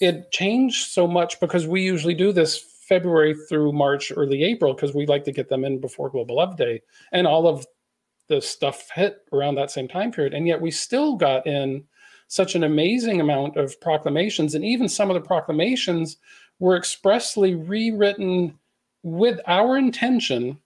it 0.00 0.32
changed 0.32 0.90
so 0.90 1.06
much 1.06 1.38
because 1.38 1.68
we 1.68 1.82
usually 1.82 2.14
do 2.14 2.32
this 2.32 2.58
February 2.88 3.34
through 3.48 3.72
March, 3.72 4.12
early 4.14 4.42
April, 4.42 4.74
because 4.74 4.92
we 4.92 5.06
like 5.06 5.22
to 5.24 5.32
get 5.32 5.48
them 5.48 5.64
in 5.64 5.80
before 5.80 6.10
Global 6.10 6.36
Love 6.36 6.56
Day. 6.56 6.82
And 7.12 7.26
all 7.28 7.46
of 7.46 7.64
the 8.28 8.42
stuff 8.42 8.90
hit 8.92 9.18
around 9.32 9.54
that 9.54 9.70
same 9.70 9.86
time 9.86 10.10
period. 10.10 10.34
And 10.34 10.48
yet 10.48 10.60
we 10.60 10.72
still 10.72 11.14
got 11.14 11.46
in 11.46 11.84
such 12.32 12.54
an 12.54 12.64
amazing 12.64 13.20
amount 13.20 13.58
of 13.58 13.78
proclamations. 13.82 14.54
And 14.54 14.64
even 14.64 14.88
some 14.88 15.10
of 15.10 15.14
the 15.14 15.20
proclamations 15.20 16.16
were 16.60 16.78
expressly 16.78 17.54
rewritten 17.54 18.58
with 19.02 19.38
our 19.46 19.76
intention 19.76 20.58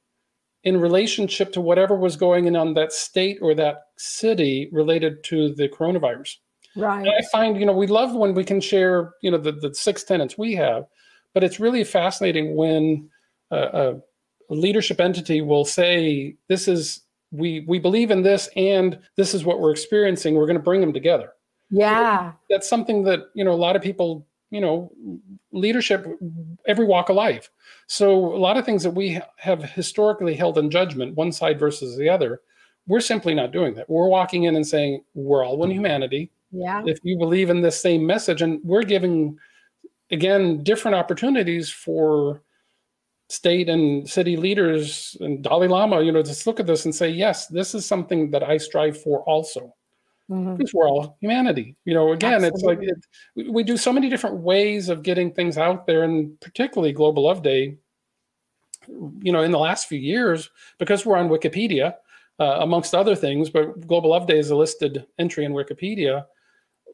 in 0.63 0.81
relationship 0.81 1.53
to 1.53 1.61
whatever 1.61 1.97
was 1.97 2.15
going 2.15 2.55
on 2.55 2.75
that 2.75 2.93
state 2.93 3.39
or 3.43 3.53
that 3.53 3.87
city 3.97 4.69
related 4.71 5.25
to 5.25 5.57
the 5.57 5.69
coronavirus. 5.69 6.37
Right. 6.77 7.01
And 7.01 7.09
I 7.09 7.23
find, 7.33 7.59
you 7.59 7.67
know, 7.67 7.73
we 7.73 7.89
love 7.89 8.15
when 8.15 8.33
we 8.33 8.45
can 8.45 8.61
share, 8.61 9.15
you 9.21 9.33
know, 9.33 9.39
the, 9.39 9.51
the 9.51 9.75
six 9.75 10.05
tenets 10.05 10.39
we 10.39 10.55
have, 10.55 10.87
but 11.35 11.43
it's 11.43 11.59
really 11.59 11.83
fascinating 11.83 12.55
when 12.55 13.11
a, 13.51 13.97
a 14.49 14.55
leadership 14.55 15.01
entity 15.01 15.41
will 15.41 15.65
say, 15.65 16.37
this 16.49 16.69
is, 16.69 17.01
we, 17.33 17.65
we 17.67 17.81
believe 17.81 18.13
in 18.13 18.23
this 18.23 18.49
and 18.55 19.01
this 19.17 19.35
is 19.35 19.45
what 19.45 19.59
we're 19.59 19.73
experiencing. 19.73 20.37
We're 20.37 20.47
going 20.47 20.59
to 20.59 20.63
bring 20.63 20.81
them 20.81 20.93
together. 20.93 21.33
Yeah. 21.71 22.33
That's 22.49 22.69
something 22.69 23.05
that, 23.05 23.31
you 23.35 23.45
know, 23.45 23.53
a 23.53 23.55
lot 23.55 23.77
of 23.77 23.83
people, 23.83 24.27
you 24.51 24.61
know, 24.61 24.93
leadership, 25.53 26.07
every 26.67 26.87
walk 26.87 27.09
of 27.09 27.17
life. 27.17 27.51
So 27.87 28.35
a 28.35 28.39
lot 28.39 28.57
of 28.57 28.65
things 28.65 28.83
that 28.83 28.91
we 28.91 29.21
have 29.39 29.63
historically 29.63 30.35
held 30.35 30.59
in 30.59 30.71
judgment, 30.71 31.17
one 31.17 31.33
side 31.33 31.59
versus 31.59 31.97
the 31.97 32.09
other, 32.09 32.41
we're 32.87 33.01
simply 33.01 33.35
not 33.35 33.51
doing 33.51 33.75
that. 33.75 33.91
We're 33.91 34.09
walking 34.09 34.45
in 34.45 34.55
and 34.55 34.67
saying, 34.67 35.03
we're 35.15 35.45
all 35.45 35.57
one 35.57 35.71
humanity. 35.71 36.31
Yeah. 36.53 36.83
If 36.87 37.01
you 37.03 37.19
believe 37.19 37.51
in 37.51 37.61
this 37.61 37.81
same 37.81 38.07
message, 38.07 38.43
and 38.43 38.61
we're 38.63 38.85
giving, 38.85 39.37
again, 40.13 40.63
different 40.63 40.95
opportunities 40.95 41.69
for 41.69 42.43
state 43.29 43.69
and 43.69 44.09
city 44.09 44.37
leaders 44.37 45.17
and 45.19 45.43
Dalai 45.43 45.67
Lama, 45.67 46.01
you 46.03 46.13
know, 46.13 46.23
just 46.23 46.47
look 46.47 46.61
at 46.61 46.67
this 46.69 46.85
and 46.85 46.95
say, 46.95 47.09
yes, 47.09 47.49
this 47.49 47.75
is 47.75 47.85
something 47.85 48.31
that 48.31 48.45
I 48.45 48.57
strive 48.57 49.03
for 49.03 49.23
also 49.23 49.75
mm-hmm. 50.31 50.57
because 50.57 50.75
we're 50.75 50.89
all 50.89 51.17
humanity. 51.21 51.77
You 51.85 51.95
know, 51.95 52.13
again, 52.13 52.45
Absolutely. 52.45 52.87
it's 52.87 53.07
like 53.37 53.47
it, 53.47 53.53
we 53.53 53.63
do 53.63 53.77
so 53.77 53.93
many 53.93 54.09
different 54.09 54.37
ways 54.37 54.89
of 54.89 55.03
getting 55.03 55.33
things 55.33 55.59
out 55.59 55.87
there, 55.87 56.05
and 56.05 56.39
particularly 56.41 56.93
Global 56.93 57.25
Love 57.25 57.43
Day. 57.43 57.79
You 58.89 59.33
know, 59.33 59.43
in 59.43 59.51
the 59.51 59.59
last 59.59 59.89
few 59.89 59.99
years, 59.99 60.49
because 60.79 61.05
we're 61.05 61.17
on 61.17 61.29
Wikipedia, 61.29 61.95
uh, 62.39 62.59
amongst 62.61 62.95
other 62.95 63.15
things, 63.15 63.51
but 63.51 63.87
Global 63.87 64.11
Love 64.11 64.27
Day 64.27 64.39
is 64.39 64.51
a 64.51 64.57
listed 64.57 65.07
entry 65.19 65.45
in 65.45 65.53
Wikipedia. 65.53 66.27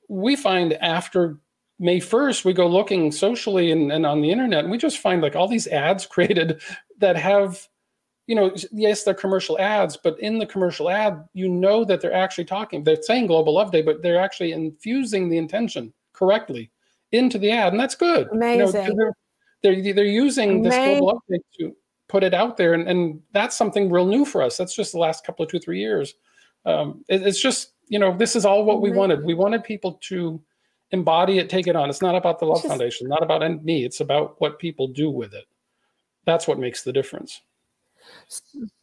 We 0.08 0.36
find 0.36 0.72
after 0.74 1.38
May 1.78 1.98
1st, 1.98 2.44
we 2.44 2.52
go 2.52 2.66
looking 2.66 3.10
socially 3.10 3.72
and, 3.72 3.90
and 3.90 4.06
on 4.06 4.22
the 4.22 4.30
internet, 4.30 4.60
and 4.60 4.70
we 4.70 4.78
just 4.78 4.98
find 4.98 5.20
like 5.20 5.34
all 5.34 5.48
these 5.48 5.66
ads 5.66 6.06
created 6.14 6.62
that 6.98 7.16
have 7.16 7.68
you 8.26 8.34
know, 8.34 8.54
yes, 8.70 9.02
they're 9.02 9.14
commercial 9.14 9.58
ads, 9.58 9.96
but 9.96 10.18
in 10.20 10.38
the 10.38 10.46
commercial 10.46 10.88
ad, 10.88 11.24
you 11.34 11.48
know 11.48 11.84
that 11.84 12.00
they're 12.00 12.12
actually 12.12 12.44
talking. 12.44 12.84
They're 12.84 13.02
saying 13.02 13.26
Global 13.26 13.54
Love 13.54 13.72
Day, 13.72 13.82
but 13.82 14.02
they're 14.02 14.20
actually 14.20 14.52
infusing 14.52 15.28
the 15.28 15.38
intention 15.38 15.92
correctly 16.12 16.70
into 17.10 17.38
the 17.38 17.50
ad, 17.50 17.72
and 17.72 17.80
that's 17.80 17.94
good. 17.94 18.28
Amazing. 18.32 18.58
You 18.58 18.64
know, 18.64 19.12
they're, 19.62 19.74
they're, 19.82 19.94
they're 19.94 20.04
using 20.04 20.60
Amazing. 20.60 20.62
this 20.62 20.74
Global 20.74 21.06
Love 21.06 21.22
Day 21.28 21.38
to 21.58 21.76
put 22.08 22.22
it 22.22 22.34
out 22.34 22.56
there, 22.56 22.74
and, 22.74 22.88
and 22.88 23.20
that's 23.32 23.56
something 23.56 23.90
real 23.90 24.06
new 24.06 24.24
for 24.24 24.42
us. 24.42 24.56
That's 24.56 24.74
just 24.74 24.92
the 24.92 24.98
last 24.98 25.26
couple 25.26 25.44
of 25.44 25.50
two 25.50 25.58
three 25.58 25.80
years. 25.80 26.14
Um, 26.64 27.04
it, 27.08 27.22
it's 27.26 27.40
just 27.40 27.72
you 27.88 27.98
know 27.98 28.16
this 28.16 28.36
is 28.36 28.44
all 28.44 28.64
what 28.64 28.80
we 28.80 28.92
wanted. 28.92 29.24
We 29.24 29.34
wanted 29.34 29.64
people 29.64 29.98
to 30.04 30.40
embody 30.92 31.38
it, 31.38 31.50
take 31.50 31.66
it 31.66 31.74
on. 31.74 31.90
It's 31.90 32.02
not 32.02 32.14
about 32.14 32.38
the 32.38 32.44
Love 32.44 32.58
just, 32.58 32.68
Foundation, 32.68 33.08
not 33.08 33.22
about 33.22 33.64
me. 33.64 33.84
It's 33.84 34.00
about 34.00 34.40
what 34.40 34.58
people 34.58 34.88
do 34.88 35.10
with 35.10 35.34
it. 35.34 35.46
That's 36.24 36.46
what 36.46 36.58
makes 36.58 36.82
the 36.82 36.92
difference. 36.92 37.40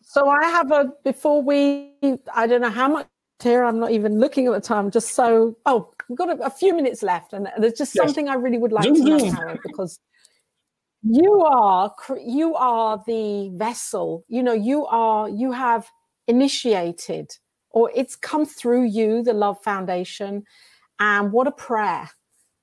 So 0.01 0.27
I 0.27 0.45
have 0.45 0.71
a 0.71 0.91
before 1.03 1.41
we 1.41 1.93
I 2.33 2.47
don't 2.47 2.61
know 2.61 2.69
how 2.69 2.87
much 2.87 3.07
here 3.41 3.63
I'm 3.63 3.79
not 3.79 3.91
even 3.91 4.19
looking 4.19 4.47
at 4.47 4.53
the 4.53 4.59
time 4.59 4.91
just 4.91 5.13
so 5.13 5.57
oh 5.65 5.91
we've 6.07 6.17
got 6.17 6.29
a, 6.29 6.43
a 6.43 6.49
few 6.49 6.75
minutes 6.75 7.03
left 7.03 7.33
and 7.33 7.47
there's 7.57 7.73
just 7.73 7.95
yes. 7.95 8.05
something 8.05 8.27
I 8.27 8.33
really 8.33 8.57
would 8.57 8.71
like 8.71 8.83
to 8.83 9.03
know 9.03 9.31
Harold 9.31 9.59
because 9.63 9.99
you 11.03 11.41
are 11.41 11.93
you 12.21 12.55
are 12.55 13.01
the 13.07 13.49
vessel 13.55 14.25
you 14.27 14.43
know 14.43 14.53
you 14.53 14.85
are 14.87 15.29
you 15.29 15.51
have 15.51 15.87
initiated 16.27 17.31
or 17.71 17.89
it's 17.95 18.15
come 18.15 18.45
through 18.45 18.83
you 18.83 19.23
the 19.23 19.33
love 19.33 19.57
foundation 19.63 20.43
and 20.99 21.31
what 21.31 21.47
a 21.47 21.51
prayer 21.51 22.09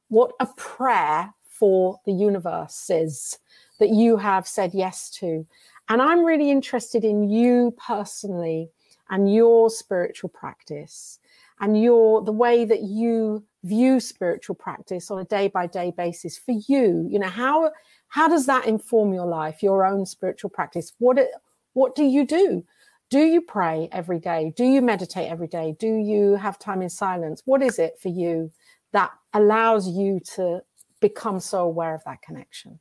what 0.09 0.33
a 0.41 0.47
prayer 0.57 1.33
for 1.49 1.99
the 2.05 2.13
universe 2.13 2.91
is 2.91 3.39
that 3.81 3.89
you 3.89 4.19
have 4.19 4.47
said 4.47 4.73
yes 4.75 5.11
to 5.11 5.47
and 5.89 6.03
I'm 6.03 6.25
really 6.25 6.51
interested 6.51 7.05
in 7.05 7.29
you 7.29 7.75
personally 7.85 8.71
and 9.09 9.33
your 9.33 9.71
spiritual 9.71 10.31
practice 10.31 11.19
and 11.61 11.81
your 11.81 12.23
the 12.23 12.33
way 12.33 12.65
that 12.65 12.83
you 12.83 13.45
view 13.63 14.01
spiritual 14.01 14.55
practice 14.55 15.11
on 15.11 15.19
a 15.19 15.25
day 15.25 15.49
by 15.49 15.67
day 15.67 15.93
basis 15.97 16.37
for 16.37 16.53
you. 16.69 17.07
You 17.09 17.19
know 17.19 17.29
how 17.29 17.71
how 18.09 18.29
does 18.29 18.47
that 18.47 18.67
inform 18.67 19.15
your 19.15 19.27
life 19.27 19.63
your 19.63 19.87
own 19.87 20.07
spiritual 20.07 20.51
practice? 20.51 20.93
What 20.99 21.19
it, 21.19 21.29
what 21.73 21.95
do 21.95 22.05
you 22.05 22.27
do? 22.27 22.65
Do 23.09 23.21
you 23.21 23.41
pray 23.41 23.89
every 23.93 24.19
day? 24.19 24.53
Do 24.57 24.65
you 24.65 24.83
meditate 24.83 25.31
every 25.31 25.47
day? 25.47 25.77
Do 25.79 25.87
you 25.87 26.35
have 26.35 26.59
time 26.59 26.83
in 26.83 26.91
silence? 26.91 27.43
What 27.45 27.63
is 27.63 27.79
it 27.79 27.95
for 28.01 28.09
you 28.09 28.51
that 28.93 29.13
allows 29.33 29.89
you 29.89 30.19
to 30.35 30.63
become 31.01 31.39
so 31.39 31.61
aware 31.61 31.95
of 31.95 32.03
that 32.05 32.23
connection? 32.23 32.81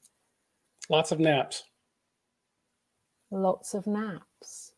Lots 0.90 1.12
of 1.12 1.20
naps 1.20 1.64
lots 3.36 3.74
of 3.74 3.88
naps. 3.88 4.72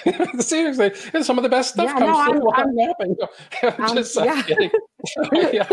Seriously, 0.38 0.92
and 1.12 1.24
some 1.24 1.38
of 1.38 1.42
the 1.42 1.48
best 1.48 1.74
stuff 1.74 1.86
yeah, 1.86 1.98
comes 1.98 2.10
no, 2.10 2.20
I'm, 2.20 2.38
while 2.38 2.54
I'm, 2.56 2.74
napping. 2.74 3.16
I'm 3.78 3.96
just 3.96 4.16
yeah. 4.16 4.42
yeah. 5.32 5.68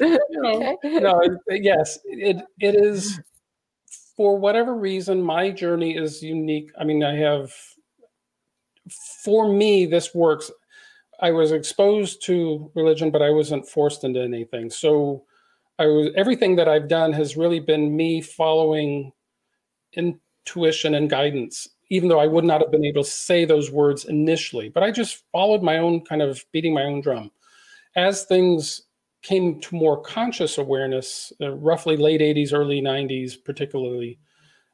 you 0.00 0.18
know, 0.30 0.78
okay. 0.84 0.98
no, 1.00 1.20
yes, 1.50 1.98
it 2.04 2.42
it 2.58 2.74
is. 2.74 3.20
For 4.16 4.38
whatever 4.38 4.74
reason, 4.74 5.22
my 5.22 5.50
journey 5.50 5.96
is 5.96 6.22
unique. 6.22 6.70
I 6.78 6.84
mean, 6.84 7.02
I 7.02 7.16
have. 7.16 7.52
For 9.24 9.50
me, 9.50 9.86
this 9.86 10.14
works. 10.14 10.50
I 11.20 11.30
was 11.30 11.52
exposed 11.52 12.22
to 12.26 12.70
religion, 12.74 13.10
but 13.10 13.22
I 13.22 13.30
wasn't 13.30 13.68
forced 13.68 14.04
into 14.04 14.20
anything. 14.20 14.70
So, 14.70 15.24
I 15.78 15.86
was 15.86 16.10
everything 16.14 16.56
that 16.56 16.68
I've 16.68 16.88
done 16.88 17.12
has 17.14 17.36
really 17.36 17.60
been 17.60 17.96
me 17.96 18.20
following 18.20 19.12
intuition 19.94 20.94
and 20.94 21.08
guidance 21.08 21.68
even 21.92 22.08
though 22.08 22.18
I 22.18 22.26
would 22.26 22.46
not 22.46 22.62
have 22.62 22.70
been 22.70 22.86
able 22.86 23.04
to 23.04 23.10
say 23.10 23.44
those 23.44 23.70
words 23.70 24.06
initially. 24.06 24.70
But 24.70 24.82
I 24.82 24.90
just 24.90 25.24
followed 25.30 25.62
my 25.62 25.76
own 25.76 26.00
kind 26.00 26.22
of 26.22 26.42
beating 26.50 26.72
my 26.72 26.84
own 26.84 27.02
drum. 27.02 27.30
As 27.96 28.24
things 28.24 28.84
came 29.20 29.60
to 29.60 29.76
more 29.76 30.00
conscious 30.00 30.56
awareness, 30.56 31.34
uh, 31.42 31.50
roughly 31.50 31.98
late 31.98 32.22
80s, 32.22 32.54
early 32.54 32.80
90s, 32.80 33.34
particularly, 33.44 34.18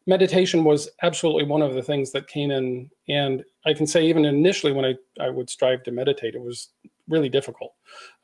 meditation 0.06 0.62
was 0.62 0.88
absolutely 1.02 1.42
one 1.42 1.60
of 1.60 1.74
the 1.74 1.82
things 1.82 2.12
that 2.12 2.28
came 2.28 2.52
in. 2.52 2.88
And 3.08 3.42
I 3.66 3.74
can 3.74 3.88
say, 3.88 4.06
even 4.06 4.24
initially, 4.24 4.72
when 4.72 4.84
I, 4.84 4.94
I 5.20 5.28
would 5.28 5.50
strive 5.50 5.82
to 5.82 5.90
meditate, 5.90 6.36
it 6.36 6.40
was 6.40 6.68
really 7.08 7.28
difficult 7.28 7.74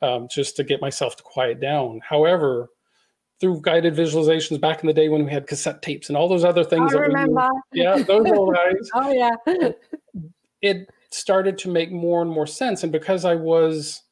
um, 0.01 0.29
just 0.31 0.55
to 0.55 0.63
get 0.63 0.79
myself 0.79 1.17
to 1.17 1.23
quiet 1.23 1.59
down. 1.59 1.99
However, 2.01 2.69
through 3.39 3.61
guided 3.61 3.95
visualizations 3.95 4.59
back 4.59 4.81
in 4.81 4.87
the 4.87 4.93
day 4.93 5.09
when 5.09 5.25
we 5.25 5.31
had 5.31 5.47
cassette 5.47 5.81
tapes 5.81 6.09
and 6.09 6.17
all 6.17 6.27
those 6.27 6.45
other 6.45 6.63
things. 6.63 6.95
I 6.95 6.99
remember. 6.99 7.49
Yeah, 7.73 7.97
those 7.97 8.31
old 8.31 8.55
guys. 8.55 8.89
oh 8.93 9.11
yeah. 9.11 9.71
it 10.61 10.89
started 11.11 11.57
to 11.59 11.69
make 11.69 11.91
more 11.91 12.21
and 12.21 12.31
more 12.31 12.47
sense, 12.47 12.83
and 12.83 12.91
because 12.91 13.25
I 13.25 13.35
was 13.35 14.03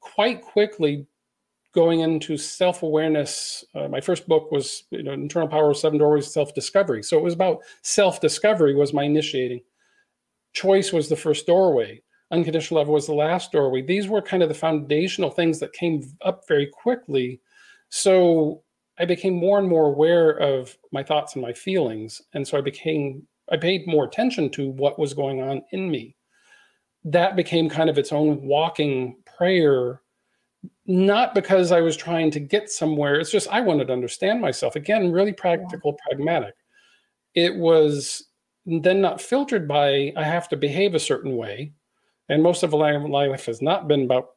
quite 0.00 0.42
quickly 0.42 1.06
going 1.72 2.00
into 2.00 2.36
self-awareness 2.36 3.64
uh, 3.74 3.88
my 3.88 4.00
first 4.00 4.28
book 4.28 4.52
was 4.52 4.84
you 4.90 5.02
know 5.02 5.12
internal 5.12 5.48
power 5.48 5.70
of 5.70 5.76
seven 5.76 5.98
doorways 5.98 6.30
self-discovery 6.30 7.02
so 7.02 7.16
it 7.16 7.22
was 7.22 7.32
about 7.34 7.60
self-discovery 7.82 8.74
was 8.74 8.92
my 8.92 9.04
initiating 9.04 9.60
choice 10.52 10.92
was 10.92 11.08
the 11.08 11.16
first 11.16 11.46
doorway 11.46 12.00
unconditional 12.30 12.78
love 12.78 12.88
was 12.88 13.06
the 13.06 13.14
last 13.14 13.52
doorway 13.52 13.80
these 13.80 14.06
were 14.06 14.20
kind 14.20 14.42
of 14.42 14.50
the 14.50 14.54
foundational 14.54 15.30
things 15.30 15.58
that 15.58 15.72
came 15.72 16.02
up 16.22 16.46
very 16.46 16.66
quickly 16.66 17.40
so 17.94 18.62
i 18.98 19.04
became 19.04 19.34
more 19.34 19.58
and 19.58 19.68
more 19.68 19.86
aware 19.86 20.30
of 20.30 20.76
my 20.92 21.02
thoughts 21.02 21.34
and 21.34 21.42
my 21.42 21.52
feelings 21.52 22.22
and 22.32 22.46
so 22.48 22.56
i 22.56 22.60
became 22.60 23.22
i 23.50 23.56
paid 23.56 23.86
more 23.86 24.04
attention 24.06 24.48
to 24.48 24.70
what 24.70 24.98
was 24.98 25.12
going 25.12 25.42
on 25.42 25.60
in 25.72 25.90
me 25.90 26.16
that 27.04 27.36
became 27.36 27.68
kind 27.68 27.90
of 27.90 27.98
its 27.98 28.10
own 28.12 28.40
walking 28.40 29.16
prayer 29.36 30.00
not 30.86 31.34
because 31.34 31.72
I 31.72 31.80
was 31.80 31.96
trying 31.96 32.30
to 32.32 32.40
get 32.40 32.70
somewhere. 32.70 33.18
It's 33.18 33.30
just 33.30 33.48
I 33.48 33.60
wanted 33.60 33.86
to 33.86 33.92
understand 33.92 34.40
myself. 34.40 34.76
Again, 34.76 35.12
really 35.12 35.32
practical, 35.32 35.92
yeah. 35.92 36.04
pragmatic. 36.08 36.54
It 37.34 37.56
was 37.56 38.28
then 38.64 39.00
not 39.00 39.20
filtered 39.20 39.66
by 39.66 40.12
I 40.16 40.22
have 40.22 40.48
to 40.50 40.56
behave 40.56 40.94
a 40.94 41.00
certain 41.00 41.36
way. 41.36 41.72
And 42.28 42.42
most 42.42 42.62
of 42.62 42.72
my 42.72 42.96
life 42.96 43.46
has 43.46 43.60
not 43.60 43.88
been 43.88 44.04
about 44.04 44.30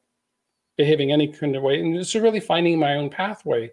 behaving 0.78 1.12
any 1.12 1.28
kind 1.28 1.56
of 1.56 1.64
way. 1.64 1.80
And 1.80 1.96
it's 1.96 2.16
really 2.16 2.40
finding 2.40 2.80
my 2.80 2.96
own 2.96 3.10
pathway. 3.10 3.72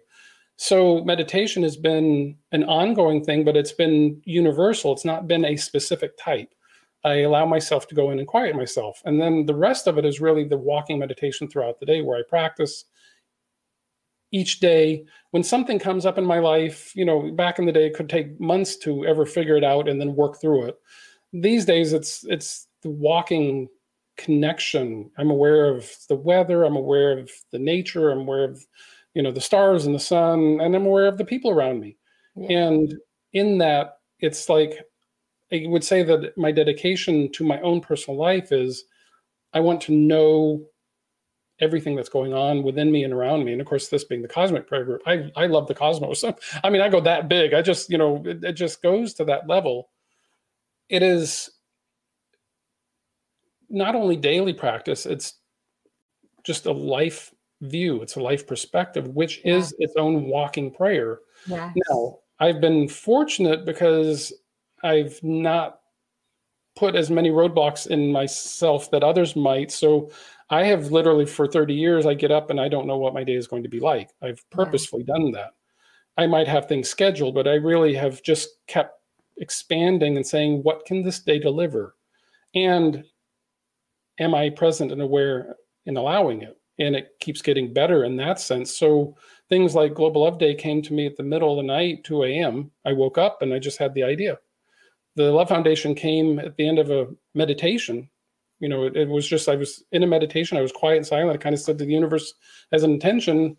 So 0.55 1.03
meditation 1.03 1.63
has 1.63 1.77
been 1.77 2.37
an 2.51 2.63
ongoing 2.63 3.23
thing, 3.23 3.43
but 3.43 3.57
it's 3.57 3.71
been 3.71 4.21
universal. 4.25 4.93
It's 4.93 5.05
not 5.05 5.27
been 5.27 5.45
a 5.45 5.55
specific 5.55 6.17
type. 6.17 6.53
I 7.03 7.21
allow 7.21 7.45
myself 7.45 7.87
to 7.87 7.95
go 7.95 8.11
in 8.11 8.19
and 8.19 8.27
quiet 8.27 8.55
myself. 8.55 9.01
And 9.05 9.19
then 9.19 9.45
the 9.45 9.55
rest 9.55 9.87
of 9.87 9.97
it 9.97 10.05
is 10.05 10.21
really 10.21 10.45
the 10.45 10.57
walking 10.57 10.99
meditation 10.99 11.49
throughout 11.49 11.79
the 11.79 11.85
day 11.85 12.01
where 12.01 12.17
I 12.17 12.23
practice 12.27 12.85
each 14.31 14.59
day. 14.59 15.05
When 15.31 15.43
something 15.43 15.79
comes 15.79 16.05
up 16.05 16.17
in 16.17 16.25
my 16.25 16.39
life, 16.39 16.95
you 16.95 17.03
know, 17.03 17.31
back 17.31 17.59
in 17.59 17.65
the 17.65 17.71
day 17.71 17.87
it 17.87 17.93
could 17.95 18.09
take 18.09 18.39
months 18.39 18.77
to 18.77 19.05
ever 19.05 19.25
figure 19.25 19.57
it 19.57 19.63
out 19.63 19.89
and 19.89 19.99
then 19.99 20.15
work 20.15 20.39
through 20.39 20.65
it. 20.65 20.75
These 21.33 21.65
days 21.65 21.93
it's 21.93 22.23
it's 22.27 22.67
the 22.83 22.89
walking 22.89 23.67
connection. 24.17 25.09
I'm 25.17 25.31
aware 25.31 25.69
of 25.69 25.89
the 26.09 26.15
weather, 26.15 26.63
I'm 26.63 26.75
aware 26.75 27.17
of 27.17 27.31
the 27.51 27.59
nature, 27.59 28.11
I'm 28.11 28.21
aware 28.21 28.45
of 28.45 28.63
you 29.13 29.21
know 29.21 29.31
the 29.31 29.41
stars 29.41 29.85
and 29.85 29.93
the 29.93 29.99
sun, 29.99 30.59
and 30.61 30.75
I'm 30.75 30.85
aware 30.85 31.07
of 31.07 31.17
the 31.17 31.25
people 31.25 31.51
around 31.51 31.79
me. 31.79 31.97
Yeah. 32.35 32.67
And 32.67 32.95
in 33.33 33.57
that, 33.59 33.97
it's 34.19 34.49
like 34.49 34.79
I 35.51 35.65
would 35.67 35.83
say 35.83 36.03
that 36.03 36.37
my 36.37 36.51
dedication 36.51 37.31
to 37.33 37.43
my 37.43 37.59
own 37.61 37.81
personal 37.81 38.19
life 38.19 38.51
is 38.51 38.85
I 39.53 39.59
want 39.59 39.81
to 39.81 39.91
know 39.91 40.65
everything 41.59 41.95
that's 41.95 42.09
going 42.09 42.33
on 42.33 42.63
within 42.63 42.91
me 42.91 43.03
and 43.03 43.13
around 43.13 43.45
me. 43.45 43.51
And 43.51 43.61
of 43.61 43.67
course, 43.67 43.87
this 43.87 44.03
being 44.03 44.21
the 44.21 44.27
cosmic 44.27 44.67
prayer 44.67 44.83
group, 44.83 45.01
I, 45.05 45.31
I 45.35 45.45
love 45.45 45.67
the 45.67 45.75
cosmos. 45.75 46.23
I 46.63 46.69
mean, 46.69 46.81
I 46.81 46.89
go 46.89 46.99
that 47.01 47.29
big. 47.29 47.53
I 47.53 47.61
just, 47.61 47.89
you 47.89 47.97
know, 47.97 48.21
it, 48.25 48.43
it 48.43 48.53
just 48.53 48.81
goes 48.81 49.13
to 49.15 49.25
that 49.25 49.47
level. 49.47 49.89
It 50.89 51.03
is 51.03 51.49
not 53.73 53.95
only 53.95 54.15
daily 54.15 54.53
practice, 54.53 55.05
it's 55.05 55.39
just 56.43 56.67
a 56.67 56.71
life 56.71 57.33
view, 57.61 58.01
it's 58.01 58.15
a 58.15 58.21
life 58.21 58.45
perspective, 58.45 59.07
which 59.09 59.41
yeah. 59.43 59.55
is 59.55 59.73
its 59.79 59.95
own 59.97 60.25
walking 60.25 60.71
prayer. 60.71 61.19
Yes. 61.47 61.73
Now, 61.89 62.19
I've 62.39 62.61
been 62.61 62.87
fortunate 62.87 63.65
because 63.65 64.31
I've 64.83 65.21
not 65.23 65.79
put 66.75 66.95
as 66.95 67.09
many 67.09 67.29
roadblocks 67.29 67.87
in 67.87 68.11
myself 68.11 68.89
that 68.91 69.03
others 69.03 69.35
might. 69.35 69.71
So 69.71 70.11
I 70.49 70.63
have 70.65 70.91
literally 70.91 71.25
for 71.25 71.47
30 71.47 71.73
years, 71.73 72.05
I 72.05 72.13
get 72.13 72.31
up 72.31 72.49
and 72.49 72.59
I 72.59 72.67
don't 72.67 72.87
know 72.87 72.97
what 72.97 73.13
my 73.13 73.23
day 73.23 73.35
is 73.35 73.47
going 73.47 73.63
to 73.63 73.69
be 73.69 73.79
like. 73.79 74.09
I've 74.21 74.43
purposefully 74.49 75.05
yeah. 75.07 75.15
done 75.15 75.31
that. 75.31 75.51
I 76.17 76.27
might 76.27 76.47
have 76.47 76.67
things 76.67 76.89
scheduled, 76.89 77.33
but 77.33 77.47
I 77.47 77.55
really 77.55 77.95
have 77.95 78.21
just 78.21 78.49
kept 78.67 78.99
expanding 79.37 80.15
and 80.15 80.25
saying, 80.25 80.61
what 80.61 80.85
can 80.85 81.01
this 81.01 81.19
day 81.19 81.39
deliver? 81.39 81.95
And 82.53 83.03
am 84.19 84.35
I 84.35 84.49
present 84.49 84.91
and 84.91 85.01
aware 85.01 85.55
in 85.85 85.97
allowing 85.97 86.41
it? 86.41 86.57
And 86.79 86.95
it 86.95 87.09
keeps 87.19 87.41
getting 87.41 87.73
better 87.73 88.03
in 88.03 88.15
that 88.17 88.39
sense. 88.39 88.77
So 88.77 89.15
things 89.49 89.75
like 89.75 89.93
Global 89.93 90.23
Love 90.23 90.39
Day 90.39 90.55
came 90.55 90.81
to 90.81 90.93
me 90.93 91.05
at 91.05 91.17
the 91.17 91.23
middle 91.23 91.51
of 91.51 91.57
the 91.57 91.71
night, 91.71 92.03
2 92.03 92.23
a.m. 92.23 92.71
I 92.85 92.93
woke 92.93 93.17
up 93.17 93.41
and 93.41 93.53
I 93.53 93.59
just 93.59 93.77
had 93.77 93.93
the 93.93 94.03
idea 94.03 94.39
the 95.15 95.31
Love 95.31 95.49
Foundation 95.49 95.95
came 95.95 96.39
at 96.39 96.55
the 96.57 96.67
end 96.67 96.79
of 96.79 96.89
a 96.89 97.07
meditation. 97.35 98.09
You 98.59 98.69
know, 98.69 98.85
it, 98.85 98.95
it, 98.95 99.09
was 99.09 99.27
just 99.27 99.49
I 99.49 99.55
was 99.55 99.83
in 99.91 100.03
a 100.03 100.07
meditation. 100.07 100.57
I 100.57 100.61
was 100.61 100.71
quiet 100.71 100.97
and 100.97 101.05
silent. 101.05 101.37
I 101.37 101.37
kind 101.37 101.53
of 101.53 101.61
said 101.61 101.77
to 101.79 101.85
the 101.85 101.91
universe 101.91 102.33
as 102.71 102.83
an 102.83 102.91
intention, 102.91 103.57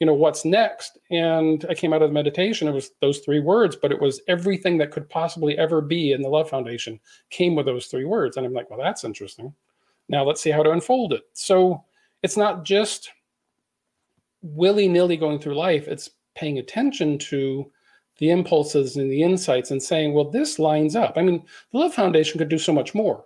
you 0.00 0.06
know, 0.06 0.14
what's 0.14 0.44
next? 0.44 0.98
And 1.10 1.64
I 1.68 1.74
came 1.74 1.92
out 1.92 2.02
of 2.02 2.10
the 2.10 2.14
meditation. 2.14 2.68
It 2.68 2.72
was 2.72 2.90
those 3.00 3.20
three 3.20 3.40
words, 3.40 3.76
but 3.76 3.92
it 3.92 4.00
was 4.00 4.20
everything 4.28 4.78
that 4.78 4.90
could 4.90 5.08
possibly 5.08 5.56
ever 5.58 5.80
be 5.80 6.12
in 6.12 6.22
the 6.22 6.28
Love 6.28 6.48
Foundation 6.48 6.98
came 7.30 7.54
with 7.54 7.66
those 7.66 7.86
three 7.86 8.06
words. 8.06 8.36
And 8.36 8.46
I'm 8.46 8.52
like, 8.52 8.70
well, 8.70 8.80
that's 8.80 9.04
interesting. 9.04 9.54
Now 10.10 10.24
let's 10.24 10.42
see 10.42 10.50
how 10.50 10.62
to 10.62 10.72
unfold 10.72 11.12
it. 11.12 11.22
So 11.32 11.84
it's 12.22 12.36
not 12.36 12.64
just 12.64 13.10
willy 14.42 14.88
nilly 14.88 15.16
going 15.16 15.38
through 15.38 15.54
life. 15.54 15.86
It's 15.86 16.10
paying 16.34 16.58
attention 16.58 17.18
to 17.18 17.70
the 18.18 18.30
impulses 18.30 18.96
and 18.96 19.10
the 19.10 19.22
insights 19.22 19.70
and 19.70 19.82
saying, 19.82 20.12
well, 20.12 20.28
this 20.28 20.58
lines 20.58 20.96
up. 20.96 21.14
I 21.16 21.22
mean, 21.22 21.42
the 21.72 21.78
Love 21.78 21.94
Foundation 21.94 22.38
could 22.38 22.48
do 22.48 22.58
so 22.58 22.72
much 22.72 22.94
more. 22.94 23.24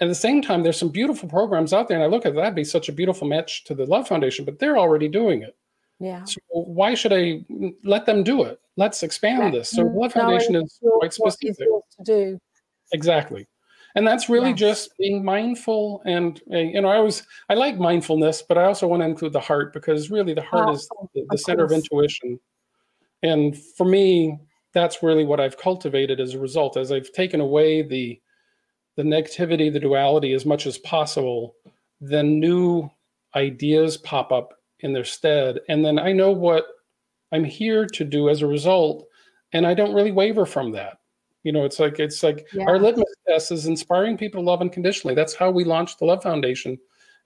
At 0.00 0.08
the 0.08 0.14
same 0.14 0.42
time, 0.42 0.62
there's 0.62 0.78
some 0.78 0.90
beautiful 0.90 1.26
programs 1.26 1.72
out 1.72 1.88
there, 1.88 1.96
and 1.96 2.04
I 2.04 2.08
look 2.08 2.26
at 2.26 2.34
that'd 2.34 2.54
be 2.54 2.64
such 2.64 2.90
a 2.90 2.92
beautiful 2.92 3.26
match 3.26 3.64
to 3.64 3.74
the 3.74 3.86
Love 3.86 4.06
Foundation, 4.06 4.44
but 4.44 4.58
they're 4.58 4.76
already 4.76 5.08
doing 5.08 5.40
it. 5.40 5.56
Yeah. 5.98 6.24
So 6.24 6.38
why 6.50 6.92
should 6.92 7.14
I 7.14 7.46
let 7.82 8.04
them 8.04 8.22
do 8.22 8.42
it? 8.42 8.60
Let's 8.76 9.02
expand 9.02 9.54
yeah. 9.54 9.60
this. 9.60 9.70
So 9.70 9.84
the 9.84 9.90
Love 9.90 10.12
Foundation 10.12 10.56
is 10.56 10.78
quite 10.82 11.14
specific. 11.14 11.66
to 11.96 12.04
do. 12.04 12.38
Exactly. 12.92 13.46
And 13.96 14.06
that's 14.06 14.28
really 14.28 14.50
yes. 14.50 14.58
just 14.58 14.98
being 14.98 15.24
mindful. 15.24 16.02
And 16.04 16.40
uh, 16.52 16.58
you 16.58 16.80
know, 16.80 16.88
I 16.88 16.96
always 16.96 17.26
I 17.48 17.54
like 17.54 17.78
mindfulness, 17.78 18.42
but 18.42 18.58
I 18.58 18.64
also 18.64 18.86
want 18.86 19.02
to 19.02 19.06
include 19.06 19.32
the 19.32 19.40
heart 19.40 19.72
because 19.72 20.10
really 20.10 20.34
the 20.34 20.42
heart 20.42 20.68
oh, 20.68 20.72
is 20.74 20.88
the, 21.14 21.26
the 21.30 21.38
center 21.38 21.64
of 21.64 21.72
intuition 21.72 22.38
and 23.22 23.56
for 23.76 23.84
me 23.84 24.38
that's 24.72 25.02
really 25.02 25.24
what 25.24 25.40
i've 25.40 25.58
cultivated 25.58 26.20
as 26.20 26.34
a 26.34 26.38
result 26.38 26.76
as 26.76 26.92
i've 26.92 27.12
taken 27.12 27.40
away 27.40 27.82
the 27.82 28.20
the 28.96 29.02
negativity 29.02 29.72
the 29.72 29.80
duality 29.80 30.32
as 30.32 30.46
much 30.46 30.66
as 30.66 30.78
possible 30.78 31.54
then 32.00 32.38
new 32.38 32.88
ideas 33.34 33.96
pop 33.96 34.32
up 34.32 34.54
in 34.80 34.92
their 34.92 35.04
stead 35.04 35.58
and 35.68 35.84
then 35.84 35.98
i 35.98 36.12
know 36.12 36.30
what 36.30 36.66
i'm 37.32 37.44
here 37.44 37.86
to 37.86 38.04
do 38.04 38.28
as 38.28 38.42
a 38.42 38.46
result 38.46 39.06
and 39.52 39.66
i 39.66 39.74
don't 39.74 39.94
really 39.94 40.12
waver 40.12 40.46
from 40.46 40.72
that 40.72 40.98
you 41.46 41.52
know 41.52 41.64
it's 41.64 41.78
like 41.78 41.98
it's 41.98 42.22
like 42.22 42.46
yeah. 42.52 42.64
our 42.66 42.78
litmus 42.78 43.14
test 43.28 43.52
is 43.52 43.66
inspiring 43.66 44.16
people 44.16 44.42
to 44.42 44.46
love 44.46 44.60
unconditionally 44.60 45.14
that's 45.14 45.34
how 45.34 45.50
we 45.50 45.64
launched 45.64 45.98
the 45.98 46.04
love 46.04 46.22
foundation 46.22 46.78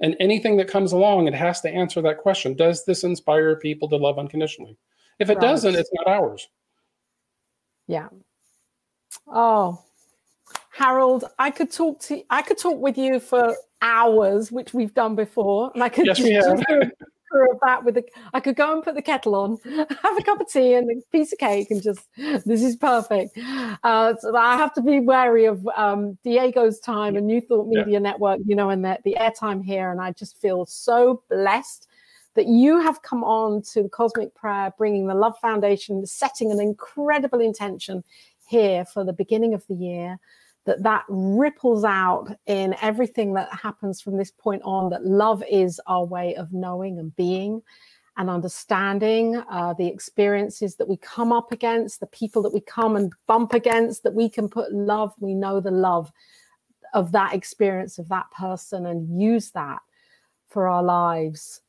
and 0.02 0.16
anything 0.20 0.56
that 0.56 0.68
comes 0.68 0.92
along 0.92 1.26
it 1.26 1.34
has 1.34 1.60
to 1.60 1.68
answer 1.68 2.00
that 2.00 2.18
question 2.18 2.54
does 2.54 2.84
this 2.84 3.02
inspire 3.02 3.56
people 3.56 3.88
to 3.88 3.96
love 3.96 4.18
unconditionally 4.18 4.76
if 5.20 5.28
it 5.28 5.34
right. 5.34 5.42
doesn't, 5.42 5.74
it's 5.76 5.90
not 5.92 6.08
ours. 6.08 6.48
Yeah. 7.86 8.08
Oh, 9.28 9.84
Harold, 10.70 11.24
I 11.38 11.50
could 11.50 11.70
talk 11.70 12.00
to 12.02 12.22
I 12.30 12.42
could 12.42 12.58
talk 12.58 12.80
with 12.80 12.96
you 12.96 13.20
for 13.20 13.54
hours, 13.82 14.50
which 14.50 14.72
we've 14.72 14.94
done 14.94 15.14
before, 15.14 15.70
and 15.74 15.84
I 15.84 15.90
could 15.90 16.06
yes, 16.06 16.20
we 16.20 16.32
have. 16.32 16.64
for 17.30 17.46
that 17.62 17.84
with 17.84 17.94
the 17.94 18.04
I 18.34 18.40
could 18.40 18.56
go 18.56 18.72
and 18.72 18.82
put 18.82 18.94
the 18.94 19.02
kettle 19.02 19.34
on, 19.34 19.58
have 19.64 20.18
a 20.18 20.22
cup 20.22 20.40
of 20.40 20.48
tea 20.48 20.74
and 20.74 20.90
a 20.90 20.94
piece 21.12 21.32
of 21.32 21.38
cake, 21.38 21.70
and 21.70 21.82
just 21.82 22.08
this 22.16 22.62
is 22.62 22.76
perfect. 22.76 23.38
Uh, 23.82 24.14
so 24.18 24.36
I 24.36 24.56
have 24.56 24.74
to 24.74 24.82
be 24.82 25.00
wary 25.00 25.46
of 25.46 25.66
um, 25.76 26.18
Diego's 26.24 26.80
time 26.80 27.16
and 27.16 27.26
New 27.26 27.40
Thought 27.40 27.68
Media 27.68 27.94
yeah. 27.94 27.98
Network, 27.98 28.40
you 28.44 28.56
know, 28.56 28.70
and 28.70 28.84
the, 28.84 28.98
the 29.04 29.16
airtime 29.20 29.64
here, 29.64 29.90
and 29.90 30.00
I 30.00 30.12
just 30.12 30.40
feel 30.40 30.66
so 30.66 31.22
blessed 31.30 31.86
that 32.34 32.46
you 32.46 32.80
have 32.80 33.02
come 33.02 33.24
on 33.24 33.62
to 33.72 33.82
the 33.82 33.88
Cosmic 33.88 34.34
Prayer, 34.34 34.72
bringing 34.78 35.06
the 35.06 35.14
Love 35.14 35.34
Foundation, 35.40 36.04
setting 36.06 36.52
an 36.52 36.60
incredible 36.60 37.40
intention 37.40 38.04
here 38.48 38.84
for 38.84 39.04
the 39.04 39.12
beginning 39.12 39.54
of 39.54 39.66
the 39.68 39.74
year, 39.74 40.18
that 40.66 40.82
that 40.82 41.04
ripples 41.08 41.84
out 41.84 42.28
in 42.46 42.74
everything 42.82 43.34
that 43.34 43.52
happens 43.52 44.00
from 44.00 44.16
this 44.16 44.30
point 44.30 44.62
on, 44.64 44.90
that 44.90 45.04
love 45.04 45.42
is 45.50 45.80
our 45.86 46.04
way 46.04 46.34
of 46.36 46.52
knowing 46.52 46.98
and 46.98 47.14
being. 47.16 47.62
and 48.16 48.28
understanding 48.28 49.42
uh, 49.50 49.72
the 49.74 49.86
experiences 49.86 50.76
that 50.76 50.86
we 50.88 50.96
come 50.98 51.32
up 51.32 51.52
against, 51.52 52.00
the 52.00 52.06
people 52.06 52.42
that 52.42 52.52
we 52.52 52.60
come 52.60 52.94
and 52.96 53.12
bump 53.26 53.54
against, 53.54 54.02
that 54.02 54.12
we 54.14 54.28
can 54.28 54.48
put 54.48 54.70
love, 54.72 55.14
we 55.20 55.32
know 55.32 55.58
the 55.58 55.70
love 55.70 56.12
of 56.92 57.12
that 57.12 57.32
experience 57.32 57.98
of 57.98 58.08
that 58.08 58.30
person 58.32 58.84
and 58.86 59.20
use 59.20 59.52
that 59.52 59.78
for 60.48 60.68
our 60.68 60.82
lives. 60.82 61.62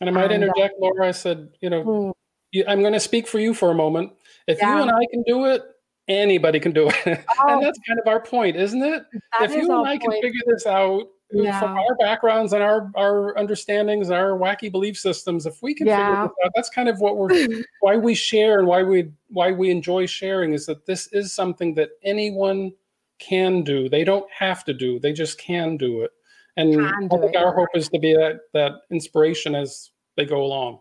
And 0.00 0.08
I 0.08 0.12
might 0.12 0.32
and, 0.32 0.44
uh, 0.44 0.46
interject, 0.46 0.74
uh, 0.80 0.86
Laura. 0.86 1.08
I 1.08 1.10
said, 1.10 1.50
you 1.60 1.68
know, 1.68 1.84
mm, 1.84 2.64
I'm 2.66 2.80
going 2.80 2.94
to 2.94 3.00
speak 3.00 3.26
for 3.26 3.38
you 3.38 3.52
for 3.52 3.70
a 3.70 3.74
moment. 3.74 4.12
If 4.46 4.58
yeah. 4.58 4.76
you 4.76 4.82
and 4.82 4.90
I 4.90 5.06
can 5.10 5.22
do 5.24 5.44
it, 5.46 5.62
anybody 6.08 6.60
can 6.60 6.72
do 6.72 6.88
it. 6.88 7.24
Oh, 7.40 7.54
and 7.54 7.62
that's 7.62 7.78
kind 7.86 7.98
of 7.98 8.06
our 8.06 8.20
point, 8.20 8.56
isn't 8.56 8.82
it? 8.82 9.04
If 9.40 9.52
you 9.52 9.62
and 9.62 9.86
I 9.86 9.98
point. 9.98 10.02
can 10.02 10.12
figure 10.22 10.40
this 10.46 10.66
out 10.66 11.08
yeah. 11.32 11.58
from 11.58 11.76
our 11.76 11.94
backgrounds 11.96 12.52
and 12.52 12.62
our 12.62 12.90
our 12.94 13.36
understandings 13.36 14.10
our 14.10 14.38
wacky 14.38 14.70
belief 14.70 14.96
systems, 14.96 15.46
if 15.46 15.62
we 15.62 15.74
can 15.74 15.86
yeah. 15.86 15.96
figure 15.96 16.22
this 16.22 16.44
out, 16.44 16.52
that's 16.54 16.70
kind 16.70 16.88
of 16.88 17.00
what 17.00 17.16
we're 17.16 17.64
why 17.80 17.96
we 17.96 18.14
share 18.14 18.58
and 18.58 18.68
why 18.68 18.82
we 18.82 19.10
why 19.28 19.50
we 19.50 19.70
enjoy 19.70 20.06
sharing 20.06 20.52
is 20.52 20.66
that 20.66 20.86
this 20.86 21.08
is 21.08 21.32
something 21.32 21.74
that 21.74 21.90
anyone 22.04 22.72
can 23.18 23.62
do. 23.62 23.88
They 23.88 24.04
don't 24.04 24.30
have 24.30 24.64
to 24.64 24.74
do, 24.74 24.98
they 24.98 25.12
just 25.12 25.38
can 25.38 25.76
do 25.76 26.02
it. 26.02 26.10
And 26.56 26.84
I 26.84 27.08
think 27.08 27.34
our 27.36 27.54
hope 27.54 27.70
is 27.74 27.88
to 27.88 27.98
be 27.98 28.12
that 28.14 28.40
that 28.52 28.72
inspiration 28.90 29.54
as 29.54 29.90
they 30.16 30.26
go 30.26 30.42
along. 30.42 30.80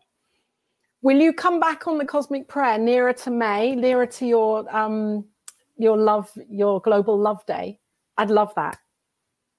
Will 1.01 1.19
you 1.19 1.33
come 1.33 1.59
back 1.59 1.87
on 1.87 1.97
the 1.97 2.05
cosmic 2.05 2.47
prayer 2.47 2.77
nearer 2.77 3.13
to 3.13 3.31
May, 3.31 3.75
nearer 3.75 4.05
to 4.05 4.25
your 4.25 4.75
um 4.75 5.25
your 5.77 5.97
love, 5.97 6.29
your 6.49 6.79
global 6.81 7.17
love 7.17 7.45
day? 7.45 7.79
I'd 8.17 8.29
love 8.29 8.53
that. 8.55 8.77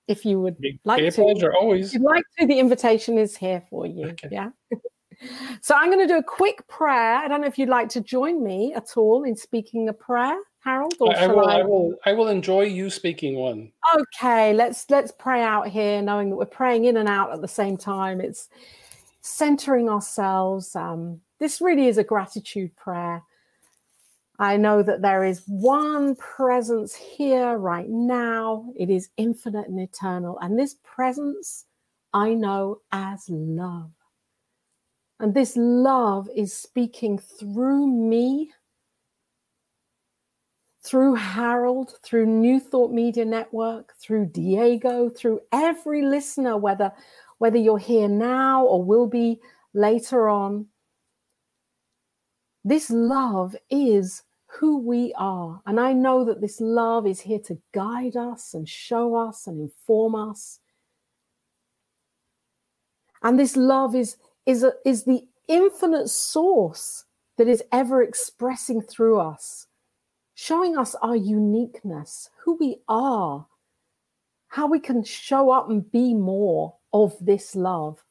If 0.09 0.25
you 0.25 0.41
would 0.41 0.59
Big 0.59 0.79
like 0.85 1.03
to, 1.03 1.23
pleasure, 1.23 1.53
always. 1.55 1.89
If 1.89 1.95
you'd 1.95 2.03
like 2.03 2.25
to, 2.39 2.47
the 2.47 2.59
invitation 2.59 3.19
is 3.19 3.37
here 3.37 3.63
for 3.71 3.87
you. 3.87 4.07
Okay. 4.11 4.29
Yeah. 4.31 4.51
so 5.63 5.75
I'm 5.75 5.91
going 5.91 6.07
to 6.07 6.13
do 6.13 6.19
a 6.19 6.23
quick 6.23 6.67
prayer. 6.69 7.17
I 7.17 7.29
don't 7.29 7.41
know 7.41 7.47
if 7.47 7.59
you'd 7.59 7.69
like 7.69 7.89
to 7.91 8.01
join 8.01 8.43
me 8.43 8.75
at 8.75 8.97
all 8.97 9.25
in 9.25 9.37
speaking 9.37 9.89
a 9.89 9.93
prayer, 9.93 10.39
Harold. 10.61 10.95
Or 11.01 11.17
I, 11.17 11.25
I 11.25 11.27
will. 11.29 11.49
I... 11.49 11.59
I 11.59 11.63
will. 11.63 11.95
I 12.07 12.13
will 12.13 12.29
enjoy 12.29 12.63
you 12.63 12.91
speaking 12.91 13.37
one. 13.37 13.73
Okay. 13.97 14.53
Let's 14.55 14.87
let's 14.91 15.13
pray 15.13 15.43
out 15.43 15.69
here, 15.69 16.03
knowing 16.03 16.31
that 16.31 16.37
we're 16.37 16.47
praying 16.47 16.85
in 16.85 16.97
and 16.99 17.09
out 17.09 17.33
at 17.33 17.41
the 17.41 17.49
same 17.49 17.77
time. 17.77 18.21
It's 18.21 18.49
centering 19.23 19.89
ourselves. 19.89 20.77
Um, 20.77 21.21
this 21.43 21.61
really 21.61 21.89
is 21.89 21.99
a 21.99 22.05
gratitude 22.05 22.75
prayer. 22.77 23.23
I 24.39 24.57
know 24.57 24.83
that 24.83 25.03
there 25.03 25.25
is 25.25 25.43
one 25.47 26.17
presence 26.17 26.95
here 26.95 27.59
right 27.59 27.89
now. 27.89 28.73
It 28.77 28.91
is 28.91 29.11
infinite 29.17 29.69
and 29.69 29.81
eternal. 29.81 30.39
And 30.41 30.59
this 30.59 30.77
presence 30.83 31.67
I 32.15 32.35
know 32.35 32.81
as 32.93 33.25
love. 33.29 33.91
And 35.21 35.35
this 35.35 35.57
love 35.57 36.29
is 36.35 36.53
speaking 36.53 37.19
through 37.19 37.87
me, 37.87 38.53
through 40.85 41.15
Harold, 41.15 41.95
through 42.03 42.27
New 42.27 42.59
Thought 42.59 42.93
Media 42.93 43.25
Network, 43.25 43.95
through 44.01 44.27
Diego, 44.27 45.09
through 45.09 45.41
every 45.53 46.03
listener, 46.03 46.57
whether, 46.57 46.93
whether 47.39 47.59
you're 47.59 47.79
here 47.79 48.09
now 48.09 48.65
or 48.65 48.83
will 48.83 49.07
be 49.07 49.41
later 49.75 50.29
on. 50.29 50.67
This 52.65 52.91
love 52.91 53.57
is 53.71 54.23
who 54.47 54.79
we 54.79 55.15
are. 55.17 55.61
And 55.67 55.81
I 55.81 55.93
know 55.93 56.25
that 56.25 56.41
this 56.41 56.61
love 56.61 57.07
is 57.07 57.21
here 57.21 57.41
to 57.41 57.59
guide 57.73 58.17
us 58.17 58.55
and 58.55 58.69
show 58.69 59.15
us 59.17 59.47
and 59.47 59.61
inform 59.61 60.15
us. 60.15 60.61
And 63.23 63.39
this 63.39 63.57
love 63.57 63.95
is, 63.95 64.17
is, 64.47 64.63
a, 64.63 64.73
is 64.85 65.05
the 65.05 65.27
infinite 65.49 66.09
source 66.09 67.05
that 67.39 67.49
is 67.49 67.63
ever 67.73 68.03
expressing 68.03 68.83
through 68.83 69.19
us, 69.19 69.67
showing 70.35 70.77
us 70.77 70.95
our 70.97 71.17
uniqueness, 71.17 72.31
who 72.45 72.57
we 72.59 72.79
are, 72.89 73.47
how 74.49 74.67
we 74.67 74.79
can 74.79 75.03
show 75.03 75.51
up 75.51 75.71
and 75.71 75.91
be 75.91 76.15
more 76.15 76.75
of 76.93 77.17
this 77.21 77.57
love. 77.57 78.05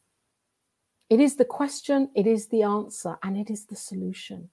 It 1.12 1.20
is 1.20 1.36
the 1.36 1.44
question, 1.44 2.10
it 2.16 2.26
is 2.26 2.48
the 2.48 2.64
answer, 2.64 3.18
and 3.22 3.38
it 3.38 3.50
is 3.50 3.66
the 3.66 3.76
solution. 3.76 4.50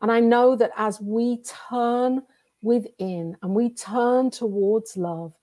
And 0.00 0.10
I 0.10 0.20
know 0.20 0.56
that 0.56 0.70
as 0.74 0.98
we 1.02 1.42
turn 1.68 2.22
within 2.62 3.36
and 3.42 3.54
we 3.54 3.74
turn 3.74 4.30
towards 4.30 4.96
love, 4.96 5.34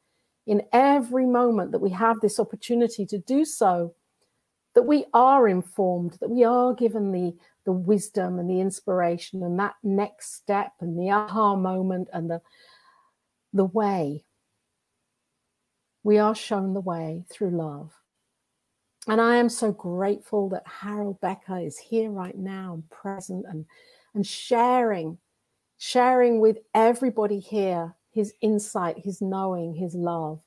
in 0.47 0.63
every 0.73 1.27
moment 1.27 1.71
that 1.71 1.81
we 1.81 1.91
have 1.91 2.19
this 2.19 2.39
opportunity 2.39 3.05
to 3.05 3.19
do 3.19 3.45
so, 3.45 3.93
that 4.73 4.87
we 4.87 5.05
are 5.13 5.47
informed, 5.47 6.17
that 6.19 6.31
we 6.31 6.43
are 6.43 6.73
given 6.73 7.11
the, 7.11 7.35
the 7.65 7.71
wisdom 7.71 8.39
and 8.39 8.49
the 8.49 8.59
inspiration 8.59 9.43
and 9.43 9.59
that 9.59 9.75
next 9.83 10.33
step 10.33 10.71
and 10.79 10.97
the 10.97 11.11
aha 11.11 11.55
moment 11.55 12.07
and 12.11 12.27
the, 12.27 12.41
the 13.53 13.65
way. 13.65 14.23
We 16.01 16.17
are 16.17 16.33
shown 16.33 16.73
the 16.73 16.81
way 16.81 17.25
through 17.29 17.51
love. 17.51 17.98
And 19.09 19.19
I 19.19 19.37
am 19.37 19.49
so 19.49 19.71
grateful 19.71 20.49
that 20.49 20.67
Harold 20.67 21.19
Becker 21.19 21.57
is 21.57 21.79
here 21.79 22.11
right 22.11 22.37
now 22.37 22.75
and 22.75 22.87
present 22.91 23.43
and, 23.49 23.65
and 24.13 24.25
sharing, 24.25 25.17
sharing 25.79 26.39
with 26.39 26.59
everybody 26.75 27.39
here 27.39 27.95
his 28.11 28.35
insight, 28.41 28.99
his 28.99 29.19
knowing, 29.19 29.73
his 29.73 29.95
love. 29.95 30.41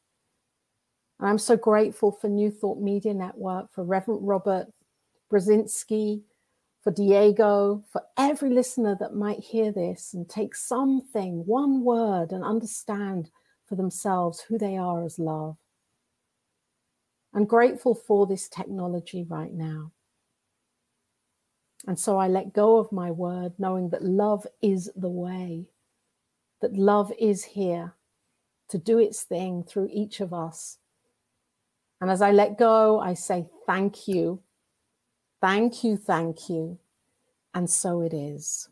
And 1.18 1.28
I'm 1.28 1.38
so 1.38 1.56
grateful 1.56 2.12
for 2.12 2.28
New 2.28 2.52
Thought 2.52 2.80
Media 2.80 3.12
Network, 3.12 3.72
for 3.72 3.82
Reverend 3.82 4.20
Robert 4.28 4.68
Brzezinski, 5.28 6.22
for 6.84 6.92
Diego, 6.92 7.82
for 7.90 8.02
every 8.16 8.50
listener 8.50 8.96
that 9.00 9.16
might 9.16 9.40
hear 9.40 9.72
this 9.72 10.14
and 10.14 10.28
take 10.28 10.54
something, 10.54 11.44
one 11.46 11.82
word, 11.82 12.30
and 12.30 12.44
understand 12.44 13.28
for 13.66 13.74
themselves 13.74 14.40
who 14.42 14.56
they 14.56 14.76
are 14.76 15.04
as 15.04 15.18
love. 15.18 15.56
I'm 17.34 17.44
grateful 17.44 17.94
for 17.94 18.26
this 18.26 18.48
technology 18.48 19.24
right 19.28 19.52
now. 19.52 19.92
And 21.86 21.98
so 21.98 22.18
I 22.18 22.28
let 22.28 22.52
go 22.52 22.76
of 22.76 22.92
my 22.92 23.10
word, 23.10 23.54
knowing 23.58 23.88
that 23.90 24.04
love 24.04 24.46
is 24.60 24.90
the 24.94 25.08
way, 25.08 25.66
that 26.60 26.74
love 26.74 27.12
is 27.18 27.44
here 27.44 27.94
to 28.68 28.78
do 28.78 28.98
its 28.98 29.22
thing 29.22 29.64
through 29.64 29.88
each 29.92 30.20
of 30.20 30.32
us. 30.32 30.78
And 32.00 32.10
as 32.10 32.22
I 32.22 32.32
let 32.32 32.58
go, 32.58 33.00
I 33.00 33.14
say, 33.14 33.46
Thank 33.66 34.06
you, 34.06 34.42
thank 35.40 35.82
you, 35.84 35.96
thank 35.96 36.48
you. 36.48 36.78
And 37.54 37.68
so 37.68 38.00
it 38.02 38.14
is. 38.14 38.68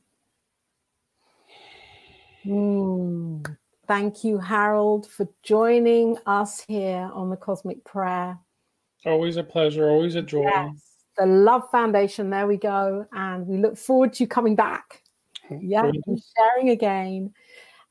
Mm. 2.47 3.57
Thank 3.87 4.25
you, 4.25 4.39
Harold, 4.39 5.07
for 5.07 5.29
joining 5.43 6.17
us 6.25 6.65
here 6.67 7.11
on 7.13 7.29
the 7.29 7.37
Cosmic 7.37 7.85
Prayer. 7.85 8.39
Always 9.07 9.37
a 9.37 9.43
pleasure, 9.43 9.89
always 9.89 10.15
a 10.15 10.23
joy. 10.23 10.43
Yes, 10.45 10.95
the 11.17 11.27
Love 11.27 11.63
Foundation. 11.71 12.31
There 12.31 12.47
we 12.47 12.57
go. 12.57 13.07
And 13.13 13.47
we 13.47 13.59
look 13.59 13.77
forward 13.77 14.13
to 14.15 14.25
you 14.25 14.29
coming 14.29 14.55
back. 14.55 15.03
Yeah, 15.51 15.85
and 15.85 16.23
sharing 16.37 16.71
again. 16.71 17.33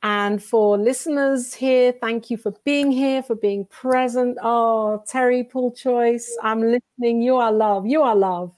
And 0.02 0.42
for 0.42 0.78
listeners 0.78 1.54
here, 1.54 1.92
thank 1.92 2.30
you 2.30 2.38
for 2.38 2.54
being 2.64 2.90
here, 2.90 3.22
for 3.22 3.36
being 3.36 3.66
present. 3.66 4.38
Oh, 4.42 5.04
Terry 5.06 5.44
Paul 5.44 5.74
Choice, 5.74 6.38
I'm 6.42 6.62
listening. 6.62 7.22
You 7.22 7.36
are 7.36 7.52
love. 7.52 7.86
You 7.86 8.04
are 8.04 8.16
love. 8.16 8.56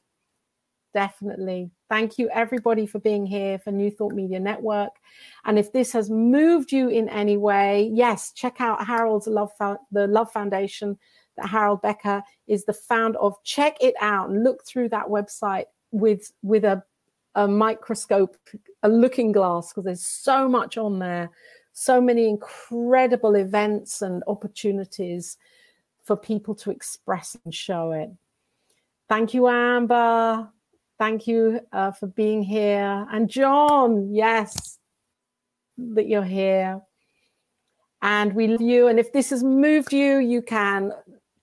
Definitely. 0.93 1.71
Thank 1.89 2.19
you, 2.19 2.29
everybody, 2.29 2.85
for 2.85 2.99
being 2.99 3.25
here 3.25 3.57
for 3.57 3.71
New 3.71 3.89
Thought 3.89 4.13
Media 4.13 4.39
Network. 4.39 4.91
And 5.45 5.57
if 5.57 5.71
this 5.73 5.91
has 5.93 6.09
moved 6.09 6.71
you 6.71 6.89
in 6.89 7.09
any 7.09 7.37
way, 7.37 7.89
yes, 7.91 8.31
check 8.33 8.61
out 8.61 8.85
Harold's 8.85 9.25
Love, 9.25 9.51
the 9.91 10.07
Love 10.07 10.31
Foundation 10.31 10.97
that 11.37 11.47
Harold 11.47 11.81
Becker 11.81 12.23
is 12.47 12.65
the 12.65 12.73
founder 12.73 13.19
of. 13.19 13.35
Check 13.43 13.77
it 13.81 13.95
out 14.01 14.29
and 14.29 14.43
look 14.43 14.65
through 14.65 14.89
that 14.89 15.07
website 15.07 15.65
with 15.91 16.31
with 16.41 16.63
a, 16.65 16.83
a 17.35 17.47
microscope, 17.47 18.35
a 18.83 18.89
looking 18.89 19.31
glass, 19.31 19.69
because 19.69 19.85
there's 19.85 20.05
so 20.05 20.47
much 20.47 20.77
on 20.77 20.99
there, 20.99 21.29
so 21.73 22.01
many 22.01 22.27
incredible 22.27 23.35
events 23.35 24.01
and 24.01 24.23
opportunities 24.27 25.37
for 26.03 26.15
people 26.15 26.55
to 26.55 26.71
express 26.71 27.37
and 27.45 27.53
show 27.53 27.91
it. 27.91 28.09
Thank 29.07 29.33
you, 29.33 29.47
Amber. 29.47 30.49
Thank 30.97 31.27
you 31.27 31.61
uh, 31.71 31.91
for 31.91 32.07
being 32.07 32.43
here. 32.43 33.07
And 33.11 33.29
John, 33.29 34.13
yes, 34.13 34.77
that 35.77 36.07
you're 36.07 36.23
here. 36.23 36.81
And 38.01 38.33
we 38.33 38.47
love 38.47 38.61
you. 38.61 38.87
And 38.87 38.99
if 38.99 39.11
this 39.11 39.29
has 39.31 39.43
moved 39.43 39.93
you, 39.93 40.17
you 40.17 40.41
can 40.41 40.91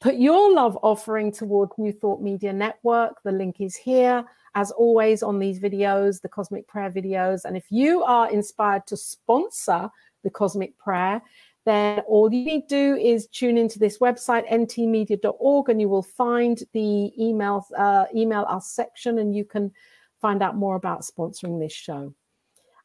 Put 0.00 0.14
your 0.14 0.54
love 0.54 0.78
offering 0.82 1.32
towards 1.32 1.72
New 1.76 1.90
Thought 1.90 2.22
Media 2.22 2.52
Network. 2.52 3.20
The 3.24 3.32
link 3.32 3.60
is 3.60 3.74
here, 3.74 4.24
as 4.54 4.70
always, 4.70 5.24
on 5.24 5.40
these 5.40 5.58
videos, 5.58 6.20
the 6.20 6.28
Cosmic 6.28 6.68
Prayer 6.68 6.88
videos. 6.88 7.44
And 7.44 7.56
if 7.56 7.66
you 7.70 8.04
are 8.04 8.30
inspired 8.30 8.86
to 8.86 8.96
sponsor 8.96 9.90
the 10.22 10.30
Cosmic 10.30 10.78
Prayer, 10.78 11.20
then 11.66 11.98
all 12.06 12.32
you 12.32 12.44
need 12.44 12.68
to 12.68 12.94
do 12.94 12.96
is 12.96 13.26
tune 13.26 13.58
into 13.58 13.80
this 13.80 13.98
website, 13.98 14.48
ntmedia.org, 14.48 15.68
and 15.68 15.80
you 15.80 15.88
will 15.88 16.04
find 16.04 16.62
the 16.72 17.12
email, 17.20 17.66
uh, 17.76 18.04
email 18.14 18.46
us 18.48 18.70
section 18.70 19.18
and 19.18 19.34
you 19.34 19.44
can 19.44 19.72
find 20.20 20.44
out 20.44 20.54
more 20.54 20.76
about 20.76 21.02
sponsoring 21.02 21.58
this 21.58 21.72
show. 21.72 22.14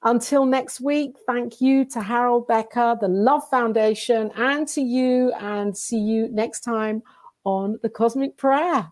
Until 0.06 0.46
next 0.46 0.82
week, 0.82 1.16
thank 1.26 1.62
you 1.62 1.86
to 1.86 2.02
Harold 2.02 2.48
Becker, 2.48 2.98
the 3.00 3.08
Love 3.08 3.48
Foundation, 3.50 4.32
and 4.36 4.68
to 4.70 4.82
you, 4.82 5.32
and 5.40 5.78
see 5.78 6.00
you 6.00 6.28
next 6.30 6.60
time 6.60 7.04
on 7.46 7.80
the 7.82 7.90
Cosmic 7.90 8.36
Prayer. 8.36 8.92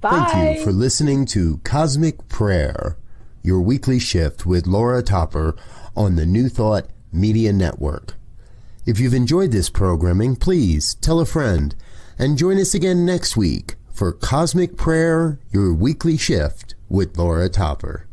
Bye. 0.00 0.28
Thank 0.30 0.58
you 0.58 0.64
for 0.64 0.72
listening 0.72 1.26
to 1.26 1.58
Cosmic 1.64 2.28
Prayer, 2.28 2.98
your 3.42 3.60
weekly 3.60 3.98
shift 3.98 4.46
with 4.46 4.68
Laura 4.68 5.02
Topper 5.02 5.56
on 5.96 6.14
the 6.14 6.26
New 6.26 6.48
Thought 6.48 6.86
Media 7.12 7.52
Network. 7.52 8.14
If 8.84 9.00
you've 9.00 9.14
enjoyed 9.14 9.50
this 9.50 9.70
programming, 9.70 10.36
please 10.36 10.94
tell 10.94 11.18
a 11.18 11.26
friend 11.26 11.74
and 12.16 12.38
join 12.38 12.60
us 12.60 12.74
again 12.74 13.04
next 13.04 13.36
week 13.36 13.74
for 13.92 14.12
Cosmic 14.12 14.76
Prayer, 14.76 15.40
your 15.50 15.74
weekly 15.74 16.16
shift 16.16 16.76
with 16.88 17.18
Laura 17.18 17.48
Topper. 17.48 18.06